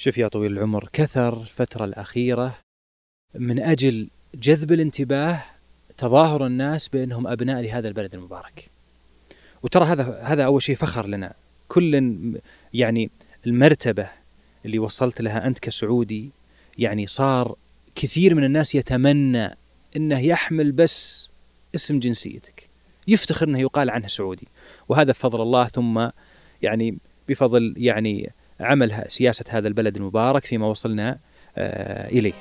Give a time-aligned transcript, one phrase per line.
[0.00, 2.58] شوف يا طويل العمر كثر الفترة الأخيرة
[3.34, 5.44] من أجل جذب الانتباه
[5.98, 8.70] تظاهر الناس بأنهم أبناء لهذا البلد المبارك.
[9.62, 11.34] وترى هذا هذا أول شيء فخر لنا.
[11.68, 12.12] كل
[12.74, 13.10] يعني
[13.46, 14.08] المرتبة
[14.64, 16.30] اللي وصلت لها أنت كسعودي
[16.78, 17.56] يعني صار
[17.94, 19.56] كثير من الناس يتمنى
[19.96, 21.28] أنه يحمل بس
[21.74, 22.68] اسم جنسيتك.
[23.08, 24.48] يفتخر أنه يقال عنه سعودي.
[24.88, 26.08] وهذا بفضل الله ثم
[26.62, 26.98] يعني
[27.28, 31.18] بفضل يعني عمل سياسة هذا البلد المبارك فيما وصلنا
[31.58, 32.32] آه، إليه.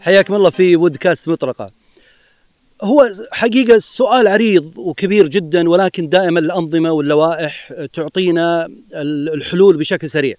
[0.00, 1.70] حياكم الله في وودكاست مطرقة.
[2.82, 10.36] هو حقيقة السؤال عريض وكبير جدا ولكن دائما الأنظمة واللوائح تعطينا الحلول بشكل سريع.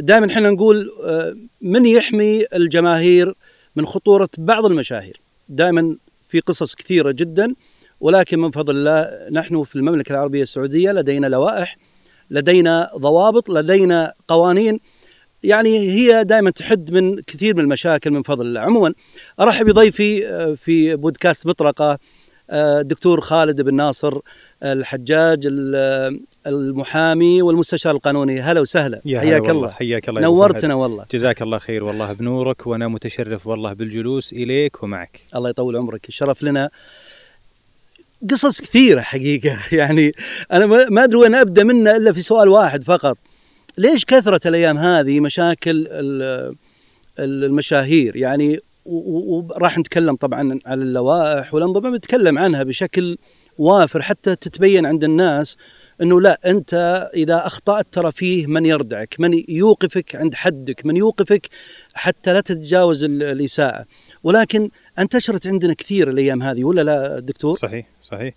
[0.00, 3.34] دائما إحنا نقول آه، من يحمي الجماهير
[3.76, 5.96] من خطورة بعض المشاهير؟ دائما
[6.28, 7.54] في قصص كثيرة جدا
[8.00, 11.76] ولكن من فضل الله نحن في المملكة العربية السعودية لدينا لوائح
[12.30, 14.80] لدينا ضوابط لدينا قوانين.
[15.42, 18.60] يعني هي دائما تحد من كثير من المشاكل من فضل الله.
[18.60, 18.94] عموما
[19.40, 21.98] أرحب بضيفي آه، في بودكاست مطرقة
[22.50, 22.86] آه،
[23.20, 24.18] خالد بن ناصر
[24.62, 25.46] الحجاج
[26.46, 28.40] المحامي والمستشار القانوني.
[28.40, 29.00] هلا وسهلا.
[29.06, 29.70] حياك الله.
[29.70, 31.06] حياك الله نورتنا والله.
[31.12, 35.20] جزاك الله خير والله بنورك وأنا متشرف والله بالجلوس إليك ومعك.
[35.36, 36.08] الله يطول عمرك.
[36.08, 36.70] الشرف لنا
[38.30, 39.58] قصص كثيرة حقيقة.
[39.78, 40.12] يعني
[40.52, 43.18] أنا ما أدري وين أبدأ منها إلا في سؤال واحد فقط.
[43.78, 45.88] ليش كثرت الأيام هذه مشاكل
[47.18, 53.18] المشاهير؟ يعني وراح نتكلم طبعا على اللوائح والانظمه بنتكلم عنها بشكل
[53.58, 55.56] وافر حتى تتبين عند الناس
[56.02, 56.74] إنه لا أنت
[57.14, 61.48] إذا أخطأت ترى فيه من يردعك، من يوقفك عند حدك، من يوقفك
[61.94, 63.84] حتى لا تتجاوز الإساءة،
[64.22, 68.34] ولكن انتشرت عندنا كثير الأيام هذه ولا لا دكتور؟ صحيح صحيح.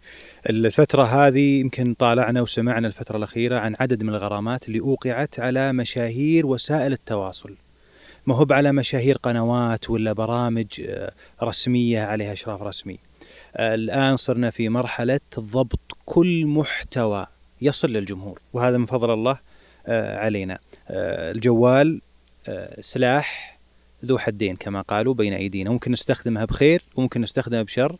[0.49, 6.45] الفترة هذه يمكن طالعنا وسمعنا الفترة الأخيرة عن عدد من الغرامات اللي أوقعت على مشاهير
[6.45, 7.55] وسائل التواصل.
[8.25, 11.11] ما هو على مشاهير قنوات ولا برامج آه،
[11.43, 12.99] رسمية عليها إشراف رسمي.
[13.59, 17.27] الآن صرنا في مرحلة ضبط كل محتوى
[17.61, 19.37] يصل للجمهور وهذا من فضل الله
[19.87, 20.59] آه، علينا.
[20.89, 22.01] آه، الجوال
[22.79, 23.57] سلاح
[24.05, 25.69] ذو حدين كما قالوا بين أيدينا.
[25.69, 27.95] ممكن نستخدمها بخير وممكن نستخدمها بشر.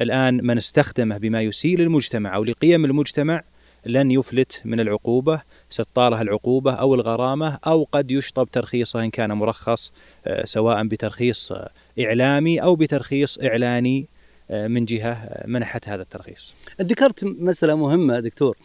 [0.00, 3.42] الآن من استخدمه بما يسيء للمجتمع أو لقيم المجتمع
[3.86, 9.92] لن يفلت من العقوبة ستطاله العقوبة أو الغرامة أو قد يشطب ترخيصه إن كان مرخص
[10.26, 11.52] آه، سواء بترخيص
[12.00, 14.15] إعلامي أو بترخيص إعلاني آه،
[14.50, 16.52] من جهة آه، منحت هذا الترخيص.
[16.80, 18.56] ذكرت مسألة مهمة دكتور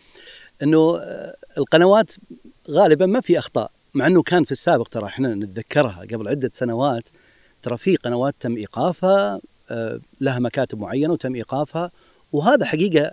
[0.64, 1.00] أنه
[1.58, 2.12] القنوات
[2.70, 7.08] غالبا ما في أخطاء مع أنه كان في السابق ترى إحنا نتذكرها قبل عدة سنوات
[7.62, 9.42] ترى في قنوات تم إيقافها
[9.72, 11.92] آه، لها مكاتب معينة وتم إيقافها
[12.32, 13.12] وهذا حقيقة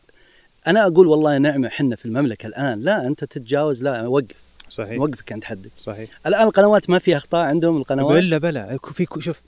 [0.67, 5.01] أنا أقول والله نعمة حنا في المملكة الآن لا أنت تتجاوز لا وقف صحيح.
[5.01, 5.71] وقفك عند حدك.
[5.79, 6.11] صحيح.
[6.27, 9.41] الآن القنوات ما في أخطاء عندهم؟ القنوات؟ بلا بلا في شوف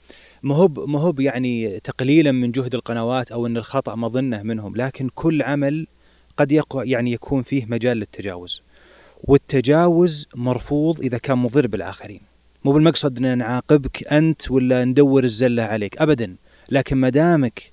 [0.43, 5.09] ما هو ما هو يعني تقليلا من جهد القنوات أو إن الخطأ مظنة منهم لكن
[5.15, 5.87] كل عمل
[6.37, 8.61] قد يقع يعني يكون فيه مجال للتجاوز.
[9.23, 12.21] والتجاوز مرفوض إذا كان مضر بالآخرين.
[12.65, 16.35] مو بالمقصد إن نعاقبك أنت ولا ندور الزلة عليك ابدا.
[16.69, 17.70] لكن ما دامك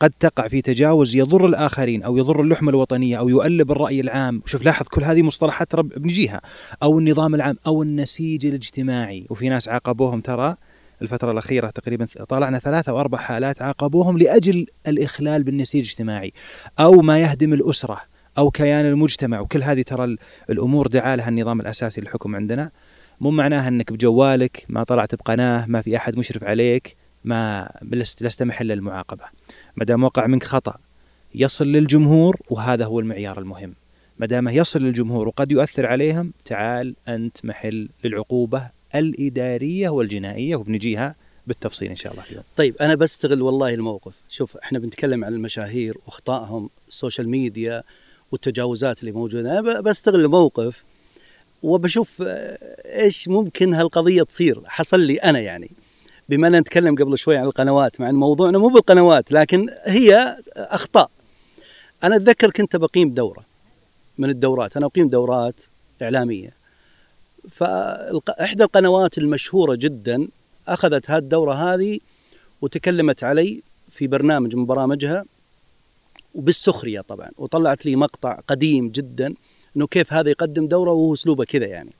[0.00, 4.62] قد تقع في تجاوز يضر الآخرين أو يضر اللحمة الوطنية أو يؤلب الرأي العام، شوف
[4.62, 6.40] لاحظ كل هذه مصطلحات ترى بنجيها.
[6.82, 10.56] أو النظام العام أو النسيج الاجتماعي، وفي ناس عاقبوهم ترى
[11.02, 16.32] الفترة الأخيرة تقريبا طالعنا ثلاثة أو أربع حالات عاقبوهم لأجل الإخلال بالنسيج الاجتماعي.
[16.80, 18.00] أو ما يهدم الأسرة
[18.38, 19.40] أو كيان المجتمع.
[19.40, 20.16] وكل هذه ترى
[20.50, 22.70] الأمور دعا لها النظام الأساسي للحكم عندنا.
[23.20, 27.70] مو معناها أنك بجوالك ما طلعت بقناة ما في أحد مشرف عليك ما
[28.20, 29.24] لست محل للمعاقبة.
[29.76, 30.76] ما دام وقع منك خطأ
[31.34, 33.74] يصل للجمهور وهذا هو المعيار المهم.
[34.18, 41.14] ما دام يصل للجمهور وقد يؤثر عليهم تعال أنت محل للعقوبة الإدارية والجنائية وبنجيها
[41.46, 42.44] بالتفصيل إن شاء الله اليوم.
[42.56, 44.14] طيب أنا بستغل والله الموقف.
[44.28, 47.82] شوف إحنا بنتكلم عن المشاهير وأخطائهم ال social media
[48.32, 49.58] والتجاوزات اللي موجودة.
[49.58, 50.84] أنا بستغل الموقف
[51.62, 52.58] وبشوف آه،
[53.02, 54.60] إيش ممكن هالقضية تصير.
[54.66, 55.70] حصل لي أنا يعني.
[56.28, 61.10] بما أننا نتكلم قبل شوي عن القنوات مع أن موضوعنا مو بالقنوات لكن هي أخطاء.
[62.04, 63.44] أنا أتذكر كنت بقيم دورة
[64.18, 65.62] من الدورات أنا أقيم دورات
[66.02, 66.50] إعلامية.
[67.50, 70.28] فإحدى القنوات المشهورة جدا
[70.68, 71.98] أخذت هذه الدورة هذه
[72.62, 75.24] وتكلمت علي في برنامج من برامجها
[76.34, 79.34] وبالسخرية طبعا وطلعت لي مقطع قديم جدا
[79.76, 81.90] إنه كيف هذا يقدم دورة وهو أسلوبه كذا يعني.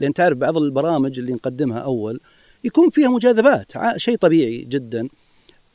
[0.00, 2.20] لأن تعرف بعض البرامج اللي نقدمها أول
[2.64, 5.08] يكون فيها مجاذبات شيء طبيعي جدا.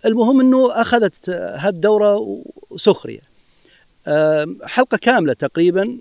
[0.06, 2.44] المهم إنه أخذت هالدورة
[2.76, 3.22] سخرية.
[4.64, 5.98] حلقة كاملة تقريبا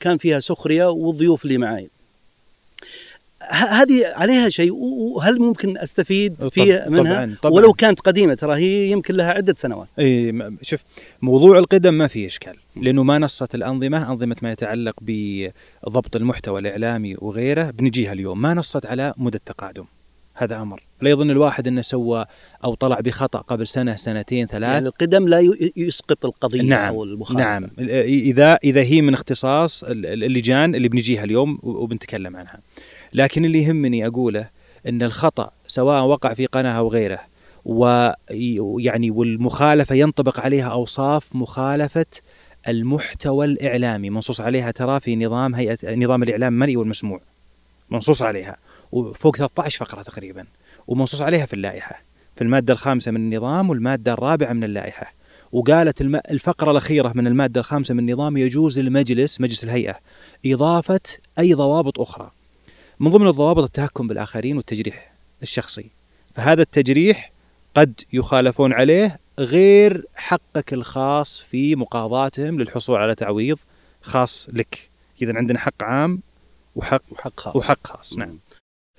[0.00, 1.90] كان فيها سخرية والضيوف اللي معي.
[3.50, 4.74] هذه عليها شيء.
[4.74, 7.54] وهل ممكن أستفيد فيها منها؟ طبعاً طبعاً.
[7.54, 9.88] ولو كانت قديمة ترى هي يمكن لها عدة سنوات.
[9.98, 10.80] إي شوف
[11.22, 12.54] موضوع القدم ما فيه إشكال.
[12.76, 18.42] لأنه ما نصت الأنظمة أنظمة ما يتعلق بضبط المحتوى الإعلامي وغيره بنجيها اليوم.
[18.42, 19.84] ما نصت على مدى التقادم.
[20.34, 20.82] هذا أمر.
[21.02, 22.24] لا يظن الواحد إنه سوى
[22.64, 24.70] أو طلع بخطأ قبل سنة سنتين ثلاث.
[24.70, 27.70] يعني القدم لا يسقط القضية نعم أو المخالفه نعم.
[27.78, 32.60] إذا إذا هي من اختصاص اللجان اللي بنجيها اليوم وبنتكلم عنها.
[33.12, 34.48] لكن اللي يهمني أقوله
[34.88, 37.20] إن الخطأ سواء وقع في قناة أو غيره
[37.64, 42.06] ويعني والمخالفة ينطبق عليها أوصاف مخالفة
[42.68, 47.20] المحتوى الإعلامي منصوص عليها ترى في نظام هيئة نظام الإعلام المرئي والمسموع
[47.90, 48.56] منصوص عليها
[48.92, 50.44] وفوق 13 فقرة تقريبا
[50.86, 52.02] ومنصوص عليها في اللائحة
[52.36, 55.12] في المادة الخامسة من النظام والمادة الرابعة من اللائحة
[55.52, 56.00] وقالت
[56.30, 59.98] الفقرة الأخيرة من المادة الخامسة من النظام يجوز للمجلس مجلس الهيئة
[60.46, 61.00] إضافة
[61.38, 62.30] أي ضوابط أخرى.
[63.00, 65.12] من ضمن الضوابط التهكم بالآخرين والتجريح
[65.42, 65.90] الشخصي.
[66.34, 67.32] فهذا التجريح
[67.74, 73.58] قد يخالفون عليه غير حقك الخاص في مقاضاتهم للحصول على تعويض
[74.02, 74.90] خاص لك.
[75.22, 76.20] إذا عندنا حق عام
[76.76, 77.56] وحق وحق خاص.
[77.56, 78.18] وحق خاص.
[78.18, 78.38] نعم.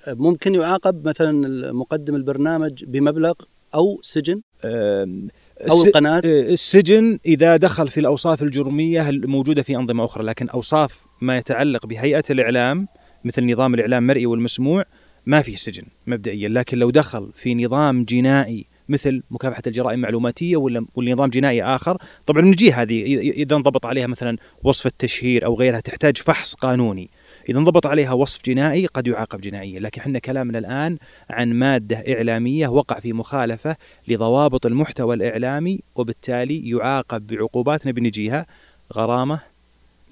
[0.08, 3.34] ممكن يعاقب مثلا مقدم البرنامج بمبلغ
[3.74, 10.48] أو سجن؟ أو القناة؟ السجن إذا دخل في الأوصاف الجرمية الموجودة في أنظمة أخرى لكن
[10.48, 12.88] أوصاف ما يتعلق بهيئة الإعلام
[13.24, 14.84] مثل نظام الإعلام المرئي والمسموع
[15.26, 16.48] ما فيه سجن مبدئيا.
[16.48, 22.42] لكن لو دخل في نظام جنائي مثل مكافحة الجرائم المعلوماتية ولا نظام جنائي آخر طبعا
[22.42, 27.10] نجي هذه إذا انضبط عليها مثلا وصف التشهير أو غيرها تحتاج فحص قانوني.
[27.48, 29.80] إذا انضبط عليها وصف جنائي قد يعاقب جنائيا.
[29.80, 30.98] لكن إحنا كلامنا الآن
[31.30, 33.76] عن مادة إعلامية وقع في مخالفة
[34.08, 38.46] لضوابط المحتوى الإعلامي وبالتالي يعاقب بعقوبات بنجيها
[38.92, 39.40] غرامة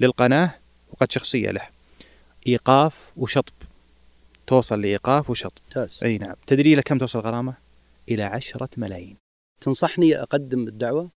[0.01, 0.55] للقناة
[0.93, 1.78] وقد شخصية له.
[2.53, 3.53] إيقاف وشطب.
[4.47, 5.63] توصل لإيقاف وشطب.
[5.65, 6.01] ممتاز.
[6.03, 6.35] أي نعم.
[6.47, 7.55] تدري إلى كم توصل الغرامه؟
[8.09, 9.17] إلى عشرة ملايين.
[9.61, 11.11] تنصحني أقدم الدعوة؟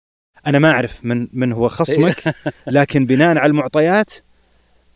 [0.47, 2.33] أنا ما أعرف من من هو خصمك إيه.
[2.77, 4.13] لكن بناء على المعطيات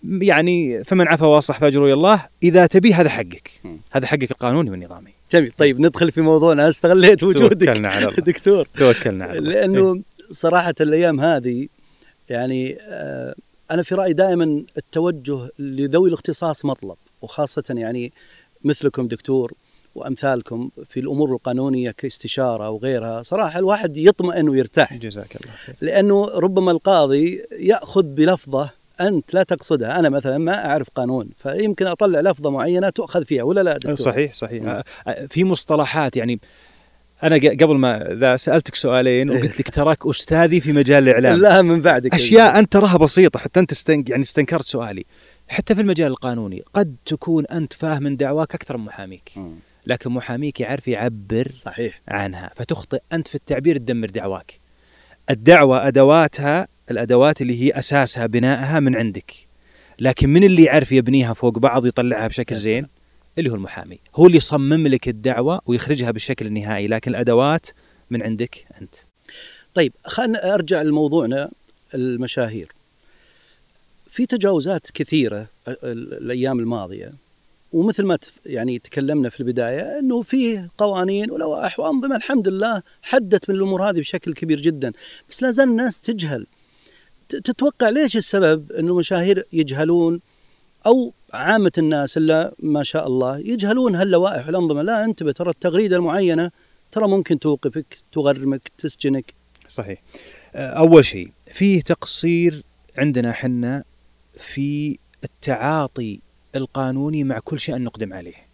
[0.04, 3.62] يعني فمن عفا وأصلح فاجره الله إذا تبي هذا حقك.
[3.92, 5.14] هذا حقك القانوني والنظامي.
[5.32, 5.52] جميل.
[5.52, 6.70] طيب ندخل في موضوعنا.
[6.70, 8.16] استغليت وجودك؟ توكلنا على الله.
[8.16, 8.66] دكتور.
[8.66, 9.52] توكلنا على الله.
[9.52, 10.02] لأنه
[10.32, 11.68] صراحة الأيام هذه
[12.30, 13.36] يعني آه
[13.72, 18.14] أنا في رأيي دائما التوجه لذوي الاختصاص مطلب وخاصة يعني
[18.64, 19.54] مثلكم دكتور
[19.96, 24.94] وأمثالكم في الأمور القانونية كاستشارة وغيرها صراحة الواحد يطمئن ويرتاح.
[24.94, 25.76] جزاك الله خير.
[25.82, 28.70] لأنه ربما القاضي يأخذ بلفظة
[29.02, 33.62] أنت لا تقصدها أنا مثلا ما أعرف قانون فيمكن أطلع لفظة معينة تؤخذ فيها ولا
[33.62, 34.82] لا دكتور؟ صحيح صحيح.
[35.30, 36.40] في مصطلحات يعني
[37.24, 41.40] أنا قبل ما ذا سألتك سؤالين وقلت لك تراك أستاذي في مجال الإعلام.
[41.40, 44.04] لا من بعدك أشياء أنت تراها بسيطة حتى أنت استن...
[44.08, 45.06] يعني استنكرت سؤالي.
[45.48, 49.32] حتى في المجال القانوني قد تكون أنت فاهم من دعواك أكثر من محاميك.
[49.88, 52.02] لكن محاميك يعرف يعبر صحيح.
[52.08, 54.60] عنها فتخطئ أنت في التعبير تدمر دعواك.
[55.30, 59.34] الدعوة أدواتها الأدوات اللي هي أساسها بنائها من عندك.
[60.00, 62.88] لكن من اللي يعرف يبنيها فوق بعض يطلعها بشكل زين؟
[63.38, 64.00] اللي هو المحامي.
[64.16, 67.68] هو اللي يصمم لك الدعوة ويخرجها بالشكل النهائي لكن الأدوات
[68.10, 68.96] من عندك أنت.
[69.74, 71.50] طيب خلينا أرجع لموضوعنا
[71.96, 72.72] المشاهير.
[74.08, 75.48] في تجاوزات كثيرة
[75.84, 77.14] الأيام الماضية
[77.74, 83.56] ومثل ما يعني تكلمنا في البداية أنه في قوانين ولوائح وأنظمة الحمد لله حدت من
[83.56, 84.92] الأمور هذه بشكل كبير جدا.
[85.30, 86.48] بس لا زال الناس تجهل.
[87.30, 90.20] تتوقع ليش السبب أن المشاهير يجهلون
[90.86, 94.82] أو عامة الناس إلا ما شاء الله يجهلون هاللوائح والأنظمة.
[94.82, 96.52] لا انتبه ترى التغريدة المعينة
[96.92, 99.34] ترى ممكن توقفك تغرمك تسجنك.
[99.70, 100.02] صحيح.
[100.56, 102.64] أول شيء فيه تقصير
[102.98, 103.84] عندنا حنا
[104.38, 106.20] في التعاطي
[106.56, 108.48] القانوني مع كل شيء نقدم عليه.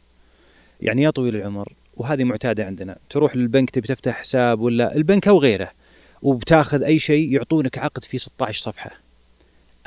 [0.81, 5.39] يعني يا طويل العمر وهذه معتادة عندنا تروح للبنك تبي تفتح حساب ولا البنك أو
[5.39, 5.71] غيره
[6.21, 8.91] وبتاخذ أي شيء يعطونك عقد فيه 16 صفحة.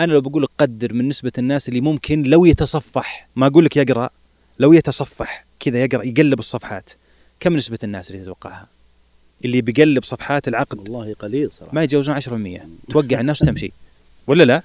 [0.01, 3.77] أنا لو بقول لك قدر من نسبة الناس اللي ممكن لو يتصفح ما أقول لك
[3.77, 4.11] يقرأ
[4.59, 6.91] لو يتصفح كذا يقرأ يقلب الصفحات
[7.41, 8.69] كم نسبة الناس اللي تتوقعها؟
[9.45, 11.75] اللي بيقلب صفحات العقد؟ والله قليل صراحة.
[11.75, 13.73] ما يتجاوزون 10% توقع الناس تمشي.
[14.27, 14.63] ولا لا؟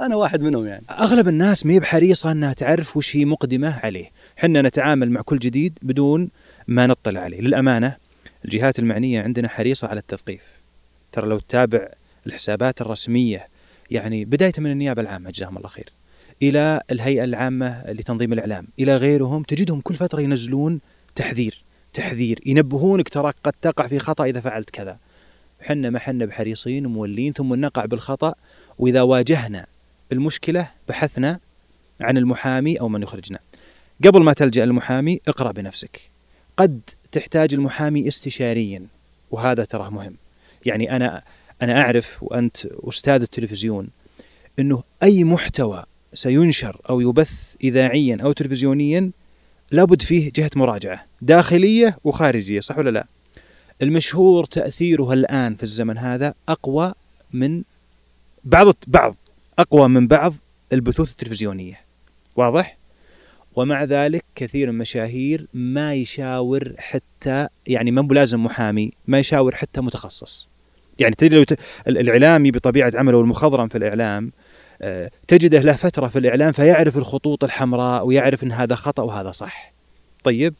[0.00, 0.84] أنا واحد منهم يعني.
[0.90, 5.38] أغلب الناس ما هي بحريصة إنها تعرف وش هي مقدمة عليه، حنا نتعامل مع كل
[5.38, 6.28] جديد بدون
[6.68, 7.96] ما نطلع عليه، للأمانة
[8.44, 10.42] الجهات المعنية عندنا حريصة على التثقيف.
[11.12, 11.88] ترى لو تتابع
[12.26, 13.48] الحسابات الرسمية
[13.90, 15.88] يعني بداية من النيابة العامة جزاهم الله خير
[16.42, 20.80] إلى الهيئة العامة لتنظيم الإعلام إلى غيرهم تجدهم كل فترة ينزلون
[21.14, 21.64] تحذير
[21.94, 24.98] تحذير ينبهونك تراك قد تقع في خطأ إذا فعلت كذا.
[25.60, 28.34] حنا ما حنا بحريصين ومولين ثم نقع بالخطأ
[28.78, 29.66] وإذا واجهنا
[30.12, 31.38] المشكلة بحثنا
[32.00, 33.38] عن المحامي أو من يخرجنا.
[34.04, 36.00] قبل ما تلجأ المحامي اقرأ بنفسك.
[36.56, 36.80] قد
[37.12, 38.86] تحتاج المحامي استشاريا
[39.30, 40.16] وهذا تراه مهم.
[40.66, 41.22] يعني أنا
[41.62, 43.88] أنا أعرف وأنت أستاذ التلفزيون
[44.58, 45.84] إنه أي محتوى
[46.14, 49.10] سينشر أو يبث اذاعيا أو تلفزيونيا
[49.70, 53.06] لابد فيه جهة مراجعة داخلية وخارجية صح ولا لا؟
[53.82, 56.94] المشهور تاثيره الآن في الزمن هذا أقوى
[57.32, 57.62] من
[58.44, 59.16] بعض بعض
[59.58, 60.34] أقوى من بعض
[60.72, 61.80] البثوث التلفزيونية
[62.36, 62.76] واضح؟
[63.56, 69.80] ومع ذلك كثير من المشاهير ما يشاور حتى يعني ما بلازم محامي ما يشاور حتى
[69.80, 70.48] متخصص
[70.98, 71.58] يعني تدري لو ت...
[71.88, 74.32] الإعلامي بطبيعة عمله المخضرم في الإعلام
[74.82, 79.72] آه، تجده له فترة في الإعلام فيعرف الخطوط الحمراء ويعرف إن هذا خطأ وهذا صح.
[80.24, 80.54] طيب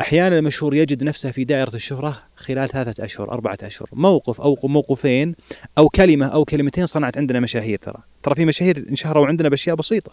[0.00, 5.34] أحيانا المشهور يجد نفسه في دائرة الشهرة خلال ثلاثة أشهر أربعة أشهر، موقف أو موقفين
[5.78, 10.12] أو كلمة أو كلمتين صنعت عندنا مشاهير ترى، ترى في مشاهير انشهروا عندنا بأشياء بسيطة.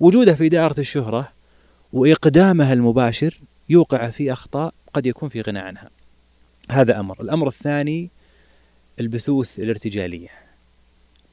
[0.00, 1.28] وجوده في دائرة الشهرة
[1.92, 5.90] وإقدامه المباشر يوقع في أخطاء قد يكون في غنى عنها.
[6.70, 8.10] هذا أمر، الأمر الثاني
[9.00, 10.28] البثوث الارتجالية.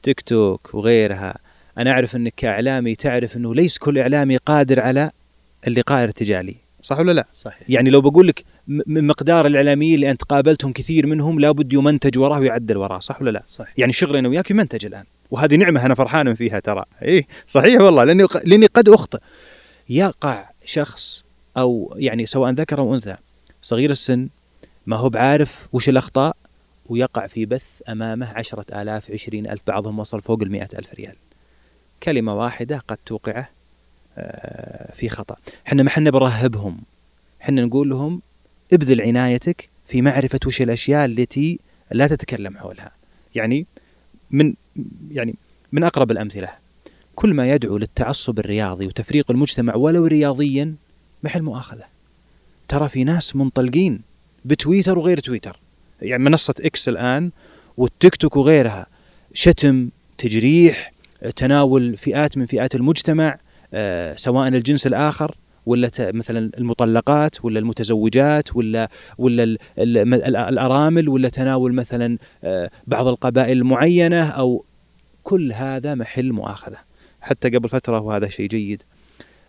[0.03, 1.37] تيك توك وغيرها.
[1.77, 5.11] أنا أعرف أنك كإعلامي تعرف أنه ليس كل إعلامي قادر على
[5.67, 6.55] اللقاء الارتجالي.
[6.81, 7.69] صح ولا لا؟ صحيح.
[7.69, 12.39] يعني لو بقول لك من مقدار الاعلاميين اللي أنت قابلتهم كثير منهم لابد يمنتج وراه
[12.39, 12.99] ويعدل وراه.
[12.99, 13.73] صح ولا لا؟ صحيح.
[13.77, 15.03] يعني شغلي أنا وياك يمنتج الآن.
[15.31, 16.85] وهذه نعمة أنا فرحان فيها ترى.
[17.01, 18.03] إيه؟ صحيح والله.
[18.03, 19.19] لأني لأني قد اخطئ
[19.89, 21.23] يقع شخص
[21.57, 23.15] أو يعني سواء ذكر أو أنثى
[23.61, 24.29] صغير السن
[24.85, 26.35] ما هو بعارف وش الأخطاء
[26.85, 31.15] ويقع في بث أمامه عشرة آلاف عشرين ألف بعضهم وصل فوق المئة ألف ريال.
[32.03, 33.49] كلمة واحدة قد توقعه
[34.17, 35.35] آه، في خطأ.
[35.67, 36.77] إحنا ما إحنا برهبهم.
[37.41, 38.21] إحنا نقول لهم
[38.73, 41.59] ابذل عنايتك في معرفة وش الأشياء التي
[41.91, 42.91] لا تتكلم حولها.
[43.35, 43.65] يعني
[44.31, 44.53] من
[45.11, 45.35] يعني
[45.71, 46.49] من أقرب الأمثلة.
[47.15, 50.75] كل ما يدعو للتعصب الرياضي وتفريق المجتمع ولو رياضيا
[51.23, 51.83] محل مؤاخذة.
[52.67, 54.01] ترى في ناس منطلقين
[54.45, 55.59] بتويتر وغير تويتر.
[56.03, 57.31] يعني منصة إكس الآن
[57.77, 58.87] والتيك توك وغيرها.
[59.33, 60.93] شتم تجريح
[61.35, 63.37] تناول فئات من فئات المجتمع
[63.73, 72.17] آه، سواء الجنس الآخر ولا مثلا المطلقات ولا المتزوجات ولا ولا الأرامل ولا تناول مثلا
[72.43, 74.65] آه، بعض القبائل المعينة أو
[75.23, 76.77] كل هذا محل مؤاخذة.
[77.21, 78.83] حتى قبل فترة وهذا شيء جيد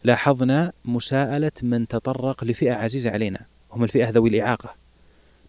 [0.04, 3.40] لاحظنا مساءلة من تطرق لفئة عزيزة علينا.
[3.73, 4.83] هم الفئة ذوي الإعاقة.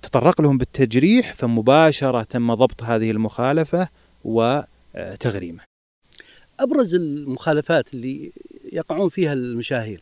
[0.06, 3.90] تطرق لهم بالتجريح فمباشرة تم ضبط هذه المخالفة
[4.24, 5.64] وتغريمه
[6.60, 8.32] أبرز المخالفات اللي
[8.74, 10.02] يقعون فيها المشاهير.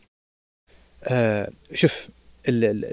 [1.04, 2.08] آه شوف
[2.48, 2.84] ال ال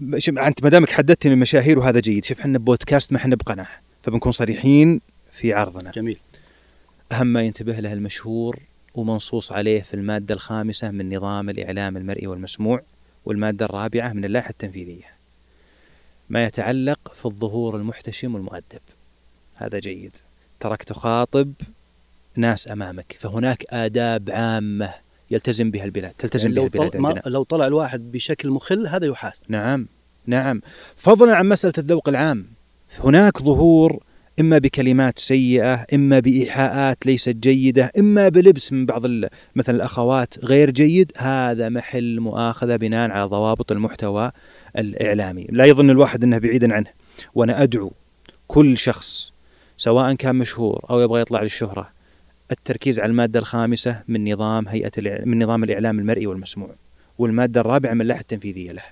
[0.00, 3.68] ال شوف أنت ما دامك حددتني المشاهير وهذا جيد شوف إحنا بودكاست ما إحنا بقناة
[4.02, 5.00] فبنكون صريحين
[5.32, 5.90] في عرضنا.
[5.90, 6.18] جميل.
[7.12, 8.58] أهم ما ينتبه له المشهور
[8.94, 12.82] ومنصوص عليه في المادة الخامسة من نظام الإعلام المرئي والمسموع
[13.24, 15.17] والمادة الرابعة من اللائحة التنفيذية.
[16.30, 18.80] ما يتعلق في الظهور المحتشم والمؤدب.
[19.54, 20.16] هذا جيد.
[20.60, 21.52] ترك تخاطب
[22.36, 24.94] ناس أمامك فهناك آداب عامة
[25.30, 27.22] يلتزم بها البلاد تلتزم يعني بها البلاد عندنا.
[27.26, 29.42] لو طلع الواحد بشكل مخل هذا يحاسب.
[29.48, 29.88] نعم
[30.26, 30.60] نعم.
[30.96, 32.46] فضلا عن مسألة الذوق العام.
[32.98, 34.02] هناك ظهور
[34.40, 39.02] إما بكلمات سيئة إما بإيحاءات ليست جيدة إما بلبس من بعض
[39.56, 44.32] مثلا الأخوات غير جيد هذا محل مؤاخذة بناء على ضوابط المحتوى
[44.78, 45.46] الإعلامي.
[45.50, 46.86] لا يظن الواحد أنه بعيدا عنه.
[47.34, 47.92] وأنا أدعو
[48.48, 49.32] كل شخص
[49.76, 51.90] سواء كان مشهور أو يبغى يطلع للشهرة
[52.50, 56.70] التركيز على المادة الخامسة من نظام هيئة من نظام الإعلام المرئي والمسموع
[57.18, 58.82] والمادة الرابعة من اللائحة التنفيذية له.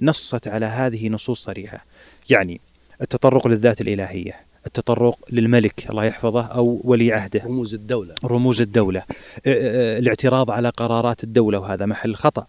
[0.00, 1.84] نصت على هذه نصوص صريحة.
[2.30, 2.60] يعني
[3.00, 4.51] التطرق للذات الإلهية.
[4.66, 7.42] التطرق للملك الله يحفظه أو ولي عهده.
[7.44, 8.14] رموز الدولة.
[8.24, 9.02] رموز الدولة.
[9.46, 12.46] الاعتراض على قرارات الدولة وهذا محل خطأ.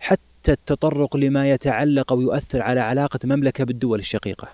[0.00, 4.48] حتى التطرق لما يتعلق أو يؤثر على علاقة مملكة بالدول الشقيقة.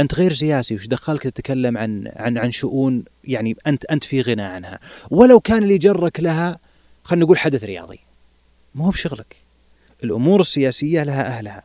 [0.00, 4.42] أنت غير سياسي وش دخلك تتكلم عن عن عن شؤون يعني أنت أنت في غنى
[4.42, 4.78] عنها.
[5.10, 6.58] ولو كان اللي جرك لها
[7.04, 7.98] خلينا نقول حدث رياضي.
[8.74, 9.36] مو هو بشغلك.
[10.04, 11.62] الأمور السياسية لها أهلها.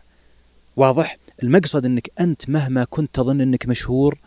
[0.77, 4.19] واضح؟ المقصد أنك أنت مهما كنت تظن أنك مشهور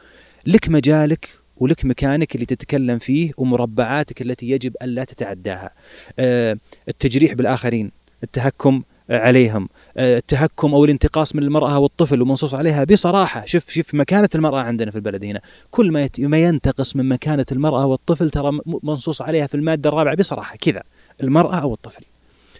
[0.46, 5.70] لك مجالك ولك مكانك اللي تتكلم فيه ومربعاتك التي يجب ألا تتعداها.
[6.18, 6.58] أه
[6.88, 7.90] التجريح بالآخرين
[8.22, 13.44] التهكم عليهم آه، التهكم أو الانتقاص من المرأة والطفل ومنصوص عليها بصراحة.
[13.44, 15.40] شوف شوف مكانة المرأة عندنا في البلد هنا.
[15.70, 20.56] كل ما ما ينتقص من مكانة المرأة والطفل ترى منصوص عليها في المادة الرابعة بصراحة
[20.56, 20.82] كذا
[21.22, 22.04] المرأة أو الطفل.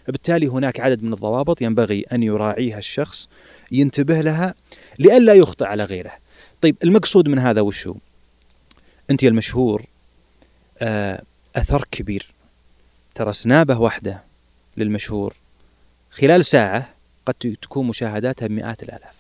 [0.09, 3.29] بالتالي هناك عدد من الضوابط ينبغي أن يراعيها الشخص.
[3.73, 4.55] ينتبه لها
[4.99, 6.13] لئلا يخطئ على غيره.
[6.63, 7.95] طيب المقصود من هذا وشو؟
[9.11, 9.87] أنت يا المشهور
[10.79, 11.23] آه،
[11.57, 12.31] أثر كبير.
[13.15, 14.23] ترى سنابة واحدة
[14.77, 15.35] للمشهور
[16.11, 16.89] خلال ساعة
[17.27, 19.15] قد تكون مشاهداتها بمئات الآلاف.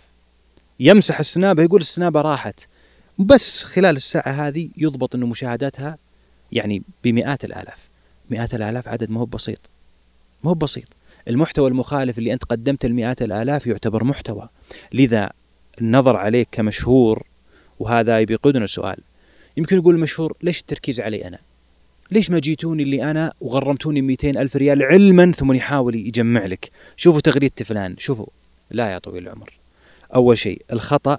[0.81, 2.61] يمسح السنابة يقول السنابة راحت.
[3.19, 5.99] بس خلال الساعة هذه يضبط أنه مشاهداتها
[6.53, 7.79] يعني بمئات الآلاف.
[8.31, 9.61] مئات الآلاف عدد ما هو بسيط.
[10.45, 10.89] ما هو بسيط.
[11.29, 14.49] المحتوى المخالف اللي أنت قدمت المئات الآلاف يعتبر محتوى.
[14.93, 15.31] لذا
[15.81, 17.27] النظر عليك كمشهور
[17.79, 18.97] وهذا بيقودنا السؤال.
[19.57, 21.39] يمكن يقول المشهور ليش التركيز علي أنا؟
[22.11, 27.21] ليش ما جيتوني اللي أنا وغرمتوني 200 ألف ريال علما ثم يحاول يجمع لك؟ شوفوا
[27.21, 27.97] تغريدة فلان.
[27.99, 28.27] شوفوا.
[28.71, 29.53] لا يا طويل العمر.
[30.15, 31.19] أول شيء الخطأ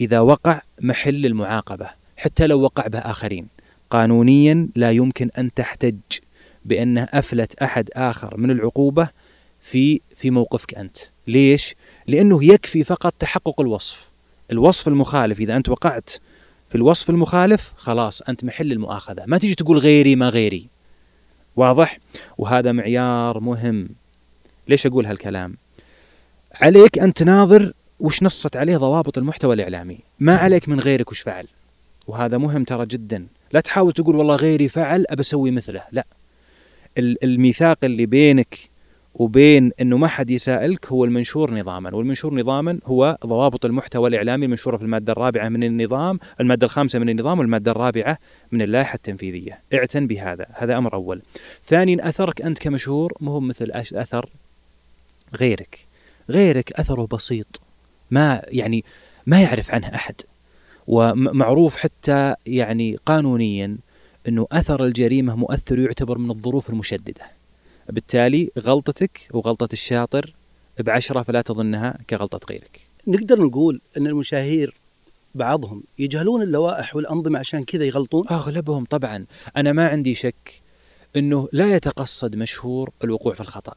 [0.00, 3.46] إذا وقع محل المعاقبة حتى لو وقع به آخرين
[3.90, 5.94] قانونيا لا يمكن أن تحتج.
[6.64, 9.08] بأنه أفلت أحد آخر من العقوبة
[9.60, 10.96] في في موقفك أنت.
[11.26, 11.74] ليش؟
[12.06, 14.08] لأنه يكفي فقط تحقق الوصف.
[14.52, 16.10] الوصف المخالف إذا أنت وقعت
[16.68, 19.24] في الوصف المخالف خلاص أنت محل المؤاخذة.
[19.26, 20.68] ما تيجي تقول غيري ما غيري.
[21.56, 21.98] واضح؟
[22.38, 23.88] وهذا معيار مهم.
[24.68, 25.56] ليش أقول هالكلام؟
[26.54, 29.98] عليك أن تناظر وش نصت عليه ضوابط المحتوى الإعلامي.
[30.20, 31.46] ما عليك من غيرك وش فعل.
[32.06, 33.26] وهذا مهم ترى جدا.
[33.52, 35.82] لا تحاول تقول والله غيري فعل أبى أسوي مثله.
[35.92, 36.06] لا.
[36.98, 38.74] الميثاق اللي بينك
[39.14, 44.76] وبين إنه ما حد يسائلك هو المنشور نظاما والمنشور نظاما هو ضوابط المحتوى الإعلامي المنشورة
[44.76, 48.18] في المادة الرابعة من النظام المادة الخامسة من النظام والمادة الرابعة
[48.52, 49.60] من اللائحة التنفيذية.
[49.74, 51.22] اعتن بهذا هذا أمر أول.
[51.64, 54.30] ثانيا أثرك أنت كمشهور مو مثل أثر
[55.36, 55.86] غيرك.
[56.30, 57.60] غيرك أثره بسيط
[58.10, 58.84] ما يعني
[59.26, 60.14] ما يعرف عنه أحد
[60.86, 63.78] ومعروف حتى يعني قانونيا
[64.28, 67.30] إنه أثر الجريمة مؤثر يعتبر من الظروف المشددة.
[67.88, 70.34] بالتالي غلطتك وغلطة الشاطر
[70.80, 72.80] بعشرة فلا تظنها كغلطة غيرك.
[73.06, 74.74] نقدر نقول أن المشاهير
[75.34, 79.26] بعضهم يجهلون اللوائح والأنظمة عشان كذا يغلطون؟ أغلبهم طبعا.
[79.56, 80.62] أنا ما عندي شك
[81.16, 83.74] أنه لا يتقصد مشهور الوقوع في الخطأ.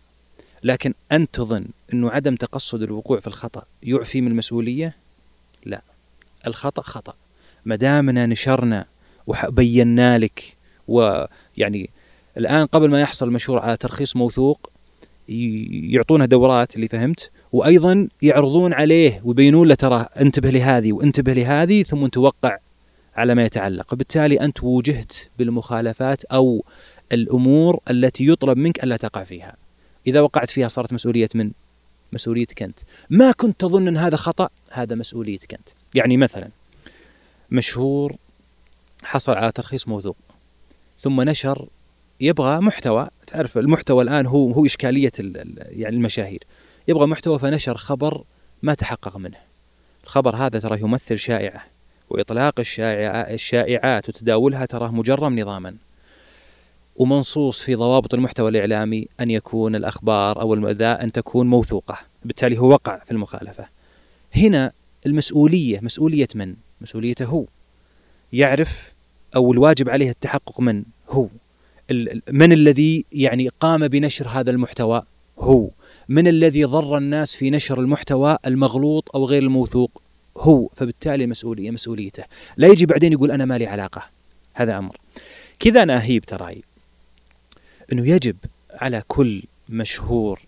[0.64, 4.96] لكن أنت تظن أنه عدم تقصد الوقوع في الخطأ يعفي من المسؤولية؟
[5.66, 5.82] لا.
[6.48, 7.14] الخطأ خطأ.
[7.66, 8.86] ما دامنا نشرنا
[9.28, 10.58] وبينا لك.
[10.88, 11.90] ويعني
[12.38, 14.70] الآن قبل ما يحصل مشهور على ترخيص موثوق
[15.30, 22.08] يعطونه دورات اللي فهمت وأيضا يعرضون عليه ويبينون له ترى انتبه لهذه وانتبه لهذه ثم
[22.08, 22.58] توقع
[23.16, 23.94] على ما يتعلق.
[23.94, 26.64] وبالتالي أنت وجهت بالمخالفات أو
[27.12, 29.56] الأمور التي يطلب منك ألا تقع فيها.
[30.08, 31.52] إذا وقعت فيها صارت مسؤولية من؟
[32.14, 32.80] مسؤوليتك أنت.
[33.10, 35.70] ما كنت تظن أن هذا خطأ؟ هذا مسؤوليتك أنت.
[35.96, 36.50] يعني مثلا
[37.52, 38.16] مشهور
[39.08, 40.18] حصل على ترخيص موثوق.
[41.00, 41.68] ثم نشر
[42.22, 45.12] يبغى محتوى تعرف المحتوى الآن هو هو إشكالية
[45.58, 46.44] يعني المشاهير.
[46.88, 48.24] يبغى محتوى فنشر خبر
[48.62, 49.38] ما تحقق منه.
[50.04, 51.64] الخبر هذا ترى يمثل شائعة
[52.10, 55.76] وإطلاق الشائعات وتداولها تراه مجرم نظاما.
[56.96, 61.98] ومنصوص في ضوابط المحتوى الإعلامي أن يكون الأخبار أو الاداء أن تكون موثوقة.
[62.26, 63.68] بالتالي هو وقع في المخالفة.
[64.36, 64.72] هنا
[65.06, 67.46] المسؤولية مسؤولية من؟ مسؤوليته هو.
[68.34, 68.97] يعرف
[69.38, 71.28] أو الواجب عليه التحقق من؟ هو.
[72.32, 75.04] من الذي يعني قام بنشر هذا المحتوى؟
[75.40, 75.70] هو.
[76.10, 80.02] من الذي ضر الناس في نشر المحتوى المغلوط أو غير الموثوق؟
[80.38, 80.70] هو.
[80.76, 82.24] فبالتالي مسؤوليه مسؤوليته.
[82.58, 84.04] لا يجي بعدين يقول أنا مالي علاقة.
[84.54, 84.98] هذا أمر.
[85.60, 86.64] كذا أنا أهيب تراي.
[87.94, 88.36] إنه يجب
[88.72, 90.42] على كل مشهور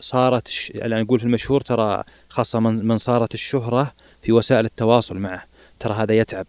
[0.00, 0.72] صارت ش...
[0.82, 5.44] أنا أقول في المشهور ترى خاصة من, من صارت الشهرة في وسائل التواصل معه.
[5.80, 6.46] ترى هذا يتعب.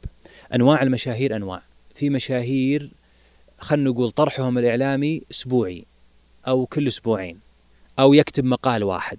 [0.56, 1.71] أنواع المشاهير أنواع.
[2.02, 2.92] في مشاهير
[3.58, 5.86] خلينا نقول طرحهم الإعلامي أسبوعي
[6.48, 7.40] أو كل أسبوعين
[8.00, 9.18] أو يكتب مقال واحد.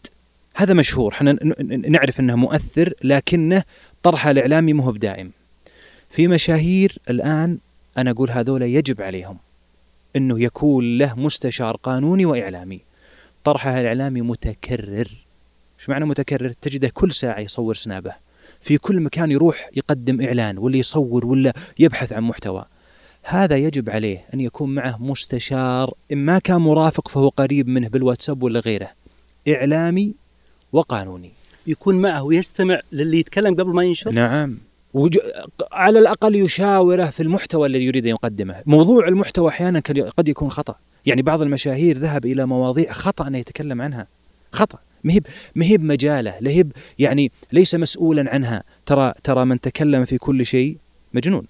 [0.54, 1.38] هذا مشهور إحنا
[1.88, 3.64] نعرف إنه مؤثر لكنه
[4.02, 5.30] طرحه الإعلامي مو بدائم.
[6.10, 7.58] في مشاهير الآن
[7.98, 9.38] أنا أقول هذول يجب عليهم
[10.16, 12.80] إنه يكون له مستشار قانوني وإعلامي.
[13.44, 15.08] طرحه الإعلامي متكرر.
[15.78, 18.14] إيش معنى متكرر؟ تجده كل ساعة يصور سنابه.
[18.62, 22.64] في كل مكان يروح يقدم إعلان ولا يصور ولا يبحث عن محتوى.
[23.22, 28.42] هذا يجب عليه أن يكون معه مستشار إن ما كان مرافق فهو قريب منه بالواتساب
[28.42, 28.90] ولا غيره.
[29.48, 30.14] إعلامي
[30.72, 31.30] وقانوني.
[31.66, 34.58] يكون معه ويستمع للي يتكلم قبل ما ينشر؟ نعم.
[34.94, 35.18] وج...
[35.72, 38.62] على الأقل يشاوره في المحتوى الذي يريد أن يقدمه.
[38.66, 39.80] موضوع المحتوى أحيانا
[40.16, 40.74] قد يكون خطأ.
[41.06, 44.06] يعني بعض المشاهير ذهب إلى مواضيع خطأ أن يتكلم عنها.
[44.52, 44.78] خطأ.
[45.04, 48.62] مهب مهب مجاله لهب يعني ليس مسؤولا عنها.
[48.86, 50.76] ترى ترى من تكلم في كل شيء
[51.14, 51.46] مجنون.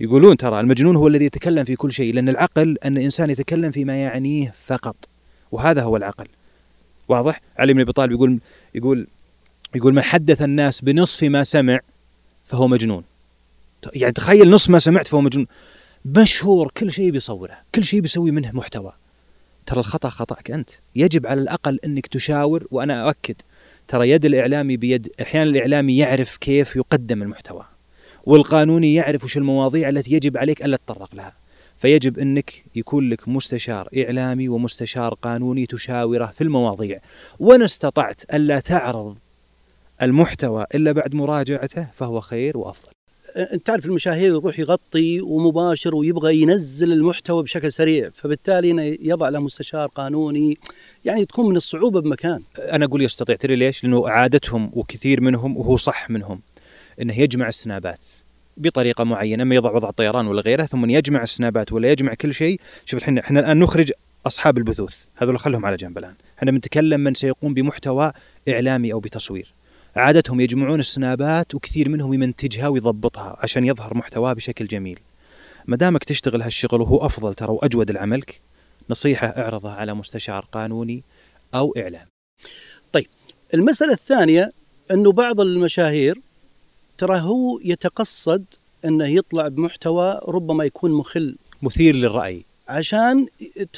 [0.00, 4.02] يقولون ترى المجنون هو الذي يتكلم في كل شيء لأن العقل أن الإنسان يتكلم فيما
[4.02, 4.96] يعنيه فقط.
[5.52, 6.26] وهذا هو العقل.
[7.08, 8.40] واضح؟ علي بن أبي طالب يقول
[8.74, 9.06] يقول
[9.74, 11.80] يقول من حدث الناس بنصف ما سمع
[12.46, 13.04] فهو مجنون.
[13.92, 15.46] يعني تخيل نصف ما سمعت فهو مجنون.
[16.04, 18.92] مشهور كل شيء بيصوره كل شيء بيسوي منه محتوى.
[19.68, 20.70] ترى الخطأ خطأك أنت.
[20.96, 23.34] يجب على الأقل إنك تشاور وأنا أؤكد
[23.88, 27.64] ترى يد الإعلامي بيد أحيانا الإعلامي يعرف كيف يقدم المحتوى
[28.26, 31.32] والقانوني يعرف وش المواضيع التي يجب عليك ألا تتطرق لها.
[31.78, 37.00] فيجب إنك يكون لك مستشار إعلامي ومستشار قانوني تشاوره في المواضيع.
[37.38, 39.16] وإن استطعت ألا تعرض
[40.02, 42.97] المحتوى إلا بعد مراجعته فهو خير وأفضل.
[43.36, 49.86] أنت تعرف المشاهير يروح يغطي ومباشر ويبغى ينزل المحتوى بشكل سريع فبالتالي يضع له مستشار
[49.86, 50.58] قانوني.
[51.04, 52.42] يعني تكون من الصعوبة بمكان.
[52.58, 56.40] أنا أقول يستطيع ترى ليش؟ لأنه عادتهم وكثير منهم وهو صح منهم
[57.02, 58.04] إنه يجمع السنابات
[58.56, 62.60] بطريقة معينة اما يضع وضع الطيران ولا غيره ثم يجمع السنابات ولا يجمع كل شيء.
[62.84, 63.92] شوف الحين إحنا الآن نخرج
[64.26, 66.14] أصحاب البثوث هذول خلهم على جنب الآن.
[66.38, 68.12] إحنا بنتكلم من سيقوم بمحتوى
[68.48, 69.57] إعلامي أو بتصوير.
[69.98, 75.00] عادتهم يجمعون السنابات وكثير منهم يمنتجها ويضبطها عشان يظهر محتواه بشكل جميل.
[75.66, 78.40] ما دامك تشتغل هالشغل وهو أفضل ترى وأجود لعملك
[78.90, 81.02] نصيحة أعرضها على مستشار قانوني
[81.54, 82.06] أو إعلام.
[82.92, 83.06] طيب
[83.54, 84.52] المسألة الثانية
[84.90, 86.20] انه بعض المشاهير
[86.98, 88.44] ترى هو يتقصد
[88.84, 92.44] أنه يطلع بمحتوى ربما يكون مخل مثير للرأي.
[92.68, 93.26] عشان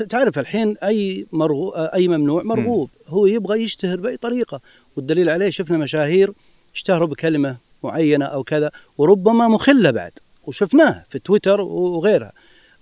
[0.08, 2.88] تعرف الحين أي مرغو أي ممنوع مرغوب.
[2.88, 3.10] م.
[3.10, 4.60] هو يبغى يشتهر بأي طريقة.
[4.96, 6.32] والدليل عليه شفنا مشاهير
[6.74, 10.12] اشتهروا بكلمة معينة أو كذا وربما مخلة بعد
[10.44, 12.32] وشفناه في تويتر وغيرها.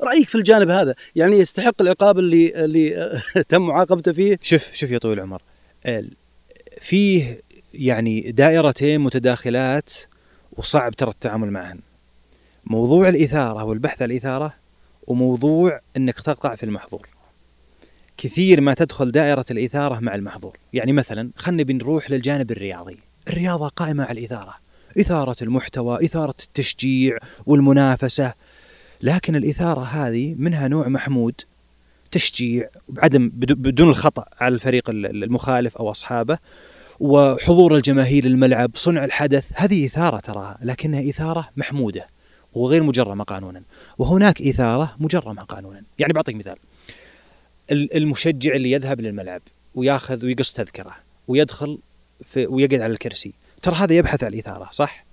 [0.00, 3.18] رأيك في الجانب هذا؟ يعني يستحق العقاب اللي اللي
[3.48, 5.42] تم معاقبته فيه؟ شوف شوف يا طويل العمر.
[6.80, 7.40] فيه
[7.74, 9.92] يعني دائرتين متداخلات
[10.56, 11.80] وصعب ترى التعامل معهن.
[12.64, 14.54] موضوع الإثارة والبحث عن الإثارة
[15.06, 17.08] وموضوع أنك تقع في المحظور.
[18.18, 20.56] كثير ما تدخل دائرة الإثارة مع المحظور.
[20.72, 22.98] يعني مثلا خلنا بنروح للجانب الرياضي.
[23.28, 24.54] الرياضة قائمة على الإثارة.
[25.00, 28.34] إثارة المحتوى إثارة التشجيع والمنافسة.
[29.02, 31.34] لكن الإثارة هذه منها نوع محمود
[32.10, 36.38] تشجيع بعدم بدون الخطأ على الفريق المخالف أو أصحابه.
[37.00, 39.50] وحضور الجماهير الملعب صنع الحدث.
[39.54, 42.06] هذه إثارة تراها لكنها إثارة محمودة
[42.54, 43.62] وغير مجرمة قانونا.
[43.98, 45.82] وهناك إثارة مجرمة قانونا.
[45.98, 46.56] يعني بعطيك مثال.
[47.72, 49.42] المشجع اللي يذهب للملعب
[49.74, 50.96] وياخذ ويقص تذكرة
[51.28, 51.78] ويدخل
[52.22, 55.04] في ويقعد على الكرسي ترى هذا يبحث عن الإثارة صح؟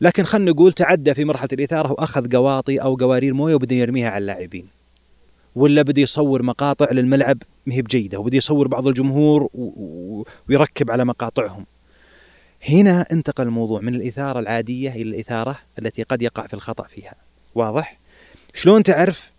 [0.00, 4.18] لكن خلينا نقول تعدى في مرحلة الإثارة وأخذ قواطي أو قوارير موية وبدأ يرميها على
[4.18, 4.66] اللاعبين
[5.54, 9.48] ولا بده يصور مقاطع للملعب ما هي بجيدة وبده يصور بعض الجمهور
[10.48, 11.66] ويركب على مقاطعهم
[12.68, 17.14] هنا انتقل الموضوع من الإثارة العادية إلى الإثارة التي قد يقع في الخطأ فيها
[17.54, 17.98] واضح؟
[18.54, 19.32] شلون تعرف؟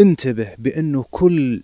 [0.00, 1.62] انتبه بأنه كل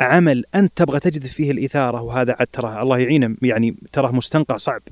[0.00, 4.82] عمل أنت تبغى تجد فيه الإثارة وهذا عاد ترى الله يعينه يعني تراه مستنقع صعب.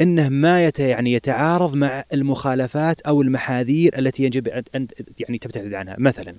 [0.00, 4.86] إنه ما يت يعني يتعارض مع المخالفات أو المحاذير التي يجب أن
[5.20, 5.96] يعني تبتعد عنها.
[5.98, 6.36] مثلا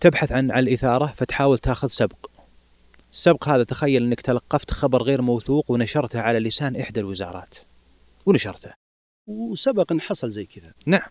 [0.00, 2.30] تبحث عن عن الإثارة فتحاول تأخذ سبق.
[3.12, 7.54] السبق هذا تخيل أنك تلقفت خبر غير موثوق ونشرته على لسان إحدى الوزارات.
[8.26, 8.70] ونشرته.
[9.26, 10.72] وسبق أن حصل زي كذا.
[10.86, 11.08] نعم.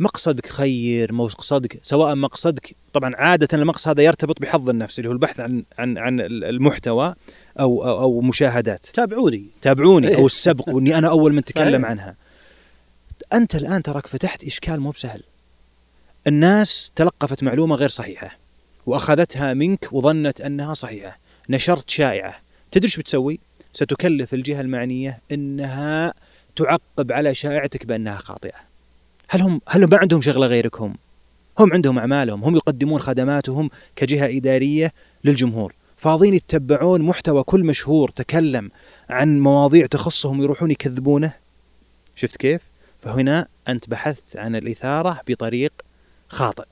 [0.00, 5.40] مقصدك خير مقصدك سواء مقصدك طبعا عادة المقصد هذا يرتبط بحظ النفس اللي هو البحث
[5.40, 7.14] عن عن عن المحتوى
[7.60, 8.86] أو أو, أو مشاهدات.
[8.86, 9.46] تابعوني.
[9.62, 12.16] تابعوني أو السبق وإني أنا أول من تكلم عنها.
[13.32, 15.22] أنت الآن تراك فتحت إشكال مو بسهل.
[16.26, 18.38] الناس تلقفت معلومة غير صحيحة
[18.86, 22.36] وأخذتها منك وظنت أنها صحيحة نشرت شائعة.
[22.70, 23.40] تدري إيش بتسوي؟
[23.72, 26.14] ستكلف الجهة المعنية أنها
[26.56, 28.75] تعقب على شائعتك بأنها خاطئة.
[29.28, 30.94] هل هم هل ما عندهم شغلة غيرك هم؟
[31.58, 34.92] هم عندهم أعمالهم هم يقدمون خدماتهم كجهة إدارية
[35.24, 35.74] للجمهور.
[35.96, 38.70] فاضين يتبعون محتوى كل مشهور تكلم
[39.10, 41.32] عن مواضيع تخصهم يروحون يكذبونه؟
[42.16, 42.62] شفت كيف؟
[42.98, 45.72] فهنا أنت بحثت عن الإثارة بطريق
[46.28, 46.64] خاطئ.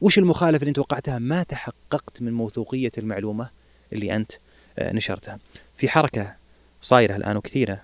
[0.00, 3.50] وش المخالفة اللي أنت وقعتها؟ ما تحققت من موثوقية المعلومة
[3.92, 4.32] اللي أنت
[4.78, 5.38] آه، نشرتها.
[5.76, 6.34] في حركة
[6.80, 7.82] صايرة الآن وكثيرة.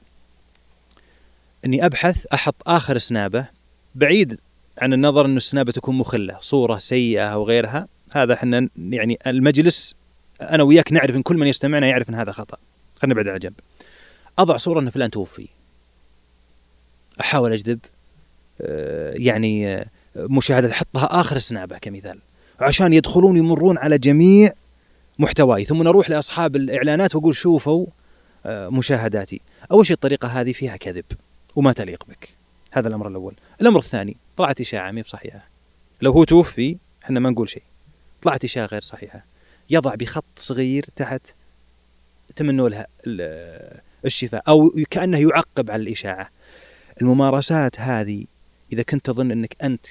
[1.65, 3.58] إني أبحث أحط آخر سنابة
[3.99, 4.41] بعيد
[4.79, 9.95] عن النظر إنه السنابة تكون مخلة صورة سيئة أو غيرها هذا إحنا يعني المجلس
[10.41, 12.57] أنا وياك نعرف إن كل من يستمعنا يعرف إن هذا خطأ.
[12.97, 13.55] خلينا نبعد على جنب
[14.39, 15.49] أضع صورة ان فلان توفي.
[17.21, 17.79] أحاول أجذب
[18.61, 22.19] آه، يعني آه، مشاهدة حطها آخر سنابة كمثال.
[22.61, 24.53] عشان يدخلون يمرون على جميع
[25.19, 27.87] محتواي ثم نروح لأصحاب الإعلانات وأقول شوفوا
[28.47, 29.41] آه، مشاهداتي.
[29.71, 31.05] أول شيء الطريقة هذه فيها كذب
[31.57, 32.38] وما تليق بك.
[32.79, 33.35] هذا الأمر الأول.
[33.61, 35.49] الأمر الثاني طلعت إشاعة مي بصحيحة.
[36.03, 37.63] لو هو توفي إحنا ما نقول شيء.
[38.23, 39.25] طلعت إشاعة غير صحيحة.
[39.71, 41.35] يضع بخط صغير تحت
[42.37, 46.31] تمنوا لها ال- الشفاء أو كأنه يعقب على الإشاعة.
[47.03, 48.25] الممارسات هذه
[48.73, 49.87] إذا كنت تظن إنك أنت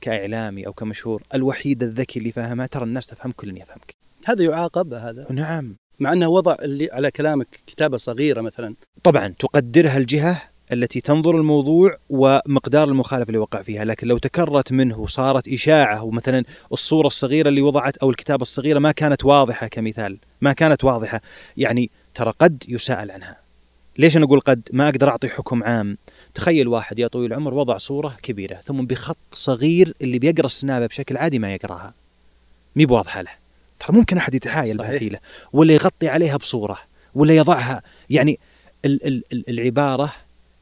[0.00, 3.94] كإعلامي أو كمشهور الوحيد الذكي اللي فاهمها ترى الناس تفهم كل يفهمك.
[4.26, 5.26] هذا يعاقب هذا.
[5.30, 5.76] نعم.
[6.00, 8.74] مع أنه وضع اللي على كلامك كتابة صغيرة مثلا.
[9.02, 10.42] طبعا تقدرها الجهة
[10.72, 16.44] التي تنظر الموضوع ومقدار المخالفة اللي وقع فيها، لكن لو تكررت منه وصارت إشاعة ومثلا
[16.72, 21.20] الصورة الصغيرة اللي وضعت أو الكتابه الصغيرة ما كانت واضحة كمثال، ما كانت واضحة،
[21.56, 23.36] يعني ترى قد يساءل عنها.
[23.98, 25.98] ليش أنا أقول قد؟ ما أقدر أعطي حكم عام.
[26.34, 31.16] تخيل واحد يا طويل العمر وضع صورة كبيرة ثم بخط صغير اللي بيقرأ السنابة بشكل
[31.16, 31.94] عادي ما يقرأها.
[32.76, 33.30] مي بواضحة له.
[33.80, 34.76] ترى ممكن أحد يتحايل.
[34.76, 35.18] بهالحيله
[35.52, 36.78] ولا يغطي عليها بصورة
[37.14, 38.38] ولا يضعها يعني
[38.84, 40.12] ال- ال- ال- العبارة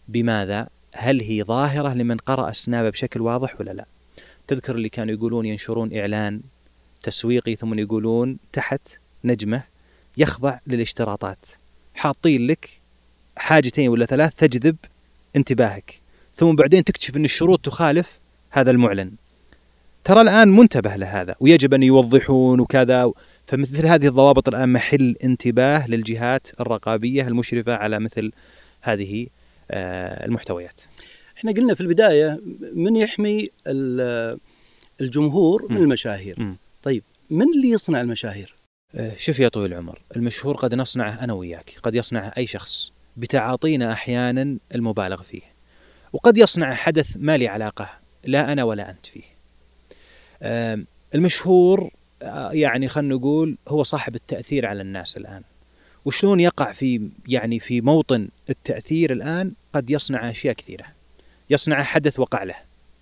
[0.09, 3.87] بماذا؟ هل هي ظاهرة لمن قرأ السنابة بشكل واضح ولا لا؟
[4.47, 6.41] تذكر اللي كانوا يقولون ينشرون إعلان
[7.03, 8.81] تسويقي ثم يقولون تحت
[9.25, 9.63] نجمة
[10.17, 11.47] يخضع للاشتراطات
[11.95, 12.81] حاطين لك
[13.37, 14.77] حاجتين ولا ثلاث تجذب
[15.37, 16.01] انتباهك
[16.37, 18.19] ثم بعدين تكتشف أن الشروط تخالف
[18.51, 19.13] هذا المعلن
[20.05, 23.13] ترى الآن منتبه لهذا ويجب أن يوضحون وكذا
[23.47, 28.33] فمثل هذه الضوابط الآن محل انتباه للجهات الرقابية المشرفة على مثل
[28.81, 29.27] هذه
[29.71, 30.81] المحتويات.
[31.39, 32.41] إحنا قلنا في البداية
[32.73, 34.39] من يحمي ال-
[35.01, 35.77] الجمهور من.
[35.77, 36.55] المشاهير.
[36.83, 38.55] طيب من اللي يصنع المشاهير؟
[38.95, 43.93] آه، شوف يا طويل العمر المشهور قد نصنعه أنا وياك قد يصنعه أي شخص بتعاطينا
[43.93, 45.41] أحيانا المبالغ فيه
[46.13, 47.89] وقد يصنع حدث ما لي علاقة
[48.25, 49.23] لا أنا ولا أنت فيه.
[51.15, 51.91] المشهور
[52.23, 55.43] آه، يعني خلينا نقول هو صاحب التأثير على الناس الآن.
[56.05, 60.85] وشلون يقع في يعني في موطن التأثير الآن؟ قد يصنع أشياء كثيرة.
[61.51, 62.55] يصنع حدث وقع له.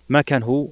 [0.09, 0.67] ما كان هو.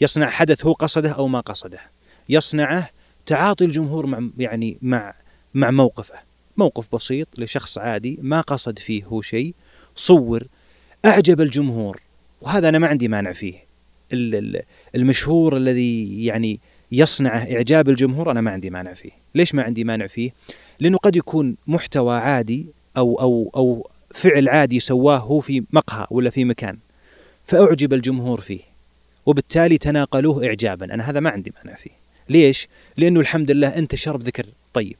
[0.00, 1.80] يصنع حدث هو قصده أو ما قصده.
[2.28, 2.90] يصنعه
[3.26, 5.14] تعاطي الجمهور مع يعني مع
[5.54, 6.14] مع موقفه.
[6.56, 9.54] موقف بسيط لشخص عادي ما قصد فيه هو شيء.
[9.96, 10.44] صور
[11.04, 12.00] أعجب الجمهور.
[12.40, 13.54] وهذا أنا ما عندي مانع فيه.
[14.12, 14.62] ال- ال-
[14.94, 16.60] المشهور الذي يعني
[16.92, 19.10] يصنع إعجاب الجمهور أنا ما عندي مانع فيه.
[19.34, 20.30] ليش ما عندي مانع فيه؟
[20.80, 26.30] لأنه قد يكون محتوى عادي أو أو أو فعل عادي سواه هو في مقهى ولا
[26.30, 26.78] في مكان
[27.44, 28.60] فأعجب الجمهور فيه
[29.26, 30.94] وبالتالي تناقلوه إعجابا.
[30.94, 31.90] أنا هذا ما عندي مانع فيه.
[32.28, 34.96] ليش؟ لأنه الحمد لله انتشر بذكر طيب.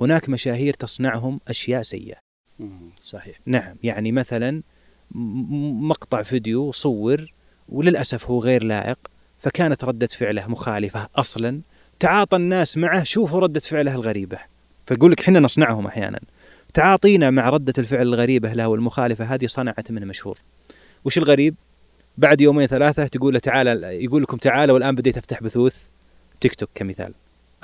[0.00, 2.16] هناك مشاهير تصنعهم أشياء سيئة.
[3.02, 3.40] صحيح.
[3.46, 4.62] نعم يعني مثلا
[5.10, 7.32] مقطع فيديو صور
[7.68, 8.98] وللأسف هو غير لائق
[9.38, 11.60] فكانت ردة فعله مخالفة أصلا.
[12.00, 14.38] تعاطى الناس معه شوفوا ردة فعله الغريبة.
[14.86, 16.20] فيقول لك إحنا نصنعهم أحيانا.
[16.74, 20.38] تعاطينا مع ردة الفعل الغريبة له والمخالفة هذه صنعت منه مشهور
[21.04, 21.54] وش الغريب
[22.18, 25.82] بعد يومين ثلاثة تقول له تعالى يقول لكم تعالى والآن بديت أفتح بثوث
[26.40, 27.14] تيك توك كمثال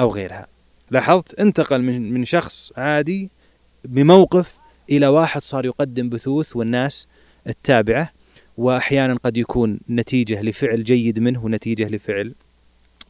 [0.00, 0.46] أو غيرها
[0.90, 3.30] لاحظت انتقل من من شخص عادي
[3.84, 4.58] بموقف
[4.90, 7.08] إلى واحد صار يقدم بثوث والناس
[7.46, 8.12] التابعة
[8.58, 12.34] وأحيانا قد يكون نتيجة لفعل جيد منه ونتيجة لفعل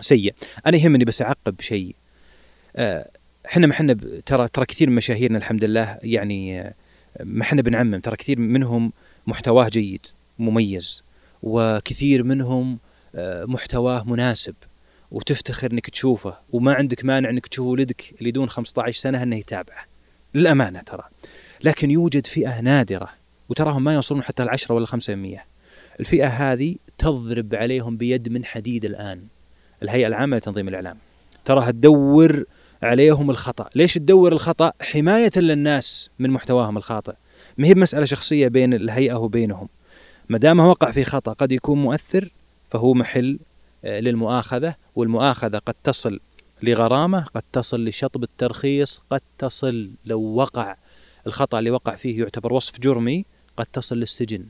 [0.01, 0.35] سيء.
[0.67, 1.95] أنا يهمني بس أعقب شيء.
[2.77, 3.11] آه،
[3.47, 3.97] إحنا ما إحنا
[4.27, 6.75] ترى ترى كثير من مشاهيرنا الحمد لله يعني
[7.21, 8.93] ما إحنا بنعمم ترى كثير منهم
[9.27, 10.07] محتواه جيد
[10.39, 11.03] مميز
[11.43, 12.79] وكثير منهم
[13.15, 14.55] آه، محتواه مناسب
[15.11, 19.85] وتفتخر إنك تشوفه وما عندك مانع إنك تشوف ولدك اللي دون 15 سنة إنه يتابعه.
[20.35, 21.03] للأمانة ترى.
[21.65, 23.09] لكن يوجد فئة نادرة
[23.49, 25.45] وتراهم ما يوصلون حتى العشرة ولا خمسة مية
[26.01, 29.23] الفئة هذه تضرب عليهم بيد من حديد الآن
[29.83, 30.97] الهيئة العامة لتنظيم الإعلام
[31.45, 32.45] تراها تدور
[32.83, 33.71] عليهم الخطأ.
[33.75, 37.15] ليش تدور الخطأ؟ حماية للناس من محتواهم الخاطئ.
[37.59, 39.69] ما هي بمسألة شخصية بين الهيئة وبينهم.
[40.29, 42.33] ما دام وقع في خطأ قد يكون مؤثر
[42.69, 43.39] فهو محل
[43.85, 46.21] آه، للمؤاخذة والمؤاخذة قد تصل
[46.63, 50.77] لغرامة قد تصل لشطب الترخيص قد تصل لو وقع
[51.27, 53.25] الخطأ اللي وقع فيه يعتبر وصف جرمي
[53.57, 54.45] قد تصل للسجن.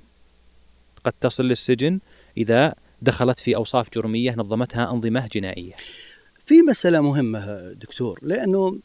[1.04, 1.98] قد تصل للسجن
[2.36, 5.74] إذا دخلت في أوصاف جرمية نظمتها أنظمة جنائية.
[6.48, 8.78] في مسألة مهمة دكتور لأنه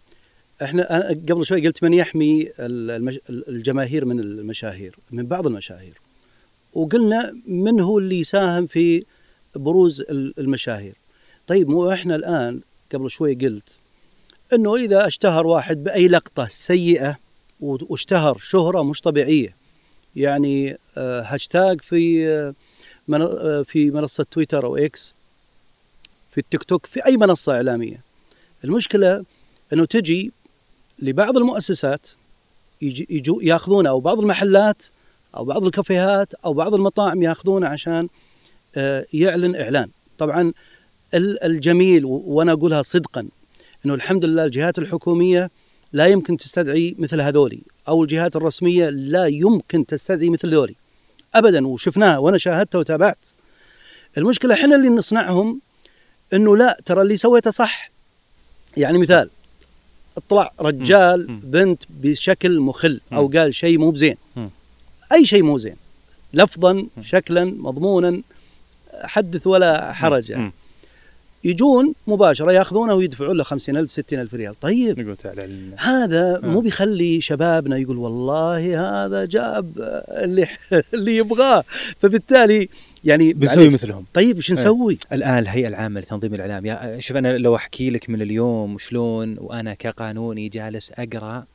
[0.63, 2.49] إحنا قبل شوي قلت من يحمي.
[3.30, 5.97] الجماهير من المشاهير من بعض المشاهير
[6.73, 9.06] وقلنا من هو اللي يساهم في
[9.56, 10.95] بروز المشاهير
[11.47, 12.62] طيب مو إحنا الآن
[12.93, 13.76] قبل شوي قلت
[14.54, 17.17] إنه إذا اشتهر واحد بأي لقطة سيئة
[17.60, 19.56] واشتهر شهرة مش طبيعية
[20.15, 22.54] يعني آه، هاشتاج في آه،
[23.13, 25.13] آه، في منصة تويتر أو إكس
[26.34, 28.02] في التيك توك في أي منصة إعلامية.
[28.63, 29.24] المشكلة
[29.74, 30.32] إنه تجي
[31.00, 32.08] لبعض المؤسسات
[32.82, 34.84] يجي يجو ياخذونه أو بعض المحلات
[35.38, 38.08] أو بعض الكافيهات أو بعض المطاعم ياخذونه عشان
[38.76, 39.89] آه، يعلن إعلان.
[40.17, 40.54] طبعا
[41.13, 43.28] ال- الجميل وأنا أقولها صدقا
[43.86, 45.52] إنه الحمد لله الجهات الحكومية
[45.93, 50.76] لا يمكن تستدعي مثل هذولي أو الجهات الرسمية لا يمكن تستدعي مثل ذولي.
[51.36, 53.26] ابدا وشفناها وأنا شاهدته وتابعت.
[54.17, 55.62] المشكلة إحنا اللي نصنعهم
[56.34, 57.91] إنه لا ترى اللي سويته صح
[58.78, 59.30] يعني مثال
[60.17, 61.39] اطلع رجال مم.
[61.43, 63.38] بنت بشكل مخل أو مم.
[63.38, 64.50] قال شيء مو بزين مم.
[65.13, 65.76] أي شيء مو زين
[66.34, 68.22] لفظا شكلا مضمونا
[69.04, 70.43] حدث ولا حرج يعني.
[70.43, 70.52] مم.
[71.43, 75.69] يجون مباشرة ياخذونه ويدفعون له 50000 60000 ريال طيب تعالى.
[75.78, 76.48] هذا آه.
[76.48, 79.72] مو بيخلي شبابنا يقول والله هذا جاب
[80.10, 80.48] اللي
[80.93, 81.63] اللي يبغاه
[82.02, 82.69] فبالتالي
[83.06, 83.70] يعني بنسوي.
[83.70, 84.06] مثلهم.
[84.13, 88.22] طيب وش نسوي؟ الآن الهيئة العامة لتنظيم الإعلام يا شوف أنا لو أحكي لك من
[88.22, 91.46] اليوم شلون وأنا كقانوني جالس أقرأ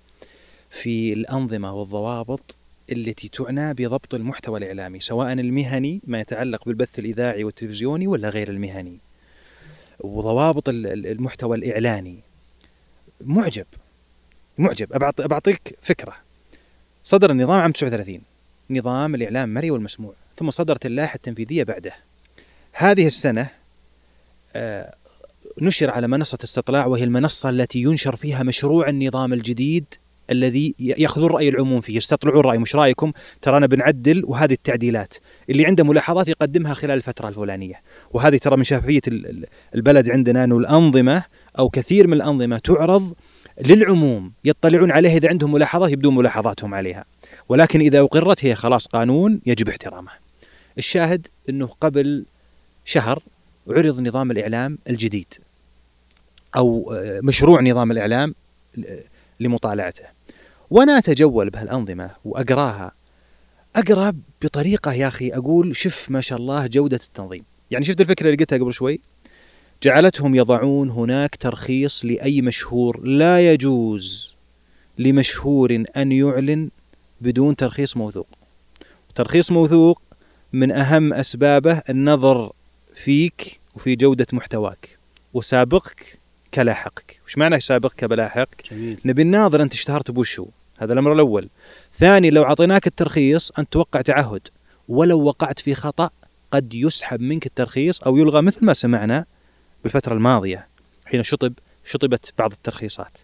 [0.70, 2.56] في الأنظمة والضوابط
[2.92, 8.98] التي تعنى بضبط المحتوى الإعلامي سواء المهني ما يتعلق بالبث الإذاعي والتلفزيوني ولا غير المهني
[10.00, 12.16] وضوابط ال- ال- المحتوى الإعلاني.
[13.20, 13.66] معجب
[14.58, 14.92] معجب.
[14.92, 16.12] أبعط- بعطيك فكرة.
[17.04, 18.20] صدر النظام عام 39
[18.70, 20.14] نظام الإعلام المرئي والمسموع.
[20.38, 21.92] ثم صدرت اللائحة التنفيذية بعده.
[22.72, 23.48] هذه السنة
[24.56, 24.94] آه،
[25.62, 29.84] نشر على منصة استطلاع وهي المنصة التي ينشر فيها مشروع النظام الجديد
[30.30, 31.96] الذي ياخذون رأي العموم فيه.
[31.96, 35.14] يستطلعون رأي مش رأيكم؟ ترانا بنعدل وهذه التعديلات.
[35.50, 37.82] اللي عنده ملاحظات يقدمها خلال الفترة الفلانية.
[38.10, 38.64] وهذه ترى من
[39.08, 41.24] ال- البلد عندنا أنه الأنظمة
[41.58, 43.14] أو كثير من الأنظمة تعرض
[43.64, 47.04] للعموم يطلعون عليها إذا عندهم ملاحظات يبدون ملاحظاتهم عليها.
[47.48, 50.27] ولكن إذا أقرت هي خلاص قانون يجب احترامه.
[50.78, 52.24] الشاهد أنه قبل
[52.84, 53.22] شهر
[53.68, 55.34] عرض نظام الإعلام الجديد
[56.56, 58.34] أو آه، مشروع نظام الإعلام
[58.76, 59.00] ل-
[59.40, 60.04] لمطالعته.
[60.70, 62.92] وأنا أتجول بهالأنظمة وأقراها.
[63.76, 64.12] أقرأ
[64.42, 67.44] بطريقة يا أخي أقول شف ما شاء الله جودة التنظيم.
[67.70, 69.00] يعني شفت الفكرة اللي قلتها قبل شوي؟
[69.82, 73.00] جعلتهم يضعون هناك ترخيص لأي مشهور.
[73.06, 74.34] لا يجوز
[74.98, 76.70] لمشهور أن يعلن
[77.20, 78.26] بدون ترخيص موثوق.
[79.14, 80.02] ترخيص موثوق
[80.52, 82.52] من أهم أسبابه النظر
[82.94, 84.98] فيك وفي جودة محتواك
[85.34, 86.18] وسابقك
[86.54, 87.20] كلاحقك.
[87.26, 89.00] وش معنى سابقك بلاحقك جميل.
[89.04, 90.46] نبي الناظر أنت اشتهرت بوشو
[90.78, 91.48] هذا الأمر الأول.
[91.94, 94.48] ثاني لو أعطيناك الترخيص أن توقع تعهد.
[94.88, 96.10] ولو وقعت في خطأ
[96.50, 99.24] قد يسحب منك الترخيص أو يلغى مثل ما سمعنا
[99.82, 100.68] بالفترة الماضية
[101.04, 101.52] حين شطب
[101.84, 103.18] شطبت بعض الترخيصات.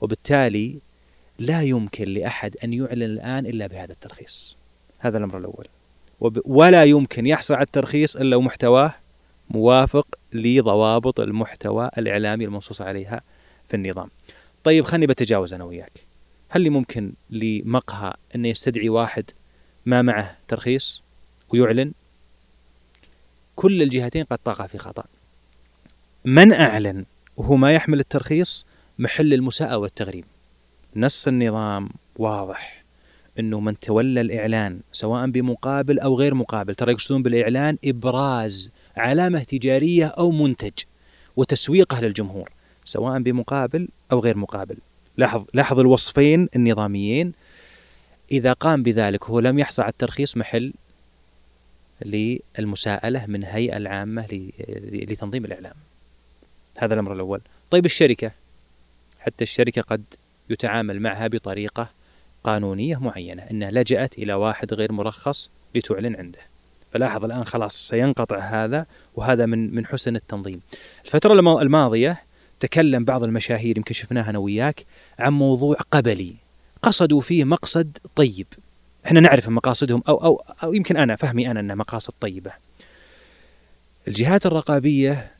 [0.00, 0.78] وبالتالي
[1.38, 4.56] لا يمكن لأحد أن يعلن الآن إلا بهذا الترخيص.
[4.98, 5.66] هذا الأمر الأول.
[6.20, 8.94] ولا يمكن يحصل على الترخيص إلا ومحتواه
[9.50, 13.20] موافق لضوابط المحتوى الإعلامي المنصوص عليها
[13.68, 14.10] في النظام.
[14.64, 15.92] طيب خلني بتجاوز أنا وياك.
[16.48, 19.30] هل لي ممكن لمقهى أنه يستدعي واحد
[19.86, 21.02] ما معه ترخيص
[21.48, 21.92] ويعلن؟
[23.56, 25.04] كل الجهتين قد تقع في خطأ.
[26.24, 27.04] من أعلن
[27.36, 28.66] وهو ما يحمل الترخيص
[28.98, 30.24] محل المساءة والتغريب.
[30.96, 32.75] نص النظام واضح.
[33.38, 40.06] إنه من تولى الإعلان سواء بمقابل أو غير مقابل ترى يقصدون بالإعلان إبراز علامة تجارية
[40.06, 40.72] أو منتج
[41.36, 42.50] وتسويقه للجمهور
[42.84, 44.76] سواء بمقابل أو غير مقابل.
[45.16, 47.32] لاحظ لاحظ الوصفين النظاميين.
[48.32, 50.72] إذا قام بذلك هو لم يحصل على الترخيص محل
[52.04, 54.50] للمساءلة من هيئة العامة
[54.92, 55.74] لتنظيم الإعلام.
[56.76, 57.40] هذا الأمر الأول.
[57.70, 58.32] طيب الشركة؟
[59.20, 60.02] حتى الشركة قد
[60.50, 61.88] يتعامل معها بطريقة
[62.50, 66.38] قانونية معينة إنها لجأت إلى واحد غير مرخص لتعلن عنده.
[66.92, 70.60] فلاحظ الآن خلاص سينقطع هذا وهذا من من حسن التنظيم.
[71.04, 72.22] الفترة الم- الماضية
[72.60, 74.84] تكلم بعض المشاهير يمكن شفناها أنا وياك
[75.18, 76.34] عن موضوع قبلي.
[76.82, 78.46] قصدوا فيه مقصد طيب.
[79.06, 82.52] إحنا نعرف مقاصدهم أو أو أو يمكن أنا فهمي أنا إنها مقاصد طيبة.
[84.08, 85.30] الجهات الرقابية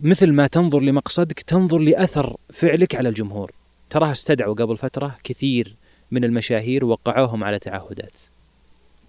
[0.00, 3.52] مثل ما تنظر لمقصدك تنظر لأثر فعلك على الجمهور.
[3.90, 5.76] تراها استدعوا قبل فترة كثير
[6.10, 8.18] من المشاهير وقعوهم على تعهدات.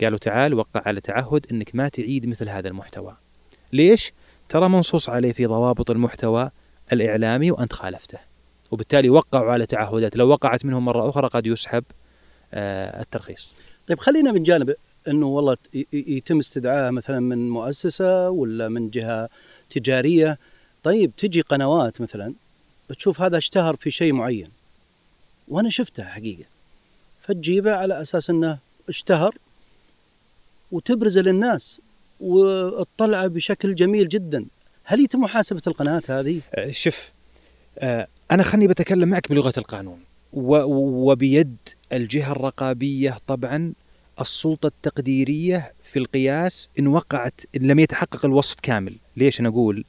[0.02, 3.16] قالوا تعال وقع على تعهد إنك ما تعيد مثل هذا المحتوى.
[3.74, 4.14] ليش؟
[4.50, 6.52] ترى منصوص عليه في ضوابط المحتوى
[6.94, 8.18] الإعلامي وأنت خالفته.
[8.72, 10.16] وبالتالي وقعوا على تعهدات.
[10.16, 11.84] لو وقعت منهم مرة أخرى قد يسحب
[12.54, 13.56] آه الترخيص.
[13.88, 14.76] طيب خلينا من جانب
[15.08, 15.58] إنه والله
[15.94, 19.30] يتم استدعائها مثلا من مؤسسة ولا من جهة
[19.70, 20.38] تجارية.
[20.84, 22.34] طيب تجي قنوات مثلا
[22.90, 24.48] تشوف هذا اشتهر في شيء معين.
[25.48, 26.44] وأنا شفتها حقيقة.
[27.22, 28.58] فتجيبه على أساس إنه
[28.90, 29.36] اشتهر
[30.72, 31.82] وتبرزه للناس
[32.20, 34.46] وتطلعه بشكل جميل جدا.
[34.84, 37.12] هل يتم محاسبة القناة هذه؟ آه، شوف
[37.80, 40.00] آه، أنا خلني بتكلم معك بلغة القانون
[40.34, 41.58] وبيد
[41.94, 43.74] الجهة الرقابية طبعا
[44.22, 48.96] السلطة التقديرية في القياس إن وقعت إن لم يتحقق الوصف كامل.
[49.18, 49.86] ليش أنا أقول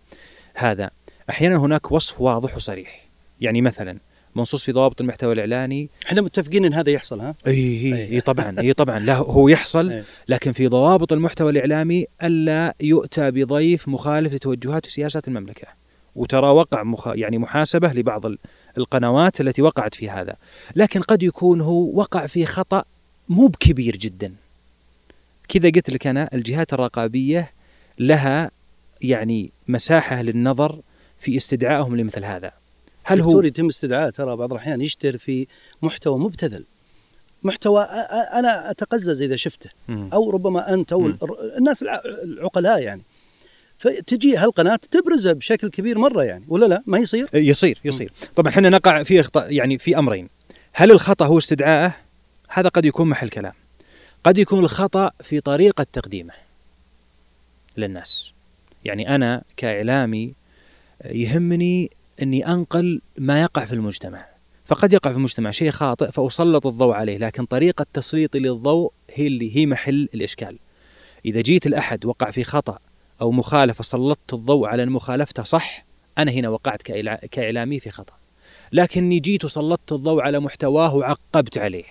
[0.54, 0.90] هذا؟
[1.30, 3.06] أحيانا هناك وصف واضح وصريح.
[3.40, 3.98] يعني مثلا
[4.36, 5.88] منصوص في ضوابط المحتوى الإعلاني.
[6.06, 8.20] إحنا متفقين إن هذا يحصل ها؟ إي إي, أي.
[8.20, 8.98] طبعا إي طبعا.
[8.98, 15.68] لا هو يحصل لكن في ضوابط المحتوى الإعلامي ألا يؤتى بضيف مخالف لتوجهات وسياسات المملكة.
[16.16, 17.08] وترى وقع مخ...
[17.08, 18.22] يعني محاسبة لبعض
[18.78, 20.36] القنوات التي وقعت في هذا.
[20.76, 22.84] لكن قد يكون هو وقع في خطأ
[23.28, 24.34] مو بكبير جدا.
[25.48, 27.52] كذا قلت لك أنا الجهات الرقابية
[27.98, 28.50] لها
[29.02, 30.80] يعني مساحة للنظر
[31.18, 32.61] في استدعائهم لمثل هذا.
[33.04, 35.46] هل هو يتم استدعاء ترى بعض الأحيان يشتر في
[35.82, 36.64] محتوى مبتذل.
[37.42, 37.82] محتوى
[38.32, 41.12] أنا أتقزز إذا شفته أو ربما أنت أو
[41.58, 41.84] الناس
[42.24, 43.02] العقلاء يعني.
[43.78, 48.12] فتجي هالقناة تبرزه بشكل كبير مرة يعني ولا لا؟ ما يصير؟ يصير يصير.
[48.36, 50.28] طبعا إحنا نقع في اخطاء يعني في أمرين.
[50.72, 51.96] هل الخطأ هو استدعائه
[52.48, 53.52] هذا قد يكون محل كلام.
[54.24, 56.34] قد يكون الخطأ في طريقة تقديمه
[57.76, 58.32] للناس.
[58.84, 60.34] يعني أنا كإعلامي
[61.04, 61.90] يهمني
[62.22, 64.26] أني أنقل ما يقع في المجتمع.
[64.64, 69.56] فقد يقع في المجتمع شيء خاطئ فأسلط الضوء عليه لكن طريقة تسليطي للضوء هي اللي
[69.56, 70.58] هي محل الإشكال.
[71.24, 72.78] إذا جيت الأحد وقع في خطأ
[73.20, 75.84] أو مخالفة سلطت الضوء على مخالفته صح
[76.18, 76.82] أنا هنا وقعت
[77.30, 78.14] كإعلامي في خطأ.
[78.72, 81.84] لكني جيت وسلطت الضوء على محتواه وعقبت عليه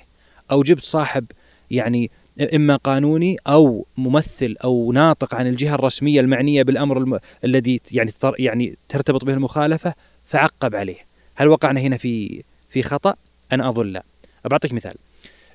[0.51, 1.26] أو جبت صاحب
[1.72, 2.11] يعني
[2.55, 7.19] إما قانوني أو ممثل أو ناطق عن الجهة الرسمية المعنية بالأمر الم...
[7.43, 9.93] الذي يعني يعني ترتبط به المخالفة
[10.32, 11.05] فعقب عليه.
[11.36, 13.15] هل وقعنا هنا في في خطأ؟
[13.51, 14.03] أنا أظن لا.
[14.45, 14.95] بعطيك مثال.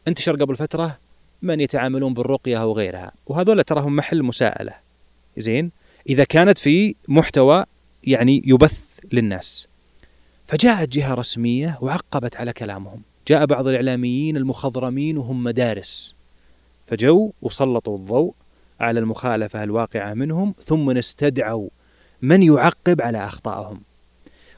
[0.08, 0.98] انتشر قبل فترة
[1.42, 4.72] من يتعاملون بالرقية أو غيرها وهذول تراهم محل مساءلة.
[5.38, 5.70] زين؟
[6.08, 7.64] إذا كانت في محتوى
[8.04, 9.68] يعني يبث للناس.
[10.46, 13.02] فجاءت جهة رسمية وعقبت على كلامهم.
[13.28, 16.14] جاء بعض الإعلاميين المخضرمين وهم مدارس.
[16.86, 18.34] فجو وسلطوا الضوء
[18.80, 21.68] على المخالفة الواقعة منهم ثم استدعوا
[22.22, 23.80] من يعقب على أخطائهم.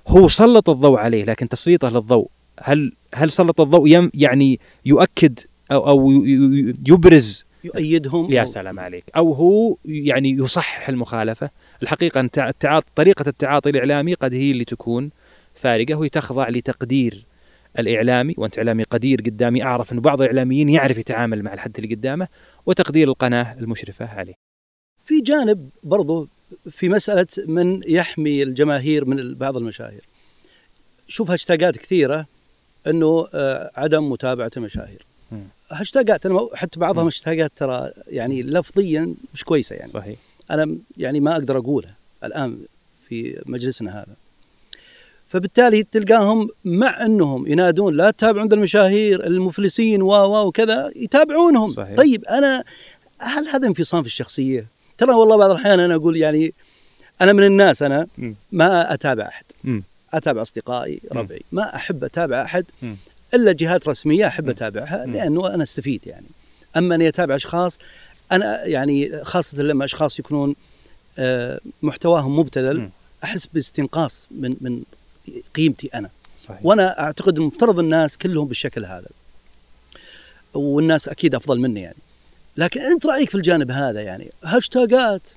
[0.09, 2.29] هو سلط الضوء عليه لكن تسليطه للضوء
[2.61, 5.39] هل هل سلط الضوء يم يعني يؤكد
[5.73, 6.11] أو أو
[6.89, 8.33] يبرز؟ يؤيدهم.
[8.33, 9.05] يا سلام عليك.
[9.17, 11.51] أو هو يعني يصحح المخالفة.
[11.83, 15.11] الحقيقة أن التعاطي طريقة التعاطي الإعلامي قد هي اللي تكون
[15.55, 17.27] فارقة وهي تخضع لتقدير
[17.79, 22.29] الإعلامي وأنت إعلامي قدير قدامي أعرف أن بعض الاعلاميين يعرف يتعامل مع الحد اللي قدامه
[22.67, 24.35] وتقدير القناة المشرفة عليه.
[25.05, 26.29] في جانب برضو
[26.71, 30.05] في مسألة من يحمي الجماهير من بعض المشاهير.
[31.09, 32.27] شوف هاشتاجات كثيرة
[32.87, 35.07] إنه آه، عدم متابعة المشاهير.
[35.71, 39.91] هاشتاجات أنا حتى بعضها هاشتاجات ترى يعني لفظيا مش كويسة يعني.
[39.91, 40.19] صحيح.
[40.51, 41.95] أنا يعني ما أقدر أقولها
[42.25, 42.59] الآن
[43.09, 44.17] في مجلسنا هذا.
[45.29, 51.97] فبالتالي تلقاهم مع إنهم ينادون لا تتابعوا عند المشاهير المفلسين و و وكذا يتابعونهم صحيح.
[51.97, 52.65] طيب أنا
[53.21, 54.67] هل هذا انفصام في الشخصية؟
[54.99, 56.55] ترى والله بعض الأحيان أنا أقول يعني
[57.21, 58.07] أنا من الناس أنا
[58.53, 59.45] ما أتابع أحد.
[60.13, 62.65] أتابع أصدقائي ربعي ما أحب أتابع أحد.
[63.35, 66.27] إلا جهات رسمية أحب أتابعها لأنه أنا أستفيد يعني.
[66.77, 67.79] أما أني أتابع أشخاص
[68.33, 70.55] أنا يعني خاصة لما أشخاص يكونون
[71.19, 72.91] آه، محتواهم مبتذل
[73.25, 74.83] أحس باستنقاص من من
[75.55, 76.11] قيمتي أنا.
[76.39, 76.59] صحيح.
[76.63, 79.09] وأنا أعتقد المفترض الناس كلهم بالشكل هذا.
[80.55, 81.97] والناس أكيد أفضل مني يعني.
[82.59, 85.29] لكن انت رأيك في الجانب هذا يعني؟ هاشتاجات.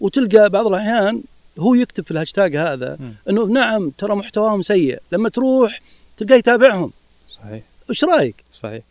[0.00, 1.22] وتلقى بعض الأحيان
[1.58, 2.98] هو يكتب في الهاشتاج هذا
[3.28, 4.98] إنه نعم ترى محتواهم سيء.
[5.12, 5.80] لما تروح
[6.16, 6.92] تلقاه يتابعهم.
[7.28, 7.62] صحيح.
[7.90, 8.82] إيش رأيك؟ صحيح.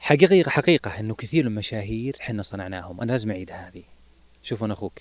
[0.00, 3.00] حقيقة حقيقة إنه كثير من المشاهير إحنا صنعناهم.
[3.00, 3.82] أنا لازم أعيد هذه.
[4.42, 5.00] شوف أنا أخوك.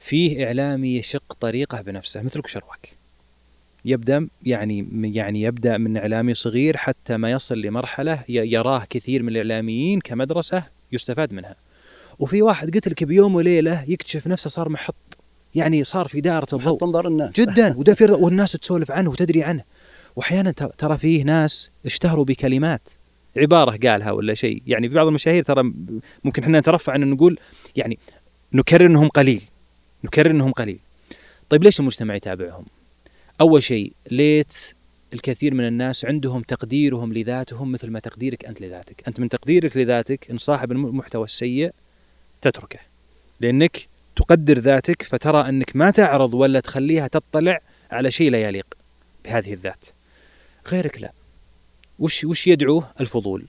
[0.00, 2.88] فيه اعلامي يشق طريقه بنفسه مثلك شروك
[3.84, 10.00] يبدأ يعني يعني يبدأ من إعلامي صغير حتى ما يصل لمرحلة يراه كثير من الإعلاميين
[10.00, 11.56] كمدرسة يستفاد منها.
[12.18, 14.94] وفي واحد قلت لك بيوم وليلة يكتشف نفسه صار محط.
[15.54, 16.84] يعني صار في دائرة الضوء.
[16.84, 17.40] انظار الناس.
[17.40, 17.76] جدا.
[18.00, 19.64] والناس تسولف عنه وتدري عنه.
[20.16, 22.88] واحيانا ترى فيه ناس اشتهروا بكلمات.
[23.36, 24.62] عبارة قالها ولا شيء.
[24.66, 25.72] يعني في بعض المشاهير ترى
[26.24, 27.38] ممكن إحنا نترفع ان نقول
[27.76, 27.98] يعني
[28.52, 29.42] نكرر انهم قليل.
[30.04, 30.78] نكرر انهم قليل.
[31.48, 32.64] طيب ليش المجتمع يتابعهم؟
[33.40, 34.73] أول شيء ليت
[35.14, 40.30] الكثير من الناس عندهم تقديرهم لذاتهم مثل ما تقديرك أنت لذاتك، أنت من تقديرك لذاتك
[40.30, 41.72] إن صاحب المحتوى السيء
[42.40, 42.78] تتركه.
[43.40, 47.60] لأنك تقدر ذاتك فترى أنك ما تعرض ولا تخليها تطلع
[47.90, 48.74] على شيء لا يليق
[49.24, 49.84] بهذه الذات.
[50.68, 51.12] غيرك لا.
[51.98, 53.44] وش وش يدعوه؟ الفضول.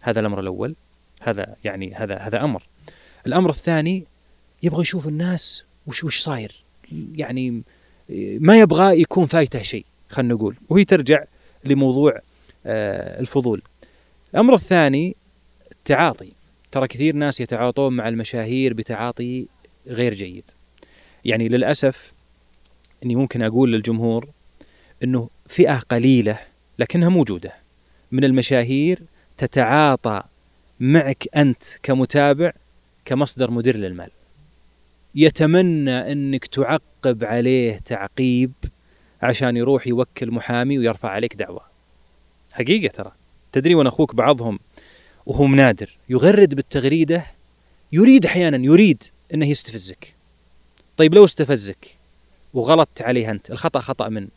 [0.00, 0.74] هذا الأمر الأول.
[1.20, 2.62] هذا يعني هذا هذا أمر.
[3.26, 4.04] الأمر الثاني
[4.62, 6.64] يبغى يشوف الناس وش وش صاير.
[7.14, 7.62] يعني
[8.38, 11.24] ما يبغى يكون فايته شيء خلينا نقول وهي ترجع
[11.64, 12.20] لموضوع
[12.66, 13.62] آه، الفضول.
[14.34, 15.16] الأمر الثاني
[15.72, 16.32] التعاطي.
[16.72, 19.46] ترى كثير ناس يتعاطون مع المشاهير بتعاطي
[19.86, 20.50] غير جيد.
[21.24, 22.12] يعني للأسف
[23.04, 24.28] أني ممكن أقول للجمهور
[25.04, 26.38] أنه فئة قليلة
[26.78, 27.52] لكنها موجودة.
[28.12, 29.02] من المشاهير
[29.38, 30.22] تتعاطى
[30.80, 32.52] معك أنت كمتابع
[33.04, 34.10] كمصدر مدير للمال.
[35.14, 38.52] يتمنى أنك تعقب عليه تعقيب
[39.22, 41.60] عشان يروح يوكل محامي ويرفع عليك دعوة.
[42.52, 43.12] حقيقة ترى.
[43.52, 44.58] تدري وأنا أخوك بعضهم
[45.26, 47.26] وهو نادر يغرد بالتغريدة
[47.92, 49.02] يريد أحيانا يريد
[49.34, 50.14] أنه يستفزك.
[50.96, 51.96] طيب لو استفزك
[52.54, 54.28] وغلطت عليه أنت الخطأ خطأ من؟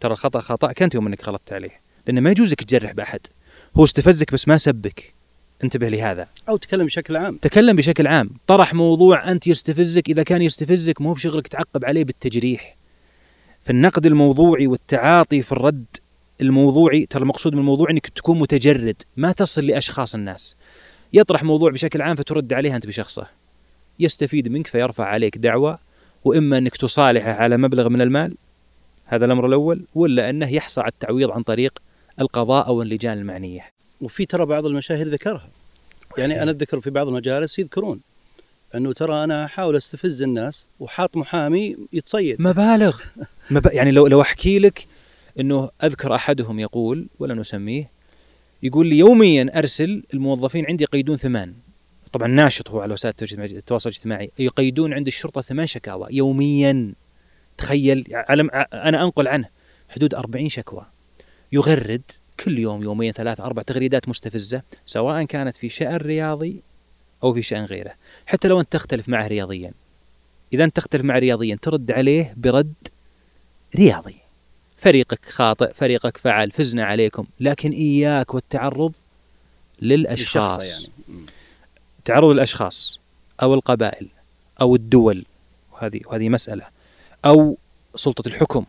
[0.00, 3.20] ترى الخطأ خطأك أنت يوم أنك غلطت عليه لأنه ما يجوزك تجرح بأحد.
[3.76, 5.14] هو استفزك بس ما سبك.
[5.64, 6.28] انتبه لهذا.
[6.48, 7.36] أو تكلم بشكل عام.
[7.36, 8.30] تكلم بشكل عام.
[8.46, 12.76] طرح موضوع أنت يستفزك إذا كان يستفزك مو بشغلك تعقب عليه بالتجريح.
[13.64, 15.84] في النقد الموضوعي والتعاطي في الرد
[16.40, 20.56] الموضوعي ترى المقصود من الموضوع إنك تكون متجرد ما تصل لأشخاص الناس.
[21.12, 23.26] يطرح موضوع بشكل عام فترد عليه أنت بشخصه.
[23.98, 25.78] يستفيد منك فيرفع عليك دعوة
[26.24, 28.34] وإما إنك تصالحه على مبلغ من المال
[29.04, 31.78] هذا الأمر الأول ولا أنه يحصى على التعويض عن طريق
[32.20, 33.66] القضاء أو اللجان المعنية.
[34.00, 35.48] وفي ترى بعض المشاهير ذكرها.
[36.18, 38.00] يعني أنا أتذكر في بعض المجالس يذكرون
[38.74, 42.42] أنه ترى أنا أحاول أستفز الناس وحاط محامي يتصيد.
[42.42, 43.00] مبالغ.
[43.52, 43.66] مب...
[43.72, 44.86] يعني لو لو أحكي لك
[45.40, 47.90] إنه أذكر أحدهم يقول ولا نسميه
[48.62, 51.54] يقول لي يوميا أرسل الموظفين عندي يقيدون ثمان.
[52.12, 56.94] طبعا ناشط هو على وسائل التواصل الاجتماعي يقيدون عند الشرطة ثمان شكاوى يوميا.
[57.58, 58.42] تخيل على
[58.72, 59.48] أنا أنقل عنه
[59.88, 60.86] حدود 40 شكوى.
[61.52, 62.02] يغرد
[62.44, 66.62] كل يوم يومين ثلاث أربع تغريدات مستفزة سواء كانت في شأن رياضي
[67.22, 67.92] أو في شأن غيره.
[68.26, 69.72] حتى لو أنت تختلف معه رياضيا.
[70.52, 72.74] إذا أنت تختلف معه رياضيا ترد عليه برد
[73.76, 74.16] رياضي.
[74.76, 78.92] فريقك خاطئ فريقك فعل فزنا عليكم لكن إياك والتعرض
[79.82, 80.64] للأشخاص.
[80.64, 80.92] يعني.
[82.04, 83.00] تعرض الأشخاص
[83.42, 84.06] أو القبائل
[84.60, 85.24] أو الدول
[85.72, 86.64] وهذه وهذه مسألة.
[87.24, 87.56] أو
[87.94, 88.64] سلطة الحكم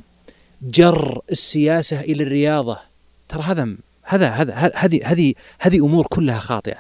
[0.62, 2.80] جر السياسة إلى الرياضة.
[3.30, 6.78] ترى هذا هذا هذا هذه هذه هذه أمور كلها خاطئة.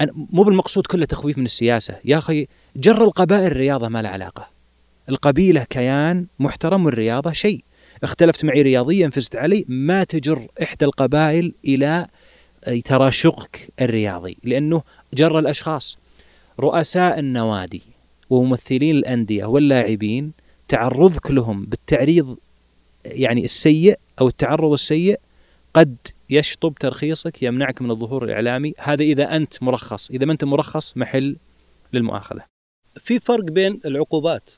[0.00, 1.96] أنا مو بالمقصود كله تخويف من السياسة.
[2.04, 4.48] يا أخي جر القبائل الرياضة ما لها علاقة.
[5.08, 7.64] القبيلة كيان محترم والرياضة شيء.
[8.02, 9.64] اختلفت معي رياضيا فزت علي.
[9.68, 12.06] ما تجر إحدى القبائل إلى
[12.84, 14.82] تراشقك الرياضي لأنه
[15.14, 15.98] جر الأشخاص.
[16.60, 17.82] رؤساء النوادي
[18.30, 20.32] وممثلين الأندية واللاعبين
[20.68, 22.36] تعرضك لهم بالتعريض
[23.04, 25.20] يعني السيء أو التعرض السيء
[25.74, 25.96] قد
[26.30, 28.74] يشطب ترخيصك يمنعك من الظهور الإعلامي.
[28.78, 31.36] هذا إذا أنت مرخص إذا ما أنت مرخص محل
[31.92, 32.42] للمؤاخذة.
[33.00, 34.50] في فرق بين العقوبات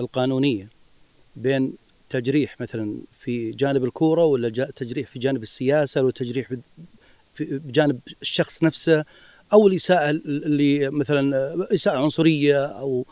[0.00, 0.68] القانونية
[1.36, 1.72] بين
[2.12, 6.48] تجريح مثلا في جانب الكورة ولا تجريح في جانب السياسة ولا تجريح
[7.34, 9.04] في بجانب الشخص نفسه
[9.52, 13.06] أو الإساءة اللي مثلا إساءة عنصرية أو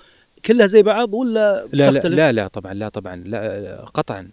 [0.44, 4.30] كلها زي بعض ولا لا لا لا لا طبعا لا طبعا لا قطعا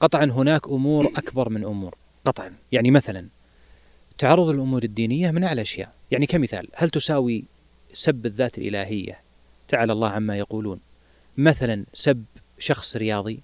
[0.00, 1.94] قطعا هناك أمور أكبر من أمور
[2.24, 2.52] قطعا.
[2.72, 3.28] يعني مثلا
[4.18, 5.92] تعرض الأمور الدينية من أعلى أشياء.
[6.10, 7.44] يعني كمثال هل تساوي
[7.92, 9.20] سب الذات الإلهية؟
[9.68, 10.80] تعالى الله عما يقولون.
[11.36, 12.24] مثلا سب
[12.58, 13.40] شخص رياضي.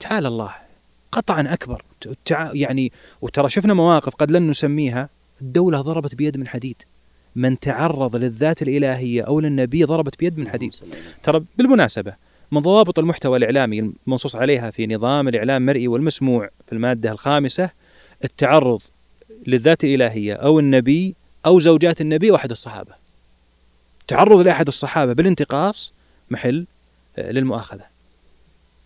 [0.00, 0.54] تعالى الله
[1.12, 1.84] قطعا أكبر.
[2.52, 2.92] يعني
[3.22, 5.08] وترى شفنا مواقف قد لن نسميها
[5.42, 6.82] الدولة ضربت بيد من حديد.
[7.36, 10.74] من تعرض للذات الإلهية أو للنبي ضربت بيد من حديد.
[11.22, 12.14] ترى بالمناسبة
[12.50, 17.70] من ضوابط المحتوى الإعلامي المنصوص عليها في نظام الإعلام المرئي والمسموع في المادة الخامسة
[18.24, 18.82] التعرض
[19.46, 21.14] للذات الإلهية أو النبي
[21.46, 22.92] أو زوجات النبي أو أحد الصحابة.
[24.08, 25.92] تعرض لأحد الصحابة بالانتقاص
[26.30, 26.66] محل
[27.18, 27.84] آه، للمؤاخذة.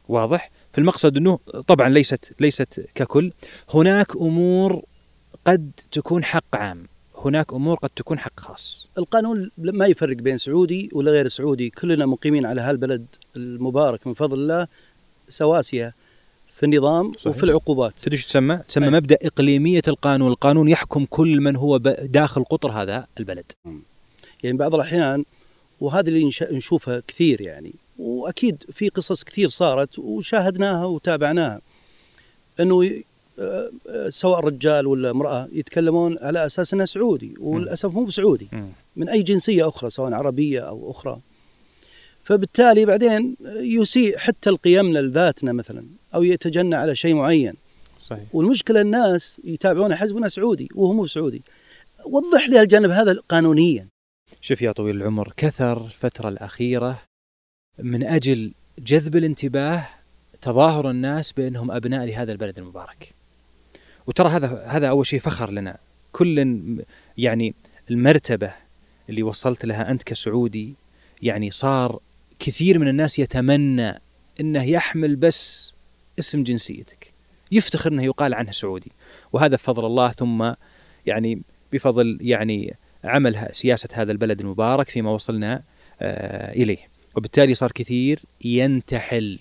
[0.08, 3.32] واضح؟ المقصد أنه طبعا ليست ليست ككل
[3.74, 4.82] هناك أمور
[5.46, 6.86] قد تكون حق عام
[7.24, 8.88] هناك أمور قد تكون حق خاص.
[8.98, 13.06] القانون ما يفرق بين سعودي ولا غير سعودي، كلنا مقيمين على هالبلد
[13.36, 14.66] المبارك من فضل الله
[15.28, 15.94] سواسيه
[16.46, 17.36] في النظام صحيح.
[17.36, 18.90] وفي العقوبات تدري تسمى؟ تسمى أي.
[18.90, 23.52] مبدأ إقليمية القانون، القانون يحكم كل من هو داخل قطر هذا البلد.
[24.42, 25.24] يعني بعض الأحيان
[25.80, 31.60] وهذا اللي نشوفها كثير يعني وأكيد في قصص كثير صارت وشاهدناها وتابعناها.
[32.60, 33.02] أنه
[33.40, 33.70] آه،
[34.08, 38.48] سواء رجال ولا امرأة يتكلمون على أساس أنه سعودي وللأسف مو بسعودي.
[38.96, 41.20] من أي جنسية أخرى سواء عربية أو أخرى.
[42.24, 45.84] فبالتالي بعدين يسيء حتى القيمنا لذاتنا مثلا
[46.14, 47.54] أو يتجنى على شيء معين.
[48.00, 48.24] صحيح.
[48.32, 51.42] والمشكلة الناس يتابعون حزبنا سعودي وهو مو سعودي
[52.06, 53.88] وضح لي الجانب هذا قانونيا.
[54.40, 57.07] شوف يا طويل العمر كثر الفترة الأخيرة
[57.78, 59.88] من أجل جذب الانتباه
[60.42, 63.14] تظاهر الناس بأنهم أبناء لهذا البلد المبارك.
[64.06, 65.76] وترى هذا هذا أول شيء فخر لنا.
[66.12, 66.56] كل
[67.18, 67.54] يعني
[67.90, 68.52] المرتبة
[69.08, 70.74] اللي وصلت لها أنت كسعودي
[71.22, 72.00] يعني صار
[72.38, 74.00] كثير من الناس يتمنى
[74.40, 75.72] إنه يحمل بس
[76.18, 77.12] اسم جنسيتك.
[77.52, 78.92] يفتخر إنه يقال عنه سعودي.
[79.32, 80.52] وهذا بفضل الله ثم
[81.06, 85.62] يعني بفضل يعني عمل سياسة هذا البلد المبارك فيما وصلنا
[86.00, 86.97] آه إليه.
[87.18, 89.38] وبالتالي صار كثير ينتحل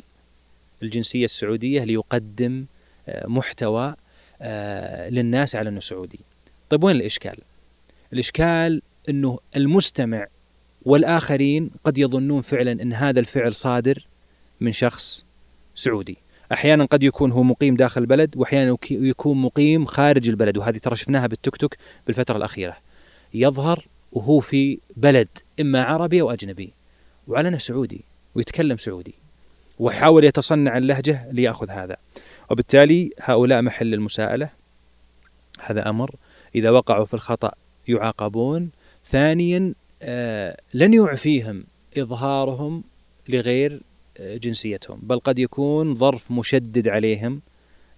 [0.83, 2.65] الجنسية السعودية ليقدم
[3.07, 3.95] آه محتوى
[4.41, 6.19] آه للناس على أنه سعودي.
[6.69, 7.37] طيب وين الإشكال؟
[8.13, 10.27] الإشكال أنه المستمع
[10.85, 14.07] والآخرين قد يظنون فعلا أن هذا الفعل صادر
[14.61, 15.25] من شخص
[15.75, 16.17] سعودي.
[16.51, 21.27] أحيانا قد يكون هو مقيم داخل البلد واحيانا يكون مقيم خارج البلد وهذه ترى شفناها
[21.27, 21.75] بالتوك توك
[22.07, 22.77] بالفترة الأخيرة.
[23.33, 25.27] يظهر وهو في بلد
[25.59, 26.76] إما عربي أو أجنبي
[27.27, 28.01] وعلنه سعودي
[28.35, 29.13] ويتكلم سعودي
[29.79, 31.97] ويحاول يتصنع اللهجة ليأخذ هذا.
[32.49, 34.49] وبالتالي هؤلاء محل المساءلة.
[35.59, 36.15] هذا أمر
[36.55, 37.51] إذا وقعوا في الخطأ
[37.87, 38.69] يعاقبون.
[39.05, 41.63] ثانيا آه لن يعفيهم
[41.97, 42.83] إظهارهم
[43.29, 43.81] لغير
[44.17, 47.41] آه جنسيتهم بل قد يكون ظرف مشدد عليهم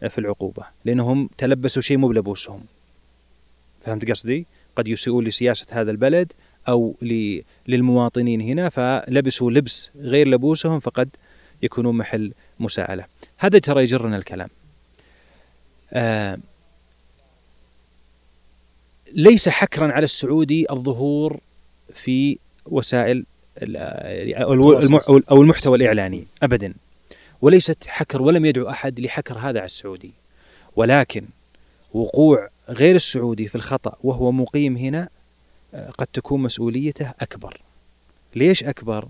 [0.03, 2.63] آه في العقوبة لأنهم تلبسوا شيء مو بلبوسهم.
[3.86, 6.34] فهمت قصدي؟ قد يسيئون لسياسة هذا البلد
[6.70, 6.95] أو
[7.67, 11.09] للمواطنين هنا فلبسوا لبس غير لبوسهم فقد
[11.63, 13.05] يكونون محل مساءلة.
[13.38, 14.49] هذا ترى يجرنا الكلام.
[15.93, 16.39] آه
[19.13, 21.39] ليس حكرا على السعودي الظهور
[21.93, 23.26] في وسائل
[25.32, 26.74] أو المحتوى الإعلاني ابدا.
[27.41, 30.11] وليست حكر ولم يدعو أحد لحكر هذا على السعودي.
[30.76, 31.26] ولكن
[31.93, 35.09] وقوع غير السعودي في الخطأ وهو مقيم هنا
[35.74, 37.61] قد تكون مسؤوليته أكبر.
[38.36, 39.07] ليش أكبر؟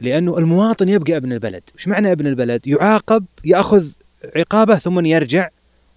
[0.00, 1.62] لأنه المواطن يبقى ابن البلد.
[1.74, 3.86] وش معنى ابن البلد؟ يعاقب يأخذ
[4.36, 5.48] عقابه ثم يرجع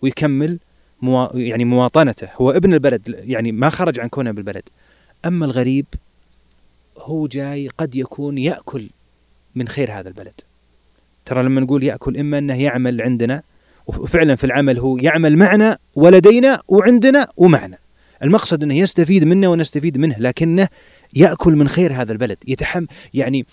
[0.02, 0.60] ويكمل
[1.02, 1.28] موا...
[1.34, 2.30] يعني مواطنته.
[2.36, 4.64] هو ابن البلد يعني ما خرج عن كونه بالبلد.
[5.26, 5.86] أما الغريب
[6.98, 8.90] هو جاي قد يكون يأكل
[9.56, 10.42] من خير هذا البلد.
[11.26, 13.44] ترى لما نقول يأكل إما أنه يعمل عندنا
[13.88, 17.78] وفعلا في العمل هو يعمل معنا ولدينا وعندنا ومعنا.
[18.24, 20.68] المقصد إنه يستفيد منا ونستفيد منه لكنه
[21.14, 22.38] يأكل من خير هذا البلد.
[22.48, 23.46] يتحم يعني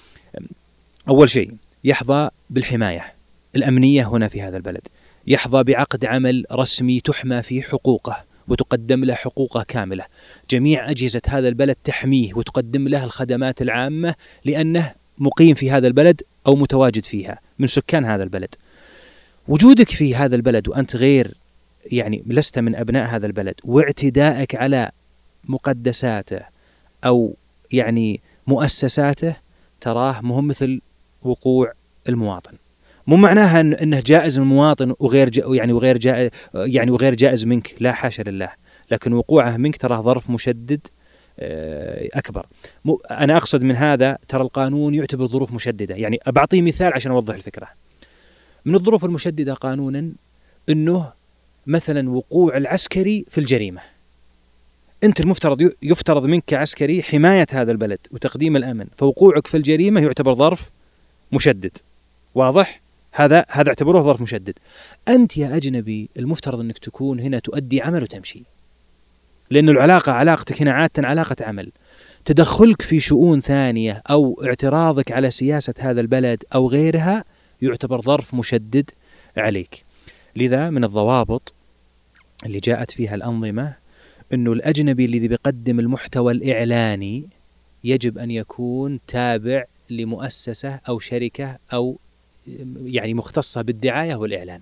[1.08, 1.54] أول شيء
[1.84, 3.14] يحظى بالحماية
[3.56, 4.88] الأمنية هنا في هذا البلد.
[5.26, 10.04] يحظى بعقد عمل رسمي تحمى فيه حقوقه وتقدم له حقوقه كاملة.
[10.50, 14.14] جميع أجهزة هذا البلد تحميه وتقدم له الخدمات العامة
[14.44, 18.54] لأنه مقيم في هذا البلد أو متواجد فيها من سكان هذا البلد.
[19.48, 21.34] وجودك في هذا البلد وأنت غير
[21.86, 24.90] يعني لست من أبناء هذا البلد واعتدائك على
[25.44, 26.40] مقدساته
[27.04, 27.36] أو
[27.72, 29.36] يعني مؤسساته
[29.80, 30.80] تراه مهم مثل
[31.22, 31.72] وقوع
[32.08, 32.52] المواطن.
[33.06, 38.22] مو معناها إنه جائز المواطن وغير يعني وغير جائز يعني وغير جائز منك لا حاشا
[38.22, 38.52] لله.
[38.90, 40.80] لكن وقوعه منك تراه ظرف مشدد
[42.14, 42.46] أكبر.
[42.84, 45.94] مو أنا أقصد من هذا ترى القانون يعتبر ظروف مشددة.
[45.94, 47.68] يعني بعطيه مثال عشان أوضح الفكرة.
[48.64, 50.12] من الظروف المشددة قانونا
[50.68, 51.12] إنه
[51.68, 53.80] مثلا وقوع العسكري في الجريمة.
[55.04, 60.70] أنت المفترض يفترض منك كعسكري حماية هذا البلد وتقديم الأمن فوقوعك في الجريمة يعتبر ظرف
[61.32, 61.76] مشدد.
[62.34, 62.80] واضح؟
[63.12, 64.54] هذا هذا اعتبروه ظرف مشدد.
[65.08, 68.42] أنت يا أجنبي المفترض أنك تكون هنا تؤدي عمل وتمشي.
[69.50, 71.72] لأن العلاقة علاقتك هنا عادة علاقة عمل.
[72.24, 77.24] تدخلك في شؤون ثانية أو اعتراضك على سياسة هذا البلد أو غيرها
[77.62, 78.90] يعتبر ظرف مشدد
[79.36, 79.84] عليك.
[80.36, 81.54] لذا من الضوابط
[82.46, 83.74] اللي جاءت فيها الأنظمة
[84.32, 87.28] أنه الأجنبي الذي بيقدم المحتوى الإعلاني
[87.84, 91.98] يجب أن يكون تابع لمؤسسة أو شركة أو
[92.84, 94.60] يعني مختصة بالدعاية والإعلان.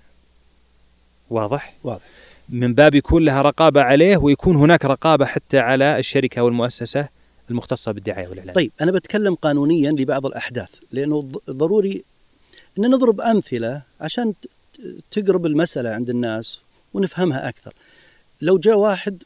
[1.31, 2.03] واضح؟ واضح.
[2.49, 7.09] من باب يكون لها رقابة عليه ويكون هناك رقابة حتى على الشركة والمؤسسة
[7.51, 8.55] المختصة بالدعاية والإعلان.
[8.55, 12.05] طيب أنا بتكلم قانونيا لبعض الأحداث لأنه ضروري
[12.79, 14.35] أن نضرب أمثلة عشان
[15.11, 16.63] تقرب المسألة عند الناس
[16.95, 17.75] ونفهمها أكثر
[18.41, 19.23] لو جاء واحد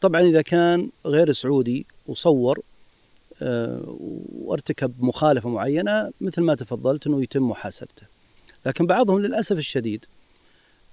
[0.00, 2.60] طبعا إذا كان غير سعودي وصور
[3.42, 3.96] آه،
[4.32, 8.02] وارتكب مخالفة معينة مثل ما تفضلت أنه يتم محاسبته
[8.66, 10.04] لكن بعضهم للأسف الشديد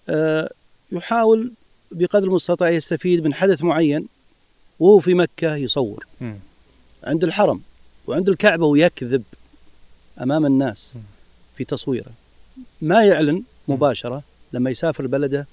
[0.09, 0.51] آه،
[0.91, 1.51] يحاول
[1.91, 4.07] بقدر المستطاع يستفيد من حدث معين
[4.79, 6.05] وهو في مكة يصور.
[7.03, 7.61] عند الحرم
[8.07, 9.23] وعند الكعبة ويكذب
[10.21, 10.97] أمام الناس.
[11.57, 12.11] في تصويره
[12.81, 15.47] ما يعلن مباشرة لما يسافر بلده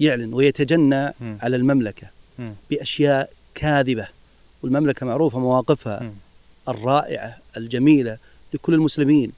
[0.00, 1.36] يعلن ويتجنى م.
[1.40, 2.10] على المملكة
[2.70, 4.08] بأشياء كاذبة
[4.62, 6.12] والمملكة معروفة مواقفها
[6.68, 8.18] الرائعة الجميلة
[8.54, 9.32] لكل المسلمين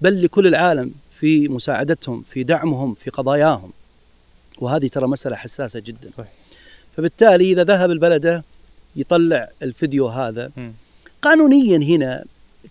[0.00, 3.70] بل لكل العالم في مساعدتهم في دعمهم في قضاياهم
[4.58, 6.32] وهذه ترى مسألة حساسة جدا صحيح.
[6.96, 8.44] فبالتالي إذا ذهب البلدة
[8.96, 10.70] يطلع الفيديو هذا م.
[11.22, 12.24] قانونيا هنا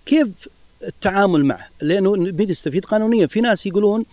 [0.05, 0.27] كيف
[0.83, 4.05] التعامل معه لأنه بيستفيد قانونيا في ناس يقولون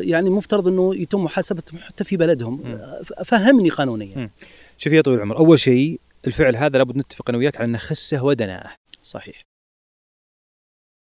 [0.00, 2.66] يعني مفترض إنه يتم محاسبتهم حتى في بلدهم.
[2.66, 4.30] آه، فهمني قانونيا.
[4.78, 8.24] شوف يا طويل العمر أول شيء الفعل هذا لابد نتفق أنا وياك على أنه خسه
[8.24, 9.42] ودناءه صحيح.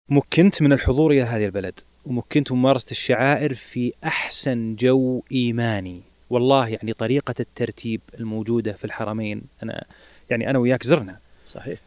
[0.10, 6.02] مكنت من الحضور إلى هذه البلد ومكنت ممارسة الشعائر في أحسن جو إيماني.
[6.30, 9.86] والله يعني طريقة الترتيب الموجودة في الحرمين أنا
[10.30, 11.20] يعني أنا وياك زرنا.
[11.46, 11.80] صحيح.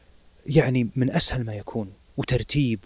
[0.47, 1.93] يعني من أسهل ما يكون.
[2.17, 2.79] وترتيب.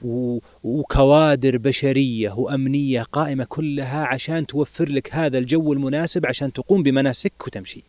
[0.64, 7.82] وكوادر بشرية وأمنية قائمة كلها عشان توفر لك هذا الجو المناسب عشان تقوم بمناسك وتمشي.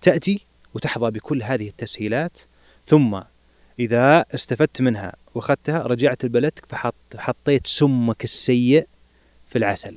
[0.00, 0.40] تأتي
[0.74, 2.38] وتحظى بكل هذه التسهيلات
[2.86, 3.20] ثم
[3.78, 8.86] إذا استفدت منها وأخذتها رجعت لبلدك فحط حطيت سمك السيء
[9.46, 9.96] في العسل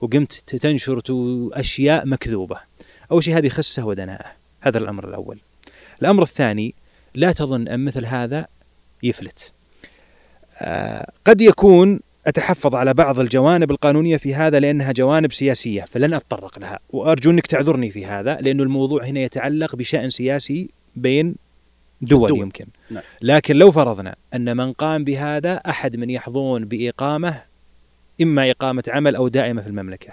[0.00, 1.02] وقمت تنشر
[1.52, 2.60] أشياء مكذوبة.
[3.10, 5.38] أول شيء هذه خسة ودناءة، هذا الأمر الأول.
[6.02, 6.74] الأمر الثاني
[7.14, 8.46] لا تظن أن مثل هذا
[9.02, 9.52] يفلت.
[11.24, 16.78] قد يكون أتحفظ على بعض الجوانب القانونية في هذا لأنها جوانب سياسية فلن أتطرق لها
[16.90, 21.34] وأرجو أنك تعذرني في هذا لأنه الموضوع هنا يتعلق بشأن سياسي بين
[22.00, 22.38] دول, دول.
[22.38, 23.02] يمكن نعم.
[23.22, 27.42] لكن لو فرضنا أن من قام بهذا أحد من يحظون بإقامة
[28.22, 30.12] إما إقامة عمل أو دائمة في المملكة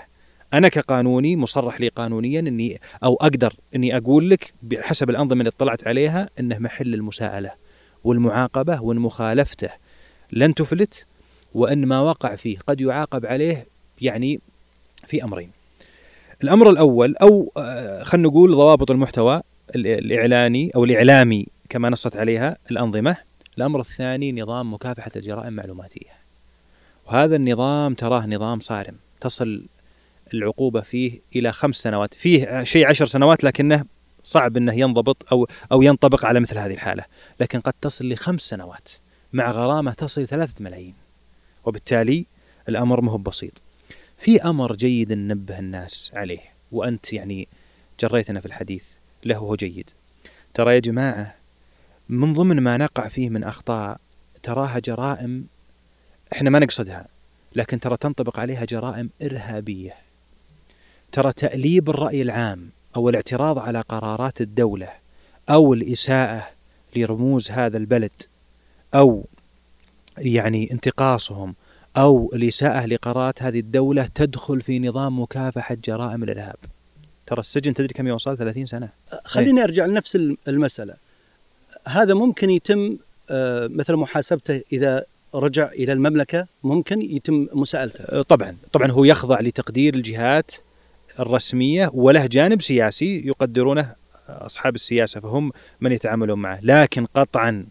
[0.53, 5.87] أنا كقانوني مصرح لي قانونيا إني أو أقدر إني أقول لك بحسب الأنظمة اللي اطلعت
[5.87, 7.51] عليها إنه محل المساءلة
[8.03, 9.69] والمعاقبة وان مخالفته
[10.33, 11.05] لن تفلت
[11.53, 13.67] وأن ما وقع فيه قد يعاقب عليه
[14.01, 14.39] يعني
[15.07, 15.51] في أمرين.
[16.43, 19.41] الأمر الأول أو آه، خلينا نقول ضوابط المحتوى
[19.75, 23.17] الإعلاني أو الإعلامي كما نصت عليها الأنظمة.
[23.57, 26.09] الأمر الثاني نظام مكافحة الجرائم المعلوماتيه.
[27.07, 29.65] وهذا النظام تراه نظام صارم تصل
[30.33, 33.85] العقوبة فيه إلى خمس سنوات، فيه شيء عشر سنوات لكنه
[34.23, 37.05] صعب إنه ينضبط أو أو ينطبق على مثل هذه الحالة،
[37.39, 38.89] لكن قد تصل لخمس سنوات
[39.33, 40.93] مع غرامة تصل ثلاثة ملايين.
[41.65, 42.25] وبالتالي
[42.69, 43.61] الأمر ما هو بسيط.
[44.17, 47.47] في أمر جيد ننبه الناس عليه وأنت يعني
[47.99, 48.85] جريتنا في الحديث
[49.25, 49.89] له هو جيد.
[50.53, 51.35] ترى يا جماعة
[52.09, 53.99] من ضمن ما نقع فيه من أخطاء
[54.43, 55.47] تراها جرائم
[56.33, 57.07] إحنا ما نقصدها
[57.55, 59.93] لكن ترى تنطبق عليها جرائم إرهابية.
[61.11, 64.89] ترى تأليب الرأي العام أو الاعتراض على قرارات الدولة
[65.49, 66.49] أو الإساءة
[66.95, 68.11] لرموز هذا البلد
[68.95, 69.25] أو
[70.17, 71.55] يعني انتقاصهم
[71.97, 76.55] أو الإساءة لقرارات هذه الدولة تدخل في نظام مكافحة جرائم الإرهاب.
[77.27, 78.89] ترى السجن تدري كم يوصل 30 سنة.
[79.23, 79.63] خليني أيه.
[79.63, 80.15] أرجع لنفس
[80.47, 80.93] المسألة.
[81.87, 82.97] هذا ممكن يتم
[83.29, 89.39] آه، مثلا محاسبته إذا رجع إلى المملكة ممكن يتم مساءلته آه، طبعا طبعا هو يخضع
[89.39, 90.51] لتقدير الجهات
[91.19, 93.95] الرسمية وله جانب سياسي يقدرونه
[94.29, 97.65] أصحاب السياسة فهم من يتعاملون معه لكن قطعا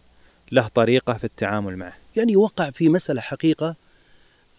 [0.53, 1.93] له طريقة في التعامل معه.
[2.15, 3.75] يعني وقع في مسألة حقيقة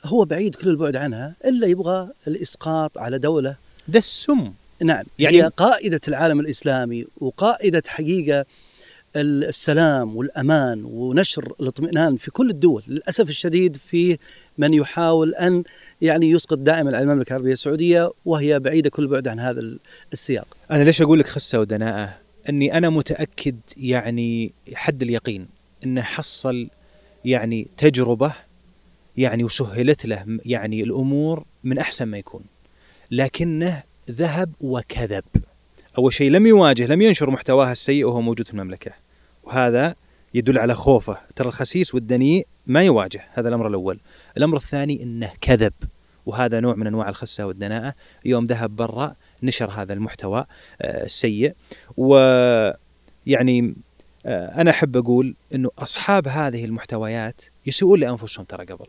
[0.05, 3.57] هو بعيد كل البعد عنها إلا يبغى الإسقاط على دولة.
[3.89, 4.53] ده السم.
[4.83, 8.45] نعم يعني هي قائدة العالم الإسلامي وقائدة حقيقة
[9.17, 14.19] السلام والأمان ونشر الاطمئنان في كل الدول، للأسف الشديد في
[14.59, 15.65] من يحاول أن
[16.03, 19.79] يعني يسقط دائما على المملكة العربية السعودية وهي بعيدة كل بعد عن هذا
[20.13, 20.57] السياق.
[20.71, 22.19] أنا ليش أقول لك خسه ودناءه؟
[22.49, 25.47] إني أنا متأكد يعني حد اليقين.
[25.85, 26.69] إنه حصل
[27.25, 28.33] يعني تجربة
[29.17, 32.43] يعني وسهلت له يعني الأمور من أحسن ما يكون.
[33.11, 35.25] لكنه ذهب وكذب.
[35.99, 38.93] أول شيء لم يواجه لم ينشر محتواه السيء وهو موجود في المملكة.
[39.45, 39.95] وهذا
[40.35, 43.99] يدل على خوفه ترى الخسيس والدنيء ما يواجه هذا الأمر الأول
[44.37, 45.73] الأمر الثاني إنه كذب
[46.27, 50.47] وهذا نوع من أنواع الخسة والدناءة يوم ذهب برا نشر هذا المحتوى
[50.83, 51.55] آه، السيء
[51.97, 53.75] ويعني آه،
[54.27, 58.87] أنا أحب أقول إنه أصحاب هذه المحتويات يسوؤون لأنفسهم ترى قبل.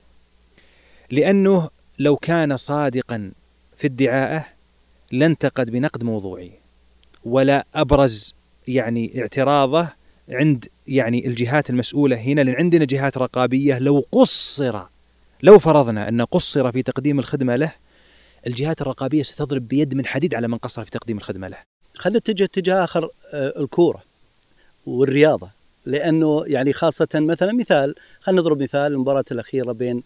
[1.11, 1.69] لأنه
[1.99, 3.31] لو كان صادقا
[3.77, 4.45] في ادعائه
[5.11, 6.51] لانتقد بنقد موضوعي
[7.25, 8.35] ولا أبرز
[8.67, 9.87] يعني اعتراضه
[10.29, 12.15] عند يعني الجهات المسؤولة.
[12.15, 14.81] هنا لأن عندنا جهات رقابية لو قصر
[15.43, 17.71] لو فرضنا أن قصر في تقديم الخدمة له
[18.47, 21.57] الجهات الرقابية ستضرب بيد من حديد على من قصر في تقديم الخدمة له.
[21.95, 23.53] خلينا نتجه اتجاه آخر آه،
[24.87, 25.49] الكورة والرياضة.
[25.85, 30.03] لأنه يعني خاصة مثلا مثال خلينا نضرب مثال المباراة الأخيرة بين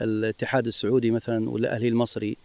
[0.00, 2.36] الاتحاد السعودي مثلا والأهلي المصري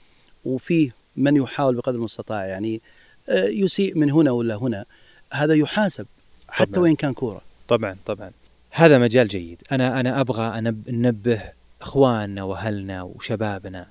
[0.46, 2.82] وفيه من يحاول بقدر المستطاع يعني
[3.30, 4.86] آه، يسيء من هنا ولا هنا.
[5.32, 6.06] هذا يحاسب
[6.50, 6.84] حتى طبعًا.
[6.84, 7.42] وإن كان كورة.
[7.68, 8.32] طبعا طبعا.
[8.72, 9.62] هذا مجال جيد.
[9.72, 11.42] أنا أنا أبغى ننبه
[11.82, 13.88] إخواننا وأهلنا وشبابنا.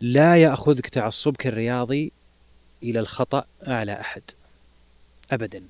[0.00, 2.12] لا يأخذك تعصبك الرياضي
[2.82, 4.22] إلى الخطأ أعلى أحد.
[5.30, 5.62] ابدا.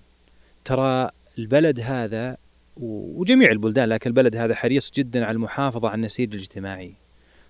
[0.64, 2.36] ترى البلد هذا
[2.76, 6.94] وجميع البلدان لكن البلد هذا حريص جدا على المحافظة على النسيج الاجتماعي.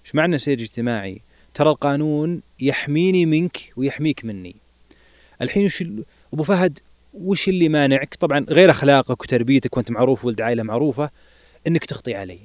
[0.05, 1.23] إيش معنى النسيج الاجتماعي؟
[1.55, 4.57] ترى القانون يحميني منك ويحميك مني.
[5.43, 5.85] الحين وش
[6.33, 6.79] أبو فهد
[7.15, 11.11] وش اللي مانعك؟ طبعا غير أخلاقك وتربيتك وأنت معروف ولد عائلة معروفة
[11.67, 12.39] إنك تخطي علي.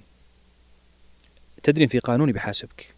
[1.64, 2.95] تدري في قانون بيحاسبك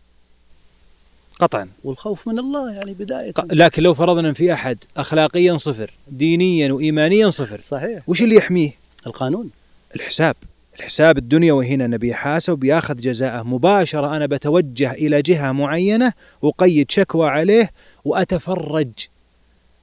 [1.39, 1.69] قطعا.
[1.83, 3.31] والخوف من الله يعني بداية.
[3.31, 8.09] ق- لكن لو فرضنا ان في أحد اخلاقيا صفر دينيا وايمانيا صفر صحيح.
[8.09, 8.71] وش اللي يحميه؟
[9.07, 9.49] القانون.
[9.95, 10.35] الحساب.
[10.79, 14.15] الحساب الدنيوي هنا انه بيحاسب وبياخذ جزاءه مباشرة.
[14.17, 17.71] أنا بتوجه إلى جهة معينة وقيد شكوى عليه
[18.05, 18.93] وأتفرج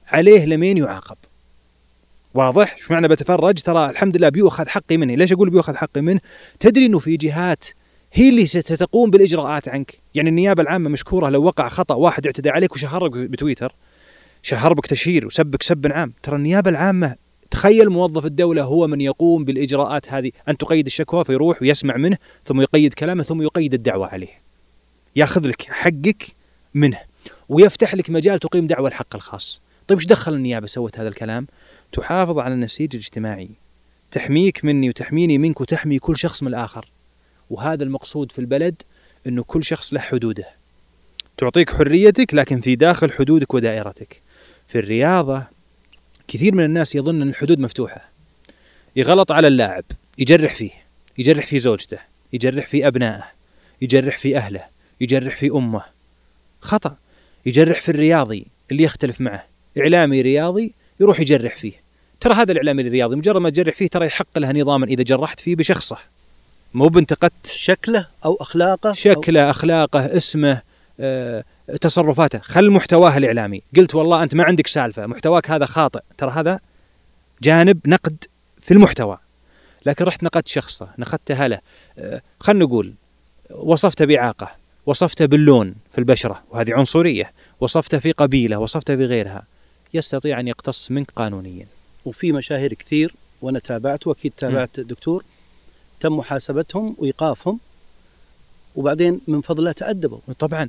[0.07, 1.17] عليه لمين يعاقب.
[2.33, 6.19] واضح؟ إيش معنى بتفرج؟ ترى الحمد لله بيؤخذ حقي منه ليش أقول بيؤخذ حقي منه؟
[6.59, 7.65] تدري إنه في جهات
[8.17, 9.99] هي اللي ستقوم بالإجراءات عنك.
[10.15, 13.75] يعني النيابة العامة مشكورة لو وقع خطأ واحد اعتدى عليك وشهرك بتويتر
[14.41, 16.13] شهر بك تشهير وسبك سب عام.
[16.23, 17.15] ترى النيابة العامة
[17.51, 20.31] تخيل موظف الدولة هو من يقوم بالإجراءات هذه.
[20.49, 24.41] أن تقيد الشكوى فيروح ويسمع منه ثم يقيد كلامه ثم يقيد الدعوة عليه.
[25.15, 26.27] ياخذ لك حقك
[26.73, 26.99] منه
[27.49, 29.61] ويفتح لك مجال تقيم دعوة الحق الخاص.
[29.87, 31.47] طيب إيش دخل النيابة سوت هذا الكلام؟
[31.91, 33.49] تحافظ على النسيج الاجتماعي.
[34.11, 36.94] تحميك مني وتحميني منك وتحمي كل شخص من الآخر.
[37.49, 38.81] وهذا المقصود في البلد
[39.27, 40.45] أنه كل شخص له حدوده.
[41.37, 44.21] تعطيك حريتك لكن في داخل حدودك ودائرتك.
[44.67, 45.43] في الرياضة
[46.27, 48.09] كثير من الناس يظن إن الحدود مفتوحة.
[48.95, 49.83] يغلط على اللاعب
[50.17, 50.71] يجرح فيه
[51.17, 51.97] يجرح في زوجته
[52.33, 53.23] يجرح في أبنائه
[53.81, 54.65] يجرح في أهله
[55.01, 55.83] يجرح في أمه.
[56.61, 56.97] خطأ.
[57.45, 59.47] يجرح في الرياضي اللي يختلف معه.
[59.77, 61.73] إعلامي رياضي يروح يجرح فيه.
[62.19, 65.55] ترى هذا الإعلامي الرياضي مجرد ما تجرح فيه ترى يحق له نظاما إذا جرحت فيه
[65.55, 65.97] بشخصه.
[66.75, 70.61] مو بانتقدت شكله أو أخلاقه أو شكله أخلاقه اسمه
[70.99, 71.43] آه،
[71.81, 72.39] تصرفاته.
[72.39, 73.61] خل محتواه الإعلامي.
[73.77, 75.05] قلت والله أنت ما عندك سالفة.
[75.07, 75.99] محتواك هذا خاطئ.
[76.17, 76.59] ترى هذا
[77.41, 78.23] جانب نقد
[78.61, 79.17] في المحتوى.
[79.85, 80.89] لكن رحت نقدت شخصه.
[80.97, 81.59] نقدته له
[81.97, 82.93] آه، خلنا نقول
[83.49, 84.51] وصفته باعاقه
[84.85, 86.43] وصفته باللون في البشرة.
[86.49, 87.31] وهذه عنصرية.
[87.59, 88.57] وصفته في قبيلة.
[88.57, 89.43] وصفته بغيرها
[89.93, 91.67] يستطيع أن يقتص منك قانونيا.
[92.05, 95.23] وفي مشاهير كثير وأنا تابعت وأكيد تابعت الدكتور
[96.05, 97.59] تم محاسبتهم وإيقافهم
[98.75, 100.67] وبعدين من فضل الله تأدبوا طبعا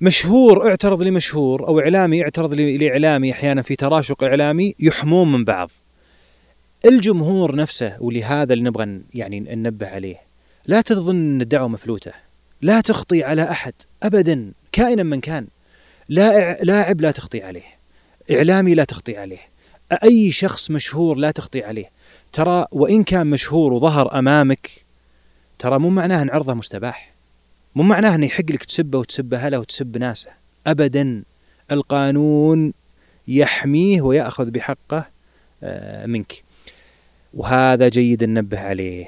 [0.00, 5.70] مشهور اعترض لمشهور أو إعلامي اعترض لإعلامي أحيانا في تراشق إعلامي يحمون من بعض.
[6.86, 10.20] الجمهور نفسه ولهذا اللي نبغى يعني ننبه عليه
[10.66, 12.12] لا تظن أن الدعوة مفلوتة.
[12.62, 15.46] لا تخطي على أحد ابدا كائنا من كان.
[16.08, 17.64] لا لاعب لا تخطي عليه.
[18.30, 19.40] إعلامي لا تخطي عليه.
[20.04, 21.95] أي شخص مشهور لا تخطي عليه.
[22.36, 24.70] ترى وإن كان مشهور وظهر أمامك
[25.58, 27.12] ترى مو معناه إن عرضه مستباح.
[27.74, 30.30] مو معناه انه يحق لك تسبه وتسب أهله وتسب ناسه.
[30.66, 31.22] ابدا
[31.72, 32.72] القانون
[33.28, 35.06] يحميه ويأخذ بحقه
[35.62, 36.42] آه، منك.
[37.34, 39.06] وهذا جيد ننبه عليه.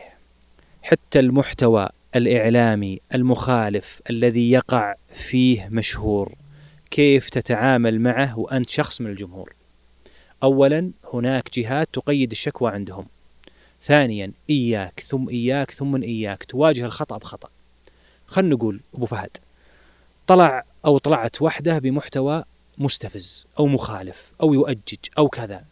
[0.83, 6.35] حتى المحتوى الإعلامي المخالف الذي يقع فيه مشهور
[6.91, 9.53] كيف تتعامل معه وأنت شخص من الجمهور؟
[10.43, 13.07] اولا هناك جهات تقيد الشكوى عندهم.
[13.83, 16.45] ثانيا إياك ثم إياك ثم إياك.
[16.45, 17.49] تواجه الخطأ بخطأ.
[18.26, 19.37] خلنا نقول أبو فهد
[20.26, 22.45] طلع أو طلعت وحده بمحتوى
[22.79, 25.64] مستفز أو مخالف أو يؤجج أو كذا.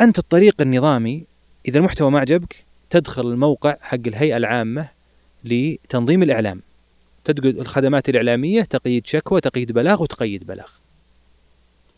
[0.00, 1.24] أنت الطريق النظامي
[1.68, 4.88] إذا المحتوى ما عجبك تدخل الموقع حق الهيئة العامة
[5.44, 6.62] لتنظيم الإعلام.
[7.24, 10.68] تدخل الخدمات الإعلامية تقييد شكوى تقييد بلاغ وتقيد بلاغ.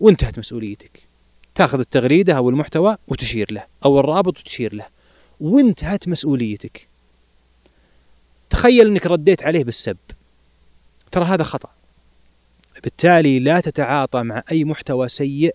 [0.00, 1.11] وانتهت مسؤوليتك.
[1.54, 4.86] تاخذ التغريدة أو المحتوى وتشير له أو الرابط وتشير له.
[5.40, 6.88] وانتهت مسؤوليتك.
[8.50, 9.96] تخيل إنك رديت عليه بالسب.
[11.12, 11.68] ترى هذا خطأ.
[12.82, 15.54] بالتالي لا تتعاطى مع أي محتوى سيء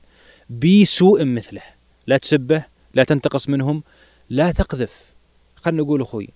[0.50, 1.62] بسوء مثله.
[2.08, 3.84] لا تسبه لا تنتقص منهم
[4.30, 5.02] لا تقذف.
[5.56, 6.30] خلنا نقول أخوي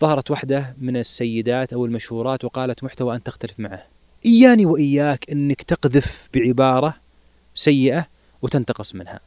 [0.00, 3.86] ظهرت واحدة من السيدات أو المشهورات وقالت محتوى أنت تختلف معه.
[4.26, 6.94] إياني وإياك إنك تقذف بعبارة
[7.54, 8.06] سيئة
[8.42, 9.20] وتنتقص منها.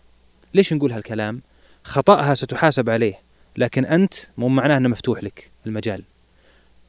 [0.53, 1.41] ليش نقول هالكلام؟
[1.83, 3.19] خطأها ستحاسب عليه
[3.57, 6.03] لكن أنت مو معناه إنه مفتوح لك المجال.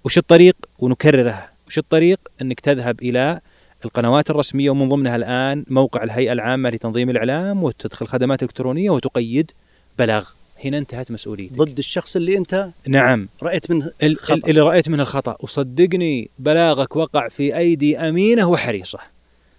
[0.05, 1.51] وش الطريق؟ ونكررها.
[1.67, 3.41] وش الطريق؟ إنك تذهب إلى
[3.85, 9.51] القنوات الرسمية ومن ضمنها الآن موقع الهيئة العامة لتنظيم الإعلام وتدخل خدمات إلكترونية وتقيد
[9.99, 10.29] بلاغ.
[10.65, 11.57] هنا انتهت مسؤوليتك.
[11.57, 13.29] ضد الشخص اللي أنت نعم.
[13.43, 14.35] رأيت منه ال- خطأ.
[14.35, 15.37] ال- اللي رأيت منه الخطأ.
[15.41, 18.99] وصدقني بلاغك وقع في أيدي أمينة وحريصة.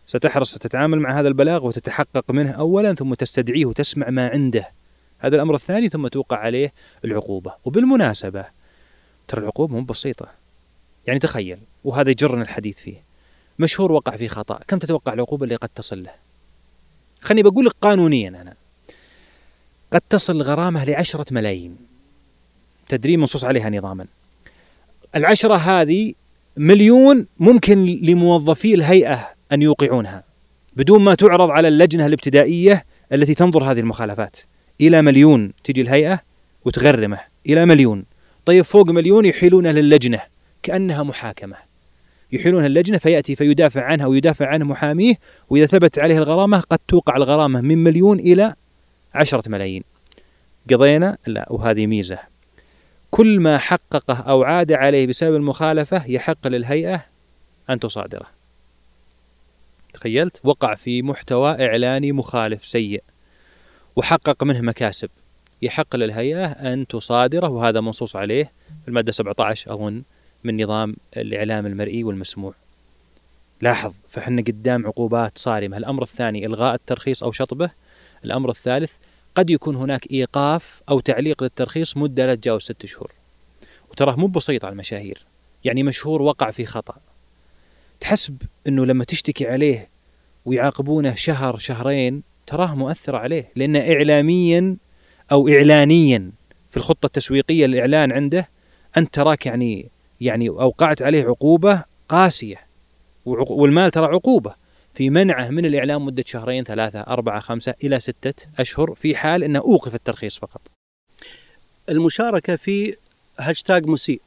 [0.05, 4.71] ستحرص تتعامل مع هذا البلاغ وتتحقق منه اولا ثم تستدعيه وتسمع ما عنده.
[5.19, 6.73] هذا الأمر الثاني ثم توقع عليه
[7.05, 7.53] العقوبة.
[7.65, 8.45] وبالمناسبة
[9.27, 10.27] ترى العقوبة مو بسيطة.
[11.07, 13.03] يعني تخيل وهذا يجرنا الحديث فيه.
[13.59, 14.59] مشهور وقع في خطأ.
[14.67, 16.11] كم تتوقع العقوبة اللي قد تصل له؟
[17.21, 18.53] خلني بقول لك قانونيا أنا.
[19.93, 21.77] قد تصل غرامة لعشرة ملايين.
[22.89, 24.05] تدري منصوص عليها نظاما.
[25.15, 26.13] العشرة هذه
[26.57, 30.23] مليون ممكن لموظفي الهيئة أن يوقعونها
[30.75, 34.37] بدون ما تعرض على اللجنة الابتدائية التي تنظر هذه المخالفات.
[34.81, 36.19] إلى مليون تجي الهيئة
[36.65, 37.19] وتغرمه.
[37.49, 38.05] إلى مليون.
[38.45, 40.21] طيب فوق مليون يحيلونه للجنة
[40.63, 41.55] كأنها محاكمة.
[42.31, 45.15] يحيلونها اللجنة فيأتي فيدافع عنها ويدافع عنه محاميه
[45.49, 48.55] وإذا ثبت عليه الغرامة قد توقع الغرامة من مليون إلى
[49.13, 49.83] عشرة ملايين.
[50.71, 52.19] قضينا؟ لا وهذه ميزة.
[53.11, 57.05] كل ما حققه أو عاد عليه بسبب المخالفة يحق للهيئة
[57.69, 58.34] أن تصادره.
[60.05, 63.03] تخيلت وقع في محتوى إعلاني مخالف سيء
[63.95, 65.09] وحقق منه مكاسب.
[65.61, 68.51] يحق للهيئة أن تصادره وهذا منصوص عليه
[68.81, 70.03] في المادة 17 أظن
[70.43, 72.53] من نظام الإعلام المرئي والمسموع.
[73.61, 75.77] لاحظ فحنا قدام عقوبات صارمة.
[75.77, 77.69] الأمر الثاني إلغاء الترخيص أو شطبه.
[78.25, 78.91] الأمر الثالث
[79.35, 83.11] قد يكون هناك إيقاف أو تعليق للترخيص مدة لا تتجاوز ست شهور.
[83.91, 85.25] وتراه مو بسيط على المشاهير.
[85.63, 86.95] يعني مشهور وقع في خطأ.
[87.99, 89.94] تحسب أنه لما تشتكي عليه
[90.45, 94.77] ويعاقبونه شهر شهرين تراه مؤثر عليه لأنه إعلاميا
[95.31, 96.31] أو إعلانيا
[96.71, 98.49] في الخطة التسويقية للإعلان عنده
[98.97, 99.89] أنت تراك يعني
[100.21, 102.59] يعني أوقعت عليه عقوبة قاسية
[103.25, 104.55] والمال ترى عقوبة
[104.93, 109.59] في منعه من الإعلام مدة شهرين ثلاثة أربعة خمسة إلى ستة أشهر في حال أنه
[109.59, 110.61] أوقف الترخيص فقط
[111.89, 112.95] المشاركة في
[113.39, 114.21] هاشتاج مسيء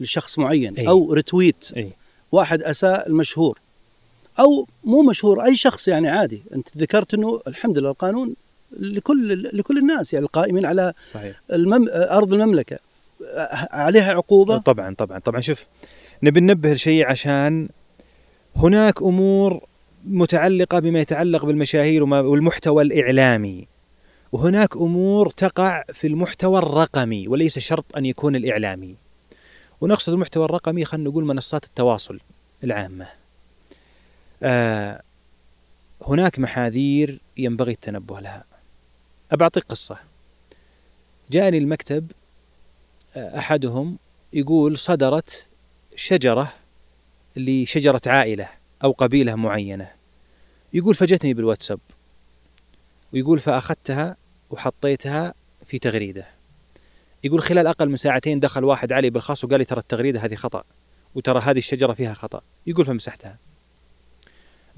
[0.00, 0.88] لشخص معين أي.
[0.88, 1.92] أو retweet أي.
[2.32, 3.58] واحد أساء المشهور
[4.40, 6.42] أو مو مشهور أي شخص يعني عادي.
[6.54, 8.34] أنت ذكرت أنه الحمد لله القانون
[8.72, 11.42] لكل لكل الناس يعني القائمين على صحيح.
[11.52, 11.86] المم...
[11.92, 12.78] أرض المملكة.
[13.70, 14.58] عليها عقوبة.
[14.58, 15.40] طبعا طبعا طبعا.
[15.40, 15.66] شوف
[16.22, 17.68] نبي ننبه لشيء عشان
[18.56, 19.60] هناك أمور
[20.04, 23.66] متعلقة بما يتعلق بالمشاهير والمحتوى الإعلامي.
[24.32, 28.96] وهناك أمور تقع في المحتوى الرقمي وليس شرط أن يكون الإعلامي.
[29.80, 32.20] ونقصد المحتوى الرقمي خلينا نقول منصات التواصل
[32.64, 33.17] العامة.
[34.42, 35.02] آه
[36.06, 38.44] هناك محاذير ينبغي التنبه لها.
[39.32, 39.98] أبعطيك قصة.
[41.30, 42.12] جاءني المكتب
[43.16, 43.98] آه، أحدهم
[44.32, 45.46] يقول صدرت
[45.96, 46.52] شجرة
[47.36, 48.48] لشجرة عائلة
[48.84, 49.90] أو قبيلة معينة.
[50.72, 51.80] يقول فجتني بالواتساب.
[53.12, 54.16] ويقول فأخذتها
[54.50, 55.34] وحطيتها
[55.64, 56.26] في تغريدة.
[57.24, 60.64] يقول خلال أقل من ساعتين دخل واحد علي بالخاص وقال لي ترى التغريدة هذه خطأ
[61.14, 62.40] وترى هذه الشجرة فيها خطأ.
[62.66, 63.38] يقول فمسحتها.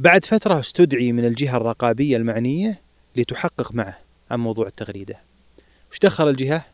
[0.01, 2.81] بعد فترة استدعي من الجهة الرقابية المعنية
[3.17, 3.99] لتحقق معه
[4.31, 5.21] عن موضوع التغريدة.
[5.93, 6.67] وش دخل الجهة؟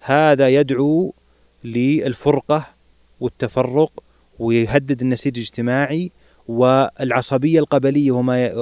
[0.00, 1.14] هذا يدعو
[1.64, 2.66] للفرقة
[3.20, 4.02] والتفرق
[4.38, 6.10] ويهدد النسيج الاجتماعي
[6.48, 8.54] والعصبية القبلية وما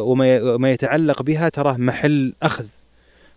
[0.54, 2.66] وما يتعلق بها تراه محل أخذ.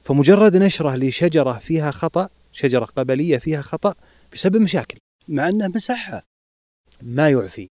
[0.04, 3.96] فمجرد نشرة لشجرة فيها خطأ شجرة قبلية فيها خطأ
[4.34, 4.98] بسبب مشاكل.
[5.28, 6.24] مع أنه مسحها
[7.02, 7.70] ما يعفي.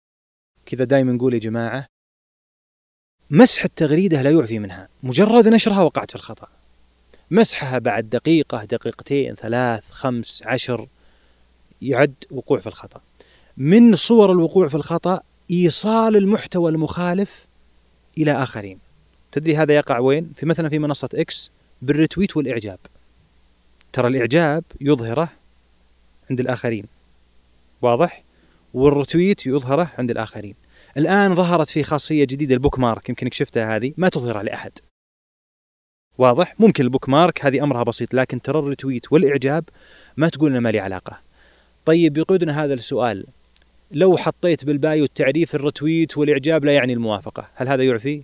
[0.66, 1.88] كذا دائما نقول يا جماعة
[3.34, 4.88] مسح التغريدة لا يعفي منها.
[5.04, 6.48] مجرد نشرها وقعت في الخطأ.
[7.32, 10.88] مسحها بعد دقيقة دقيقتين ثلاث خمس عشر
[11.82, 13.02] يعد وقوع في الخطأ.
[13.58, 15.22] من صور الوقوع في الخطأ
[15.52, 17.46] إيصال المحتوى المخالف
[18.18, 18.80] إلى آخرين.
[19.32, 21.52] تدري هذا يقع وين؟ في مثلا في منصة إكس
[21.82, 22.80] بال retweet والإعجاب.
[23.94, 25.30] ترى الإعجاب يظهره
[26.30, 26.86] عند الآخرين.
[27.82, 28.24] واضح؟
[28.74, 30.56] وال retweet يظهره عند الآخرين.
[30.98, 33.94] الآن ظهرت في خاصية جديدة ال bookmark يمكنك شفتها هذه.
[33.98, 34.72] ما تظهرها لأحد.
[36.18, 39.64] واضح؟ ممكن ال bookmark هذه أمرها بسيط لكن ترى ال retweet والإعجاب
[40.18, 41.20] ما تقول ما لي علاقة.
[41.86, 43.26] طيب يقودنا هذا السؤال.
[43.92, 48.24] لو حطيت بال bio التعريف ال retweet والإعجاب لا يعني الموافقة هل هذا يعفي؟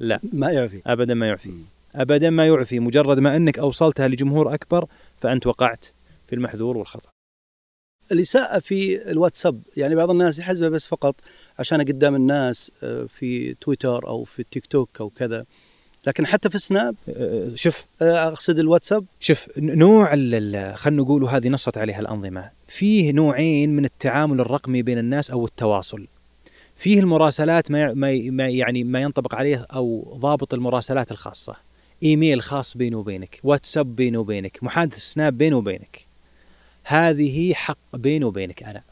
[0.00, 0.20] لا.
[0.32, 0.82] ما يعفي.
[0.86, 1.52] ابدا ما يعفي.
[1.94, 4.86] ابدا ما يعفي مجرد ما أنك أوصلتها لجمهور أكبر
[5.20, 5.86] فأنت وقعت
[6.26, 7.13] في المحذور والخطأ.
[8.12, 9.60] الإساءة في الواتساب.
[9.76, 11.14] يعني بعض الناس يحزبها بس فقط
[11.58, 15.44] عشان قدام الناس آه، في تويتر أو في التيك توك أو كذا.
[16.06, 17.12] لكن حتى في السناب أه،
[17.52, 17.84] أه، شوف.
[18.02, 19.04] أقصد الواتساب.
[19.20, 22.50] شوف نوع خلينا نقول وهذه نصت عليها الأنظمة.
[22.68, 26.06] فيه نوعين من التعامل الرقمي بين الناس أو التواصل.
[26.76, 27.94] فيه المراسلات ما
[28.30, 31.56] ما يعني ما ينطبق عليه أو ضابط المراسلات الخاصة.
[32.02, 36.13] إيميل خاص بيني وبينك واتساب بيني وبينك محادثه سناب بيني وبينك.
[36.84, 38.82] هذه حق بيني وبينك أنا.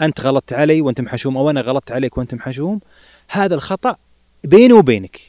[0.00, 2.80] أنت غلطت علي وأنت محشوم أو أنا غلطت عليك وأنت محشوم
[3.28, 3.96] هذا الخطأ
[4.44, 5.20] بيني وبينك.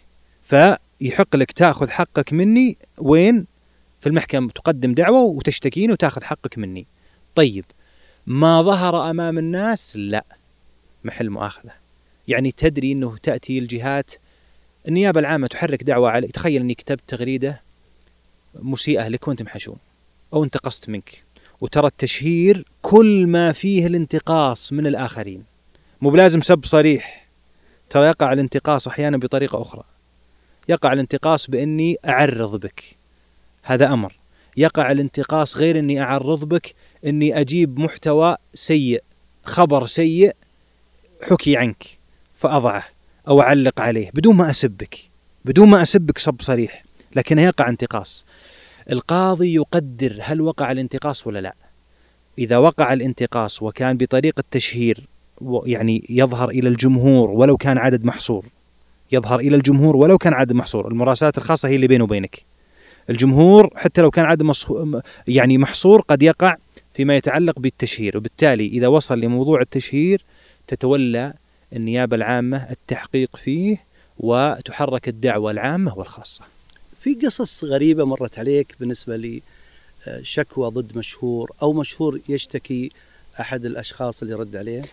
[0.44, 0.56] ف
[1.02, 3.48] يحق لك تأخذ حقك مني وين؟
[4.02, 4.50] في المحكمة.
[4.50, 6.86] تقدم دعوة وتشتكيني وتأخذ حقك مني.
[7.36, 7.66] طيب
[8.28, 10.26] ما ظهر أمام الناس؟ لا.
[11.04, 11.72] محل مؤاخذة.
[12.28, 14.12] يعني تدري إنه تأتي الجهات
[14.88, 17.62] النيابة العامة تحرك دعوة علي تخيل إني كتبت تغريدة
[18.56, 19.78] مسيئة لك وأنت محشوم
[20.34, 21.24] أو انتقصت منك.
[21.62, 25.44] وترى التشهير كل ما فيه الانتقاص من الآخرين.
[26.02, 27.28] مو بلازم سب صريح.
[27.90, 29.84] ترى يقع الانتقاص أحيانا بطريقة أخرى.
[30.70, 32.84] يقع الانتقاص بإني أعرض بك.
[33.64, 34.14] هذا أمر.
[34.58, 39.04] يقع الانتقاص غير إني أعرض بك إني أجيب محتوى سيء
[39.44, 40.36] خبر سيء
[41.22, 41.84] حكي عنك
[42.36, 42.84] فأضعه
[43.28, 44.98] أو أعلق عليه بدون ما اسبك
[45.46, 46.84] بدون ما اسبك صب صريح.
[47.16, 48.26] لكن يقع انتقاص.
[48.92, 51.56] القاضي يقدر هل وقع الانتقاص ولا لا.
[52.40, 55.08] إذا وقع الانتقاص وكان بطريقة تشهير
[55.66, 58.46] يعني يظهر إلى الجمهور ولو كان عدد محصور
[59.12, 62.46] يظهر إلى الجمهور ولو كان عدد محصور المراسلات الخاصة هي اللي بينه وبينك.
[63.10, 64.52] الجمهور حتى لو كان عدد
[65.28, 66.56] يعني محصور قد يقع
[66.94, 68.18] فيما يتعلق بالتشهير.
[68.18, 70.26] وبالتالي إذا وصل لموضوع التشهير
[70.68, 71.34] تتولى
[71.76, 73.78] النيابة العامة التحقيق فيه
[74.18, 76.44] وتحرك الدعوة العامة والخاصة.
[77.02, 79.42] في قصص غريبة مرت عليك بالنسبة
[80.08, 82.90] لشكوى ضد مشهور أو مشهور يشتكي
[83.40, 84.84] أحد الأشخاص اللي رد عليه؟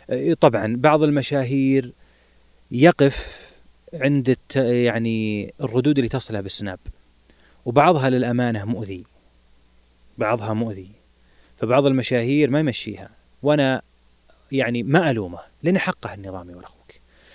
[0.41, 0.77] طبعا.
[0.77, 1.93] بعض المشاهير
[2.71, 3.49] يقف
[3.95, 6.79] عند يعني الردود اللي تصلها بالسناب
[7.65, 9.05] وبعضها للأمانة مؤذي.
[10.19, 10.89] بعضها مؤذي.
[11.59, 13.11] فبعض المشاهير ما يمشيها.
[13.43, 13.83] وأنا
[14.53, 16.93] يعني ما ألومه لأن حقه النظامي والاخوك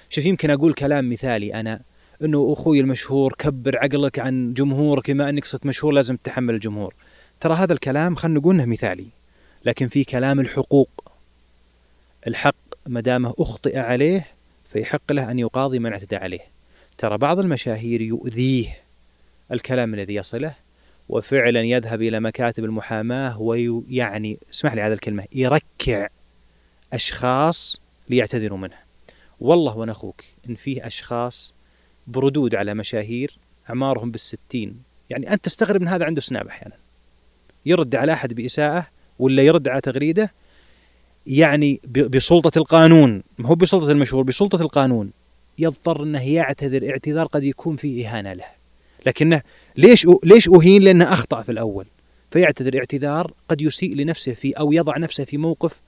[0.09, 1.82] شوف يمكن أقول كلام مثالي أنا
[2.24, 6.93] إنه أخوي المشهور كبر عقلك عن جمهورك بما إنك صرت مشهور لازم تتحمل الجمهور.
[7.39, 9.07] ترى هذا الكلام خلينا نقول إنه مثالي
[9.65, 10.89] لكن في كلام الحقوق.
[12.28, 12.55] الحق
[12.88, 14.28] ما دامه أخطئ عليه
[14.65, 16.41] فيحق له أن يقاضي من اعتدى عليه.
[16.97, 18.78] ترى بعض المشاهير يؤذيه
[19.51, 20.55] الكلام الذي يصله
[21.09, 26.07] وفعلا يذهب إلى مكاتب المحاماة ويعني اسمح لي هذه الكلمة يركع
[26.93, 28.78] أشخاص ليعتذروا منه.
[29.39, 31.53] والله وأنا أخوك إن فيه أشخاص
[32.08, 33.38] بردود على مشاهير
[33.70, 34.76] أعمارهم بالستين.
[35.10, 36.76] يعني أنت تستغرب من هذا عنده سناب أحيانا.
[37.66, 38.88] يرد على أحد بإساءة
[39.20, 40.34] ولا يرد على تغريدة
[41.28, 43.24] يعني بسلطة القانون.
[43.38, 45.12] ما هو بسلطة المشهور؟ بسلطة القانون.
[45.60, 46.89] يضطر إنه يعتذر.
[46.89, 48.45] اعتذار قد يكون فيه إهانة له.
[49.06, 49.41] لكنه
[49.78, 51.86] ليش ليش أهين؟ لأنه أخطأ في الأول.
[52.32, 52.78] فيعتذر.
[52.78, 55.82] اعتذار قد يسيء لنفسه فيه أو يضع نفسه في موقف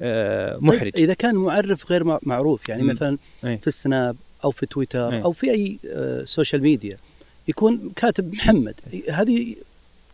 [0.00, 0.92] آه، محرج.
[0.96, 2.68] إذا كان معرف غير معروف.
[2.68, 2.86] يعني م.
[2.86, 3.58] مثلا أي.
[3.58, 5.22] في السناب أو في تويتر أي.
[5.22, 6.98] أو في أي آه، social media
[7.48, 8.74] يكون كاتب محمد.
[9.10, 9.56] هذه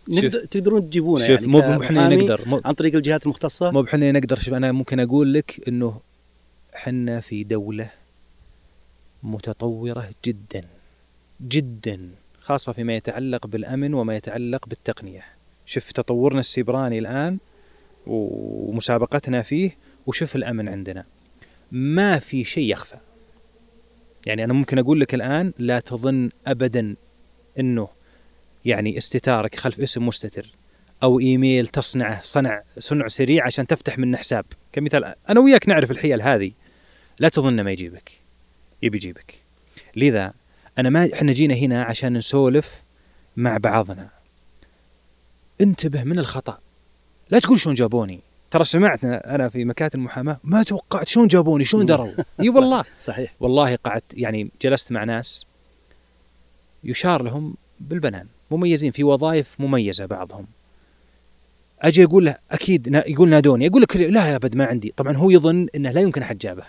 [0.09, 2.41] نقدر تقدرون تجيبونه يعني مو إحنا نقدر.
[2.47, 4.39] مو عن طريق الجهات المختصة؟ مو إحنا نقدر.
[4.39, 6.01] شوف أنا ممكن أقول لك إنه
[6.77, 7.91] إحنا في دولة
[9.23, 10.65] متطورة جدا
[11.43, 12.11] جدا
[12.41, 15.25] خاصة فيما يتعلق بالأمن وما يتعلق بالتقنية.
[15.67, 17.39] شوف تطورنا السيبراني الآن
[18.07, 19.77] ومسابقتنا فيه
[20.07, 21.05] وشوف الأمن عندنا.
[21.73, 22.97] ما في شيء يخفى.
[24.27, 26.97] يعني أنا ممكن أقول لك الآن لا تظن ابدا
[27.59, 27.89] إنه
[28.65, 30.47] يعني استتارك خلف اسم مستتر
[31.03, 34.45] أو إيميل تصنعه صنع صنع سريع عشان تفتح منه حساب.
[34.73, 36.53] كمثال أنا وياك نعرف الحيل هذه.
[37.19, 38.11] لا تظن ما يجيبك.
[38.83, 39.35] يبي يجيبك.
[39.97, 40.33] لذا
[40.79, 42.83] أنا ما إحنا جينا هنا عشان نسولف
[43.37, 44.09] مع بعضنا.
[45.61, 46.59] انتبه من الخطأ.
[47.31, 48.21] لا تقول شلون جابوني.
[48.53, 52.85] ترى سمعت أنا في مكاتب المحاماة ما توقعت شلون جابوني؟ شلون دروا؟ إي والله.
[53.01, 53.35] صحيح.
[53.41, 55.47] والله قعدت يعني جلست مع ناس
[56.85, 60.47] يشار لهم بالبنان مميزين في وظائف مميزة بعضهم.
[61.83, 64.95] أجي أقول له أكيد يقول نادوني أقول لك لا يا أبد ما عندي.
[64.97, 66.65] طبعا هو يظن إنه لا يمكن أحد جابه.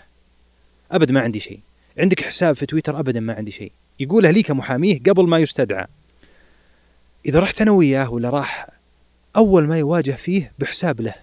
[0.92, 1.60] أبد ما عندي شيء.
[1.98, 3.72] عندك حساب في تويتر؟ ابدا ما عندي شيء.
[4.00, 5.86] يقولها لي كمحاميه قبل ما يستدعى.
[7.26, 8.68] إذا رحت أنا وياه ولا راح
[9.36, 11.14] أول ما يواجه فيه بحساب له.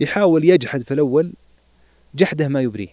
[0.00, 1.32] يحاول يجحد في الأول
[2.14, 2.88] جحده ما يبريه.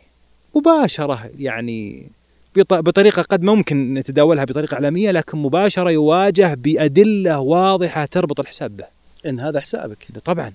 [0.55, 2.09] مباشرة يعني
[2.55, 8.85] بطريقة قد ممكن نتداولها بطريقة إعلامية لكن مباشرة يواجه بأدلة واضحة تربط الحساب به.
[9.25, 10.07] إن هذا حسابك.
[10.25, 10.53] طبعا.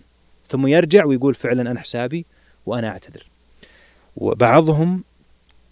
[0.48, 2.26] ثم يرجع ويقول فعلا أنا حسابي
[2.66, 3.26] وأنا أعتذر.
[4.16, 5.04] وبعضهم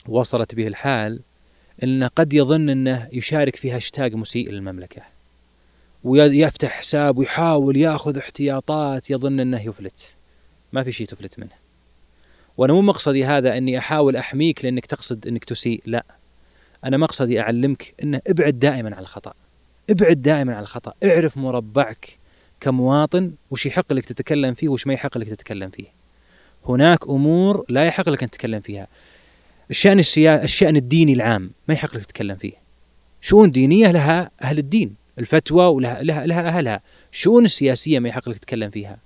[0.08, 1.20] وصلت به الحال
[1.82, 5.02] أنه قد يظن أنه يشارك في هاشتاج مسيء للمملكة.
[6.04, 10.14] ويفتح حساب ويحاول يأخذ احتياطات يظن إنه يفلت.
[10.74, 11.52] ما في شيء تفلت منه.
[12.56, 16.04] وأنا مو مقصدي هذا أني أحاول أحميك لأنك تقصد أنك تسيء لا.
[16.84, 19.34] أنا مقصدي أعلمك أنه ابعد دائما عن الخطأ.
[19.90, 20.92] ابعد دائما عن الخطأ.
[21.04, 22.18] اعرف مربعك
[22.60, 25.86] كمواطن وش يحق لك تتكلم فيه وش ما يحق لك تتكلم فيه.
[26.68, 28.88] هناك أمور لا يحق لك أن تتكلم فيها.
[29.70, 30.44] الشأن السيا...
[30.44, 32.52] الشأن الديني العام ما يحق لك تتكلم فيه.
[33.20, 36.80] شؤون دينية لها أهل الدين الفتوى ولها لها, لها أهلها.
[37.12, 38.98] شؤون السياسيه ما يحق لك تتكلم فيها.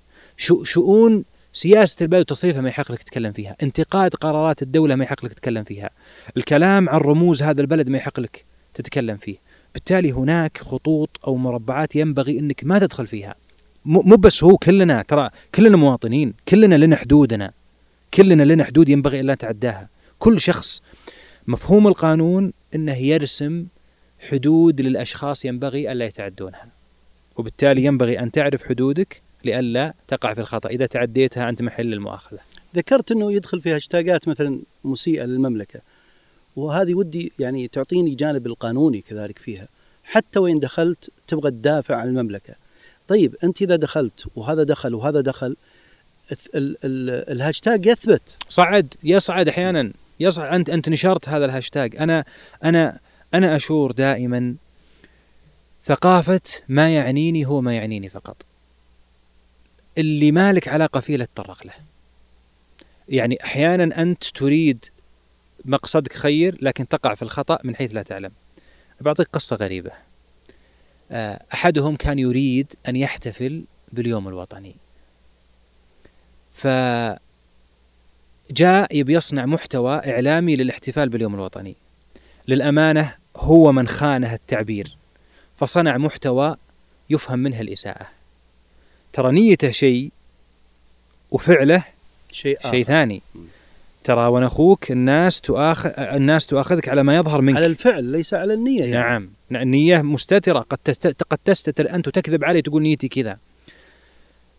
[0.65, 3.57] شؤون سياسة البلد وتصريفها ما يحق لك تتكلم فيها.
[3.63, 5.91] انتقاد قرارات الدولة ما يحق لك تتكلم فيها.
[6.37, 8.45] الكلام عن رموز هذا البلد ما يحق لك
[8.75, 9.37] تتكلم فيه.
[9.75, 13.35] بالتالي هناك خطوط أو مربعات ينبغي أنك ما تدخل فيها.
[13.85, 17.53] مو بس هو كلنا ترى كلنا مواطنين كلنا لنا حدودنا.
[18.15, 19.89] كلنا لنا حدود ينبغي أن لا نتعداها.
[20.19, 20.83] كل شخص
[21.47, 23.67] مفهوم القانون إنه يرسم
[24.31, 26.69] حدود للأشخاص ينبغي الا يتعدونها.
[27.37, 30.69] وبالتالي ينبغي أن تعرف حدودك لئلا تقع في الخطأ.
[30.69, 32.39] إذا تعديتها أنت محل المؤاخذة.
[32.77, 35.81] ذكرت إنه يدخل في هاشتاجات مثلا مسيئة للمملكة.
[36.57, 39.69] وهذه ودي يعني تعطيني جانب القانوني كذلك فيها.
[40.05, 42.55] حتى وإن دخلت تبغى تدافع عن المملكة.
[43.09, 45.57] طيب أنت إذا دخلت وهذا دخل وهذا دخل
[46.55, 48.37] الهاشتاج يثبت.
[48.49, 49.93] صعد يصعد أحيانا.
[50.21, 50.55] يصعد.
[50.55, 52.25] أنت أنت نشرت هذا الهاشتاج أنا
[52.65, 52.99] أنا
[53.35, 54.55] أنا أشور دائما
[55.85, 58.37] ثقافة ما يعنيني هو ما يعنيني فقط.
[59.99, 61.73] اللي مالك علاقة فيه لا تطرق له.
[63.09, 64.85] يعني أحيانا أنت تريد
[65.65, 68.33] مقصدك خير لكن تقع في الخطأ من حيث لا تعلم.
[69.01, 69.91] بعطيك قصة غريبة.
[71.11, 74.77] آه، أحدهم كان يريد أن يحتفل باليوم الوطني.
[76.55, 77.19] فجاء
[78.93, 81.77] يبي يصنع محتوى إعلامي للاحتفال باليوم الوطني.
[82.49, 84.97] للأمانة هو من خانه التعبير.
[85.57, 86.57] فصنع محتوى
[87.11, 88.18] يفهم منه الإساءة.
[89.19, 90.11] ترى نيته شيء
[91.31, 91.85] وفعله
[92.33, 93.23] شيء شيء ثاني.
[94.05, 97.57] ترى وأنا أخوك الناس تؤاخذ الناس تؤاخذك على ما يظهر منك.
[97.57, 99.29] على الفعل ليس على النية يعني.
[99.51, 99.63] نعم.
[99.63, 100.59] النيه مستترة.
[100.59, 101.23] قد تست...
[101.23, 103.39] قد تستتر أنت وتكذب علي تقول نيتي كذا.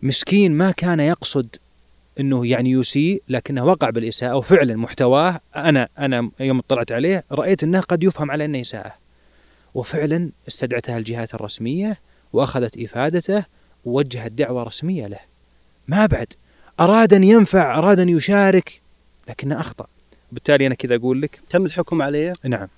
[0.02, 1.56] مسكين ما كان يقصد
[2.20, 5.40] إنه يعني يسيء لكنه وقع بالإساءة وفعلا محتواه.
[5.56, 8.94] أنا أنا يوم اطلعت عليه رأيت إنه قد يفهم على إنه اساءه
[9.74, 11.98] وفعلا استدعتها الجهات الرسمية
[12.32, 13.44] وأخذت إفادته
[13.84, 15.20] ووجهت دعوه رسمية له.
[15.88, 16.32] ما بعد.
[16.80, 18.80] أراد أن ينفع أراد أن يشارك
[19.28, 19.86] لكنه أخطأ.
[20.32, 22.68] بالتالي أنا كذا أقول لك تم الحكم عليه؟ نعم.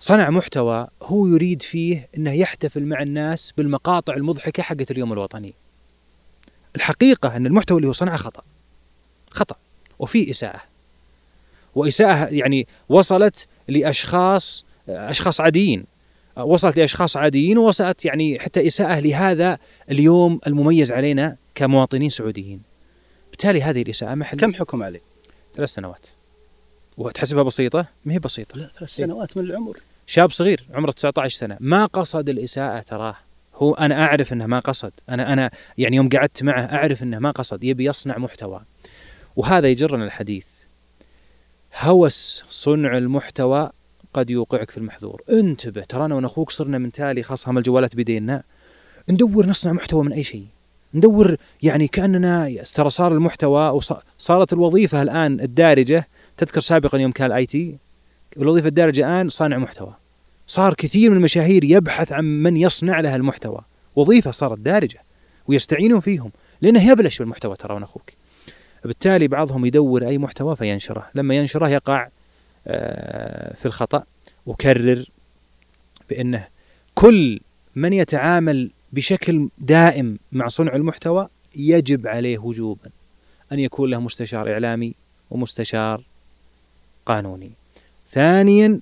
[0.00, 5.54] صنع محتوى هو يريد فيه إنه يحتفل مع الناس بالمقاطع المضحكة حقت اليوم الوطني.
[6.76, 8.42] الحقيقة أن المحتوى اللي هو صنعه خطأ.
[9.30, 9.56] خطأ.
[9.98, 10.60] وفي إساءة.
[11.74, 15.84] وإساءة يعني وصلت لأشخاص أشخاص عاديين.
[16.36, 19.58] وصلت لأشخاص عاديين ووصلت يعني حتى إساءة لهذا
[19.90, 22.62] اليوم المميز علينا كمواطنين سعوديين.
[23.30, 24.38] بالتالي هذه الإساءة محل.
[24.38, 25.00] كم حكم عليه؟
[25.54, 26.06] ثلاث سنوات.
[26.96, 28.56] وتحسبها بسيطة؟ ما هي بسيطة.
[28.58, 29.76] لا ثلاث سنوات من العمر.
[30.06, 31.56] شاب صغير عمره 19 سنة.
[31.60, 33.16] ما قصد الإساءة تراه.
[33.54, 34.92] هو أنا أعرف إنه ما قصد.
[35.08, 37.64] أنا أنا يعني يوم قعدت معه أعرف إنه ما قصد.
[37.64, 38.62] يبي يصنع محتوى.
[39.36, 40.46] وهذا يجرنا الحديث.
[41.78, 43.70] هوس صنع المحتوى
[44.16, 45.22] قد يوقعك في المحذور.
[45.30, 48.42] انتبه ترى أنا وأنا أخوك صرنا من تالي خاصه هم الجوالات بيدينا.
[49.08, 50.46] ندور نصنع محتوى من أي شيء.
[50.94, 57.46] ندور يعني كأننا ترى صار المحتوى وصارت الوظيفة الآن الدارجة تذكر سابقا يوم كان الآي
[57.46, 57.76] تي
[58.36, 59.94] الوظيفة الدارجة الآن صانع محتوى.
[60.46, 63.60] صار كثير من المشاهير يبحث عن من يصنع له المحتوى.
[63.96, 65.00] وظيفة صارت دارجة
[65.46, 66.30] ويستعينون فيهم
[66.60, 68.10] لأنه يبلش بالمحتوى ترى أخوك.
[68.84, 71.06] بالتالي بعضهم يدور أي محتوى فينشره.
[71.14, 72.08] لما ينشره يقع
[73.56, 74.04] في الخطأ
[74.46, 75.10] وكرر
[76.10, 76.48] بأنه
[76.94, 77.40] كل
[77.74, 82.90] من يتعامل بشكل دائم مع صنع المحتوى يجب عليه وجوبا
[83.52, 84.94] أن يكون له مستشار إعلامي
[85.30, 86.02] ومستشار
[87.06, 87.50] قانوني.
[88.10, 88.80] ثانيا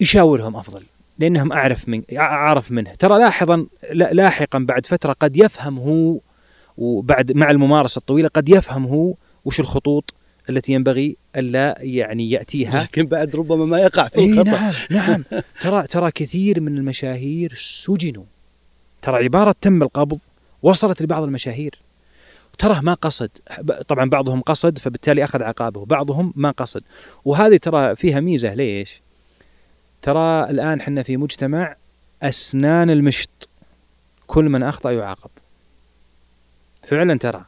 [0.00, 0.82] يشاورهم أفضل
[1.18, 6.20] لأنهم أعرف من أعرف منه ترى لاحظا لاحقا بعد فترة قد يفهم هو
[6.78, 9.14] وبعد مع الممارسة الطويلة قد يفهم هو
[9.44, 10.14] وش الخطوط
[10.50, 12.82] التي ينبغي ألا يعني يأتيها.
[12.82, 14.50] لكن بعد ربما ما يقع في الخطأ.
[14.50, 15.24] نعم نعم.
[15.62, 18.24] ترى ترى كثير من المشاهير سجنوا.
[19.02, 20.18] ترى عبارة تم القبض
[20.62, 21.78] وصلت لبعض المشاهير.
[22.58, 23.30] تراه ما قصد.
[23.88, 25.84] طبعا بعضهم قصد فبالتالي أخذ عقابه.
[25.84, 26.82] بعضهم ما قصد.
[27.24, 28.54] وهذه ترى فيها ميزة.
[28.54, 29.02] ليش؟
[30.02, 31.76] ترى الآن حنا في مجتمع
[32.22, 33.48] أسنان المشط.
[34.26, 35.30] كل من أخطأ يعاقب.
[36.82, 37.44] فعلا ترى.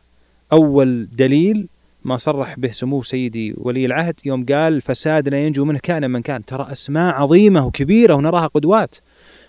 [0.52, 1.68] أول دليل
[2.05, 6.44] ما صرح به سمو سيدي ولي العهد يوم قال فسادنا ينجو منه كان من كان.
[6.44, 8.94] ترى أسماء عظيمة وكبيرة ونراها قدوات.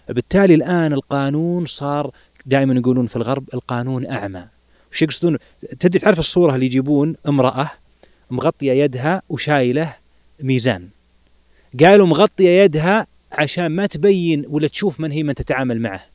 [0.09, 2.11] بالتالي الآن القانون صار
[2.45, 4.47] دائما يقولون في الغرب القانون أعمى.
[4.91, 5.37] وش يقصدون؟
[5.79, 7.71] تدري تعرف الصورة اللي يجيبون امرأة
[8.31, 9.95] مغطية يدها وشايلة
[10.43, 10.87] ميزان.
[11.79, 16.05] قالوا مغطية يدها عشان ما تبين ولا تشوف من هي من تتعامل معه.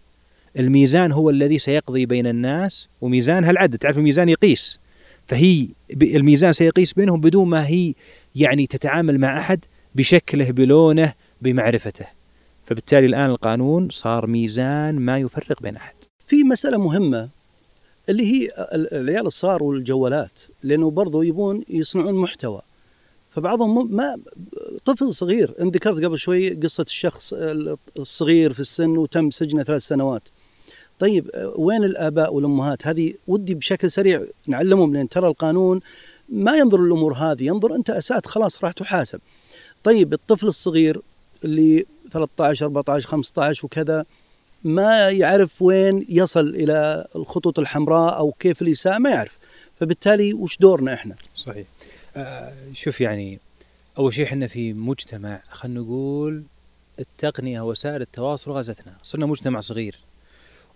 [0.58, 4.78] الميزان هو الذي سيقضي بين الناس وميزانها العدد تعرف الميزان يقيس.
[5.26, 7.94] فهي الميزان سيقيس بينهم بدون ما هي
[8.34, 11.12] يعني تتعامل مع أحد بشكله بلونه
[11.42, 12.06] بمعرفته.
[12.64, 15.94] فبالتالي الآن القانون صار ميزان ما يفرق بين أحد.
[16.26, 17.28] في مسألة مهمة
[18.08, 22.62] اللي هي العيال الصغار والجوالات لأنه برضو يبون يصنعون محتوى.
[23.30, 24.16] فبعضهم ما
[24.84, 27.34] طفل صغير انت ذكرت قبل شوي قصة الشخص
[27.98, 30.28] الصغير في السن وتم سجنه ثلاث سنوات.
[30.98, 35.80] طيب وين الآباء والأمهات؟ هذه ودي بشكل سريع نعلمهم لأن ترى القانون
[36.28, 39.20] ما ينظر الأمور هذه ينظر أنت أسأت خلاص راح تحاسب.
[39.84, 41.00] طيب الطفل الصغير
[41.44, 44.04] اللي 13 14 15 وكذا
[44.64, 49.38] ما يعرف وين يصل إلى الخطوط الحمراء أو كيف الإساءة؟ ما يعرف.
[49.80, 51.66] فبالتالي وش دورنا إحنا؟ صحيح.
[52.16, 53.40] آه شوف يعني
[53.98, 56.42] أول شيء إحنا في مجتمع خلينا نقول
[56.98, 58.92] التقنية وسائل التواصل غزتنا.
[59.02, 59.96] صرنا مجتمع صغير.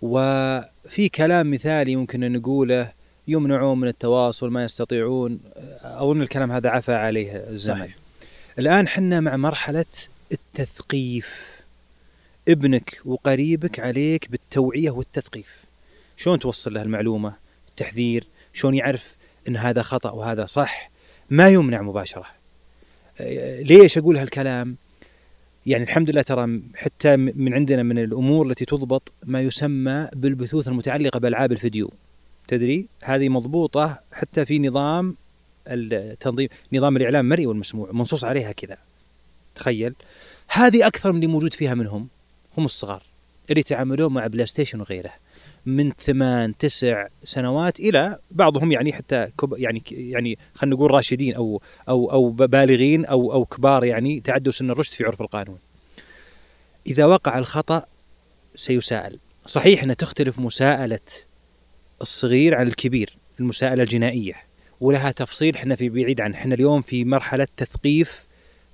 [0.02, 2.92] وفي كلام مثالي ممكن نقوله
[3.28, 5.40] يمنعون من التواصل ما يستطيعون
[5.82, 7.76] اظن الكلام هذا عفى عليه الزمن.
[7.76, 7.94] صحيح.
[8.58, 9.84] الآن حنا مع مرحلة
[10.32, 11.60] التثقيف.
[12.48, 15.64] ابنك وقريبك عليك بالتوعية والتثقيف.
[16.16, 17.34] شلون توصل له المعلومة
[17.68, 19.14] التحذير؟ شلون يعرف
[19.48, 20.90] إن هذا خطأ وهذا صح؟
[21.30, 22.26] ما يمنع مباشرة.
[23.60, 24.76] ليش أقول هالكلام؟
[25.66, 31.18] يعني الحمد لله ترى حتى من عندنا من الأمور التي تضبط ما يسمى بالبثوث المتعلقة
[31.18, 31.92] بألعاب الفيديو.
[32.48, 35.16] تدري؟ هذه مضبوطة حتى في نظام
[35.66, 38.78] التنظيم نظام الإعلام المرئي والمسموع منصوص عليها كذا.
[39.54, 39.94] تخيل.
[40.48, 42.08] هذه أكثر من اللي موجود فيها منهم
[42.58, 43.02] هم الصغار
[43.50, 45.12] اللي يتعاملون مع بلاي ستيشن وغيره.
[45.66, 51.62] من ثمان تسع سنوات إلى بعضهم يعني حتى كب يعني يعني خلينا نقول راشدين أو
[51.88, 55.58] أو أو بالغين أو أو كبار يعني تعدوا سن الرشد في عرف القانون.
[56.86, 57.84] إذا وقع الخطأ
[58.54, 60.98] سيساءل، صحيح ان تختلف مساءلة
[62.02, 64.34] الصغير عن الكبير، المساءلة الجنائية
[64.80, 68.24] ولها تفصيل إحنا في بعيد عنه، إحنا اليوم في مرحلة تثقيف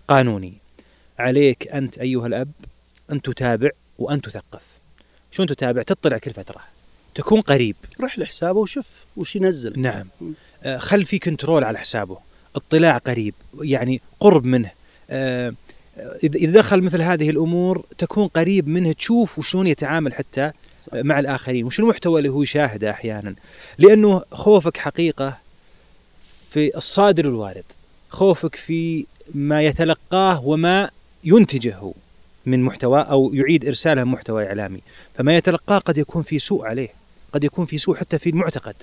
[0.09, 0.55] قانوني.
[1.19, 2.53] عليك أنت أيها الأب
[3.13, 4.63] أن تتابع وأن تثقف.
[5.31, 6.76] شلون تتابع؟ تطلع كل فتره.
[7.17, 7.77] تكون قريب.
[8.01, 8.87] روح لحسابه وشوف
[9.17, 9.81] وش ينزل.
[9.81, 10.09] نعم.
[10.63, 12.19] آه خل في كنترول على حسابه.
[12.57, 14.71] اطلاع قريب يعني قرب منه.
[15.11, 15.55] آه
[16.25, 20.53] اذا دخل مثل هذه الأمور تكون قريب منه تشوف وشلون يتعامل حتى
[20.93, 21.65] مع الآخرين.
[21.65, 23.35] وش المحتوى اللي هو يشاهده أحيانا.
[23.79, 25.39] لأنه خوفك حقيقة
[26.51, 27.65] في الصادر الوارد.
[28.09, 30.91] خوفك في ما يتلقاه وما
[31.25, 31.93] ينتجه
[32.47, 34.81] من محتوى أو يعيد إرساله محتوى إعلامي.
[35.15, 37.06] فما يتلقاه قد يكون في سوء عليه.
[37.33, 38.75] قد يكون في سوء حتى في المعتقد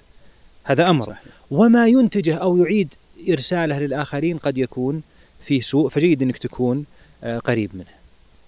[0.64, 1.24] هذا أمر صحيح.
[1.52, 2.94] وما ينتجه أو يعيد
[3.30, 5.02] إرساله للآخرين قد يكون
[5.42, 6.86] في سوء فجيد إنك تكون
[7.24, 7.86] آه، قريب منه.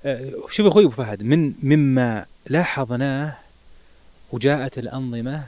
[0.06, 3.38] آه، شوف أخوي أبو فهد من مما لاحظناه
[4.32, 5.46] وجاءت الأنظمة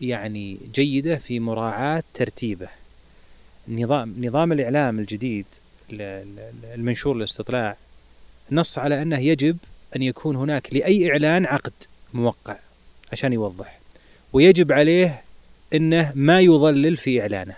[0.00, 2.68] يعني جيدة في مراعاة ترتيبه.
[3.68, 5.46] نظام نظام الإعلام الجديد
[6.74, 7.76] المنشور للاستطلاع
[8.52, 9.56] نص على أنه يجب
[9.96, 11.72] أن يكون هناك لأي إعلان عقد
[12.14, 12.56] موقع
[13.12, 13.78] عشان يوضح.
[14.32, 15.22] ويجب عليه
[15.74, 17.54] إنه ما يضلل في إعلانه.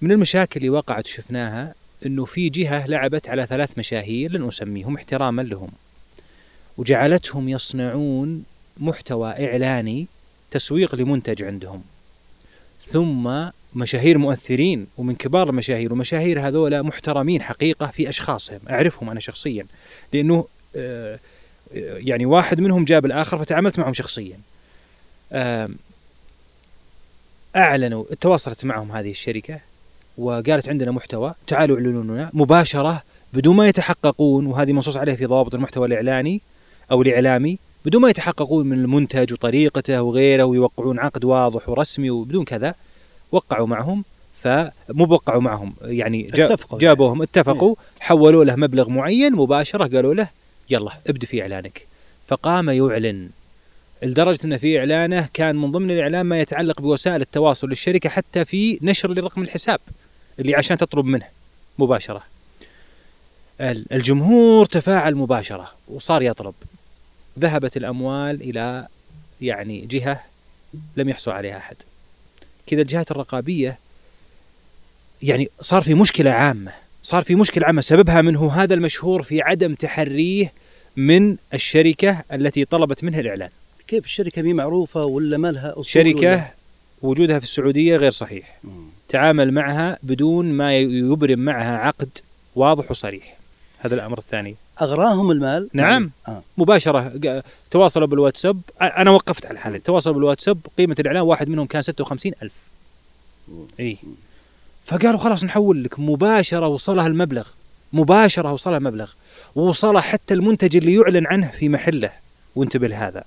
[0.00, 1.74] من المشاكل اللي وقعت وشفناها
[2.06, 5.70] إنه في جهة لعبت على ثلاث مشاهير لن أسميهم احتراما لهم.
[6.78, 8.44] وجعلتهم يصنعون
[8.78, 10.06] محتوى إعلاني
[10.50, 11.82] تسويق لمنتج عندهم.
[12.86, 18.60] ثم مشاهير مؤثرين ومن كبار المشاهير ومشاهير هذولا محترمين حقيقة في أشخاصهم.
[18.70, 19.66] أعرفهم أنا شخصيا.
[20.12, 20.46] لأنه
[20.76, 21.18] آه
[21.76, 24.38] يعني واحد منهم جاب الآخر فتعاملت معهم شخصيا
[27.56, 29.60] أعلنوا تواصلت معهم هذه الشركة
[30.18, 35.54] وقالت عندنا محتوى تعالوا اعلنوا لنا مباشرة بدون ما يتحققون وهذه منصوص عليها في ضوابط
[35.54, 36.40] المحتوى الإعلاني
[36.90, 42.74] أو الإعلامي بدون ما يتحققون من المنتج وطريقته وغيره ويوقعون عقد واضح ورسمي وبدون كذا
[43.32, 44.04] وقعوا معهم
[44.42, 47.76] فمو بوقعوا معهم يعني اتفقوا جابوهم اتفقوا إيه.
[48.00, 50.28] حولوا له مبلغ معين مباشرة قالوا له
[50.70, 51.86] يلا ابدأ في إعلانك
[52.26, 53.30] فقام يعلن
[54.02, 58.78] لدرجة أن في إعلانه كان من ضمن الإعلان ما يتعلق بوسائل التواصل للشركة حتى في
[58.82, 59.80] نشر لرقم الحساب
[60.38, 61.26] اللي عشان تطلب منه
[61.78, 62.22] مباشرة.
[63.60, 66.54] الجمهور تفاعل مباشرة وصار يطلب.
[67.38, 68.88] ذهبت الأموال إلى
[69.40, 70.24] يعني جهة
[70.96, 71.76] لم يحصل عليها أحد.
[72.66, 73.78] كذا الجهات الرقابية
[75.22, 76.72] يعني صار في مشكلة عامة،
[77.06, 77.80] صار في مشكلة عامة.
[77.80, 80.52] سببها منه هذا المشهور في عدم تحريه
[80.96, 83.48] من الشركة التي طلبت منه الإعلان.
[83.88, 86.54] كيف الشركة مي معروفة ولا ما لها أصول شركة ولا؟
[87.02, 88.58] وجودها في السعودية غير صحيح.
[88.64, 88.84] مم.
[89.08, 92.08] تعامل معها بدون ما يبرم معها عقد
[92.56, 93.36] واضح وصريح.
[93.78, 94.56] هذا الأمر الثاني.
[94.82, 96.10] أغراهم المال؟ نعم.
[96.28, 96.42] آه.
[96.58, 97.42] مباشرة.
[97.70, 98.60] تواصلوا بالواتساب.
[98.80, 99.78] أنا وقفت على الحالة.
[99.78, 100.58] تواصلوا بالواتساب.
[100.78, 102.52] قيمة الإعلان واحد منهم كان 56 ألف.
[103.80, 103.98] إي.
[104.86, 107.46] فقالوا خلاص نحول لك مباشرة وصلها المبلغ
[107.92, 109.10] مباشرة وصلها المبلغ
[109.54, 112.10] ووصلها حتى المنتج اللي يعلن عنه في محله.
[112.56, 113.24] وانتبه لهذا.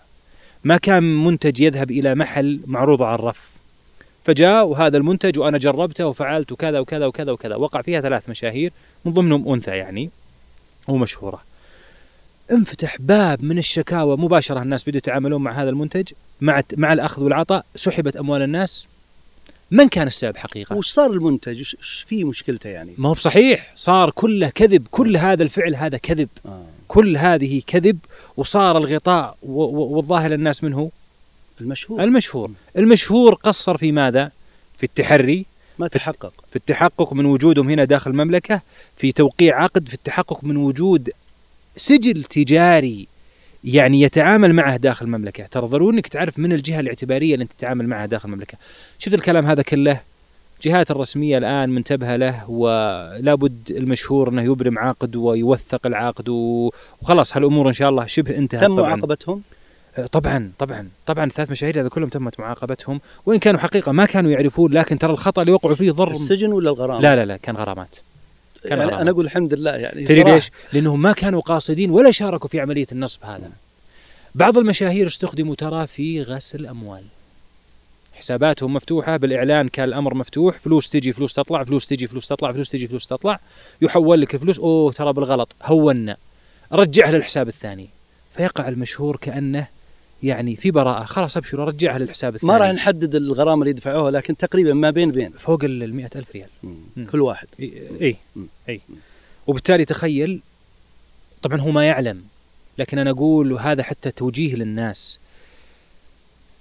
[0.63, 3.49] ما كان منتج يذهب إلى محل معروض على الرف.
[4.23, 7.55] فجاء وهذا المنتج وأنا جربته وفعلت وكذا وكذا وكذا وكذا.
[7.55, 8.71] وقع فيها ثلاث مشاهير
[9.05, 10.09] من ضمنهم أنثى يعني
[10.87, 11.41] ومشهورة.
[12.51, 16.11] انفتح باب من الشكاوى مباشرة الناس بدوا يتعاملون مع هذا المنتج
[16.41, 18.87] مع مع الأخذ والعطاء سحبت أموال الناس.
[19.71, 24.09] من كان السبب حقيقة؟ وش صار المنتج؟ إيش فيه مشكلته يعني؟ ما هو بصحيح صار
[24.09, 26.29] كله كذب كل هذا الفعل هذا كذب.
[26.45, 26.65] آه.
[26.87, 27.97] كل هذه كذب
[28.37, 30.91] وصار الغطاء والظاهر للناس منه
[31.61, 32.03] المشهور.
[32.03, 32.51] المشهور.
[32.77, 34.31] المشهور قصر في ماذا؟
[34.77, 35.45] في التحري.
[35.79, 36.33] ما تحقق.
[36.49, 38.61] في التحقق من وجودهم هنا داخل المملكة
[38.97, 41.09] في توقيع عقد في التحقق من وجود
[41.77, 43.07] سجل تجاري
[43.63, 45.45] يعني يتعامل معه داخل المملكة.
[45.45, 48.57] ترى ضروري إنك تعرف من الجهة الاعتبارية اللي أنت تتعامل معها داخل المملكة.
[48.99, 50.01] شفت الكلام هذا كله؟
[50.63, 57.73] جهات الرسمية الآن منتبهة له ولابد المشهور أنه يبرم عقد ويوثق العقد وخلاص هالأمور إن
[57.73, 58.75] شاء الله شبه انتهت تم.
[58.75, 59.41] معاقبتهم؟
[60.11, 63.01] طبعا طبعا طبعا الثلاث مشاهير هذا كلهم تمت معاقبتهم.
[63.25, 66.69] وإن كانوا حقيقة ما كانوا يعرفون لكن ترى الخطأ اللي وقعوا فيه ضر السجن ولا
[66.69, 67.95] الغرامة؟ لا لا لا كان غرامات.
[68.63, 69.01] كان يعني.
[69.01, 70.23] أنا أقول الحمد لله يعني تدري.
[70.23, 73.51] ليش؟ لأنهم ما كانوا قاصدين ولا شاركوا في عملية النصب هذا.
[74.35, 77.03] بعض المشاهير استخدموا ترى في غسل أموال.
[78.13, 82.69] حساباتهم مفتوحة بالإعلان كان الأمر مفتوح، فلوس تجي فلوس تطلع، فلوس تجي فلوس تطلع، فلوس
[82.69, 83.39] تجي فلوس تطلع،
[83.81, 86.17] يحول لك الفلوس أوه ترى بالغلط هونا
[86.71, 87.89] رجعها للحساب الثاني.
[88.35, 89.67] فيقع المشهور كأنه
[90.23, 91.03] يعني في براءة.
[91.03, 92.53] خلاص أبشروا رجعها للحساب الثاني.
[92.53, 95.31] ما راح نحدد الغرامة اللي يدفعوها لكن تقريبا ما بين بين.
[95.31, 96.49] فوق ال 100 ألف ريال.
[96.63, 97.05] مم.
[97.05, 97.47] كل واحد.
[97.59, 98.15] إي
[98.69, 98.81] إي
[99.47, 100.41] وبالتالي تخيل
[101.41, 102.23] طبعا هو ما يعلم
[102.77, 105.19] لكن أنا أقول وهذا حتى توجيه للناس.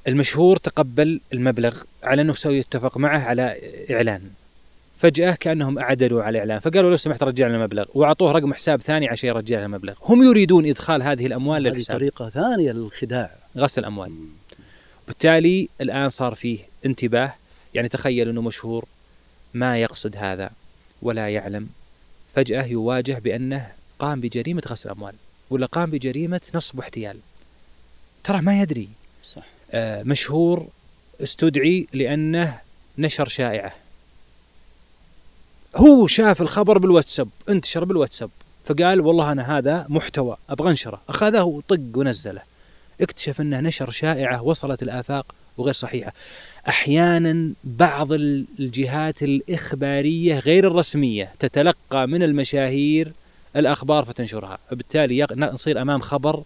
[0.08, 3.60] المشهور تقبل المبلغ على أنه سوي يتفق معه على
[3.90, 4.22] إعلان.
[4.98, 7.84] فجأة كأنهم أعدلوا على الاعلان فقالوا لو سمحت رجع لنا المبلغ.
[7.94, 9.94] وأعطوه رقم حساب ثاني عشان يرجع لنا المبلغ.
[10.02, 11.96] هم يريدون إدخال هذه الأموال هذه للحساب.
[11.96, 13.37] طريقة ثانية للخداع.
[13.56, 14.12] غسل اموال
[15.06, 17.34] بالتالي الآن صار فيه انتباه
[17.74, 18.84] يعني تخيل إنه مشهور
[19.54, 20.50] ما يقصد هذا
[21.02, 21.68] ولا يعلم.
[22.34, 25.14] فجأة يواجه بأنه قام بجريمة غسل اموال
[25.50, 27.18] ولا قام بجريمة نصب واحتيال.
[28.24, 28.88] ترى ما يدري.
[29.24, 29.44] صح.
[29.70, 30.68] آه مشهور
[31.22, 32.60] استدعي لأنه
[32.98, 33.74] نشر شائعة.
[35.76, 38.30] هو شاف الخبر بالواتساب انتشر بالواتساب
[38.66, 41.00] فقال والله أنا هذا محتوى أبغى أنشره.
[41.08, 42.42] أخذه وطق ونزله.
[43.00, 46.12] اكتشف انه نشر شائعة وصلت الآفاق وغير صحيحة.
[46.68, 53.12] أحيانا بعض ال- الجهات الإخبارية غير الرسمية تتلقى من المشاهير
[53.56, 54.58] الأخبار فتنشرها.
[54.70, 56.42] فبالتالي يق- نصير أمام خبر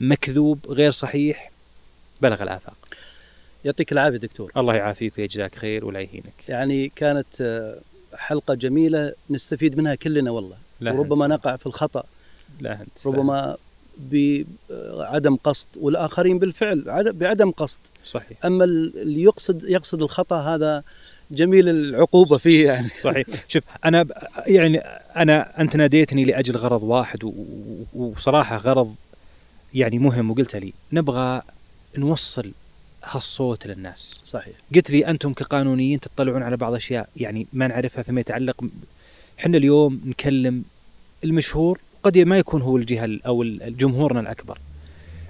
[0.00, 1.50] مكذوب غير صحيح.
[2.20, 2.74] بلغ الآفاق.
[3.64, 4.52] يعطيك العافية دكتور.
[4.56, 6.48] الله يعافيك ويجزاك خير ولا يهينك.
[6.48, 7.78] يعني كانت آه،
[8.16, 10.56] حلقة جميلة نستفيد منها كلنا والله.
[10.80, 12.04] لا وربما نقع في الخطأ.
[12.60, 13.06] لا أنت.
[13.06, 13.56] ربما
[13.98, 17.80] بعدم قصد والآخرين بالفعل عد- بعدم قصد.
[18.04, 18.44] صحيح.
[18.44, 20.82] أما اللي يقصد يقصد الخطأ هذا
[21.30, 22.88] جميل العقوبة فيه يعني.
[23.04, 23.26] صحيح.
[23.48, 24.06] شوف أنا
[24.46, 24.78] يعني
[25.16, 27.18] أنا أنت ناديتني لأجل غرض واحد
[27.94, 28.94] وصراحة غرض
[29.74, 30.72] يعني مهم وقلت لي.
[30.92, 31.42] نبغى
[31.98, 32.52] نوصل
[33.04, 34.20] هالصوت للناس.
[34.24, 34.54] صحيح.
[34.74, 38.64] قلت لي أنتم كقانونيين تطلعون على بعض أشياء يعني ما نعرفها فيما يتعلق
[39.38, 40.62] إحنا اليوم نكلم
[41.24, 44.58] المشهور قد ما يكون هو الجهة ال- أو جمهورنا الأكبر.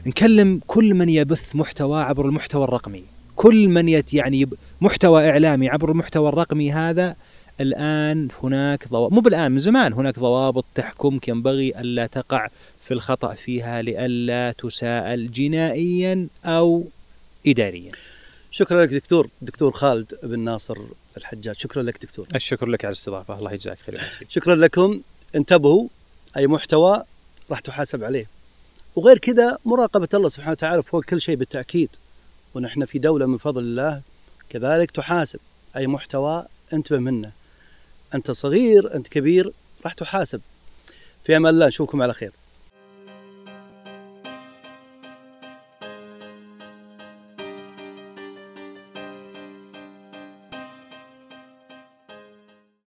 [0.06, 3.04] نكلم كل من يبث محتوى عبر المحتوى الرقمي.
[3.36, 7.16] كل من يت يعني يب- محتوى إعلامي عبر المحتوى الرقمي هذا
[7.60, 12.48] الآن هناك ضوابط مو بالآن من زمان هناك ضوابط تحكمك ينبغي ألا تقع
[12.84, 16.84] في الخطأ فيها لئلا تساءل جنائيا أو
[17.46, 17.92] اداريا.
[18.50, 20.76] شكرا لك دكتور دكتور خالد بن ناصر
[21.16, 21.56] الحجاج.
[21.56, 22.26] شكرا لك دكتور.
[22.34, 23.38] الشكر لك على الاستضافة.
[23.38, 24.00] الله يجزاك خير.
[24.28, 25.00] شكرا لكم.
[25.34, 25.88] انتبهوا
[26.36, 27.04] أي محتوى
[27.50, 28.26] راح تحاسب عليه.
[28.96, 31.88] وغير كذا مراقبة الله سبحانه وتعالى فوق كل شيء بالتأكيد.
[32.54, 34.02] ونحن في دولة من فضل الله
[34.48, 35.40] كذلك تحاسب.
[35.76, 37.32] أي محتوى أنتبه منه.
[38.14, 39.52] أنت صغير أنت كبير
[39.84, 40.40] راح تحاسب.
[41.24, 42.32] في أمان الله نشوفكم على خير.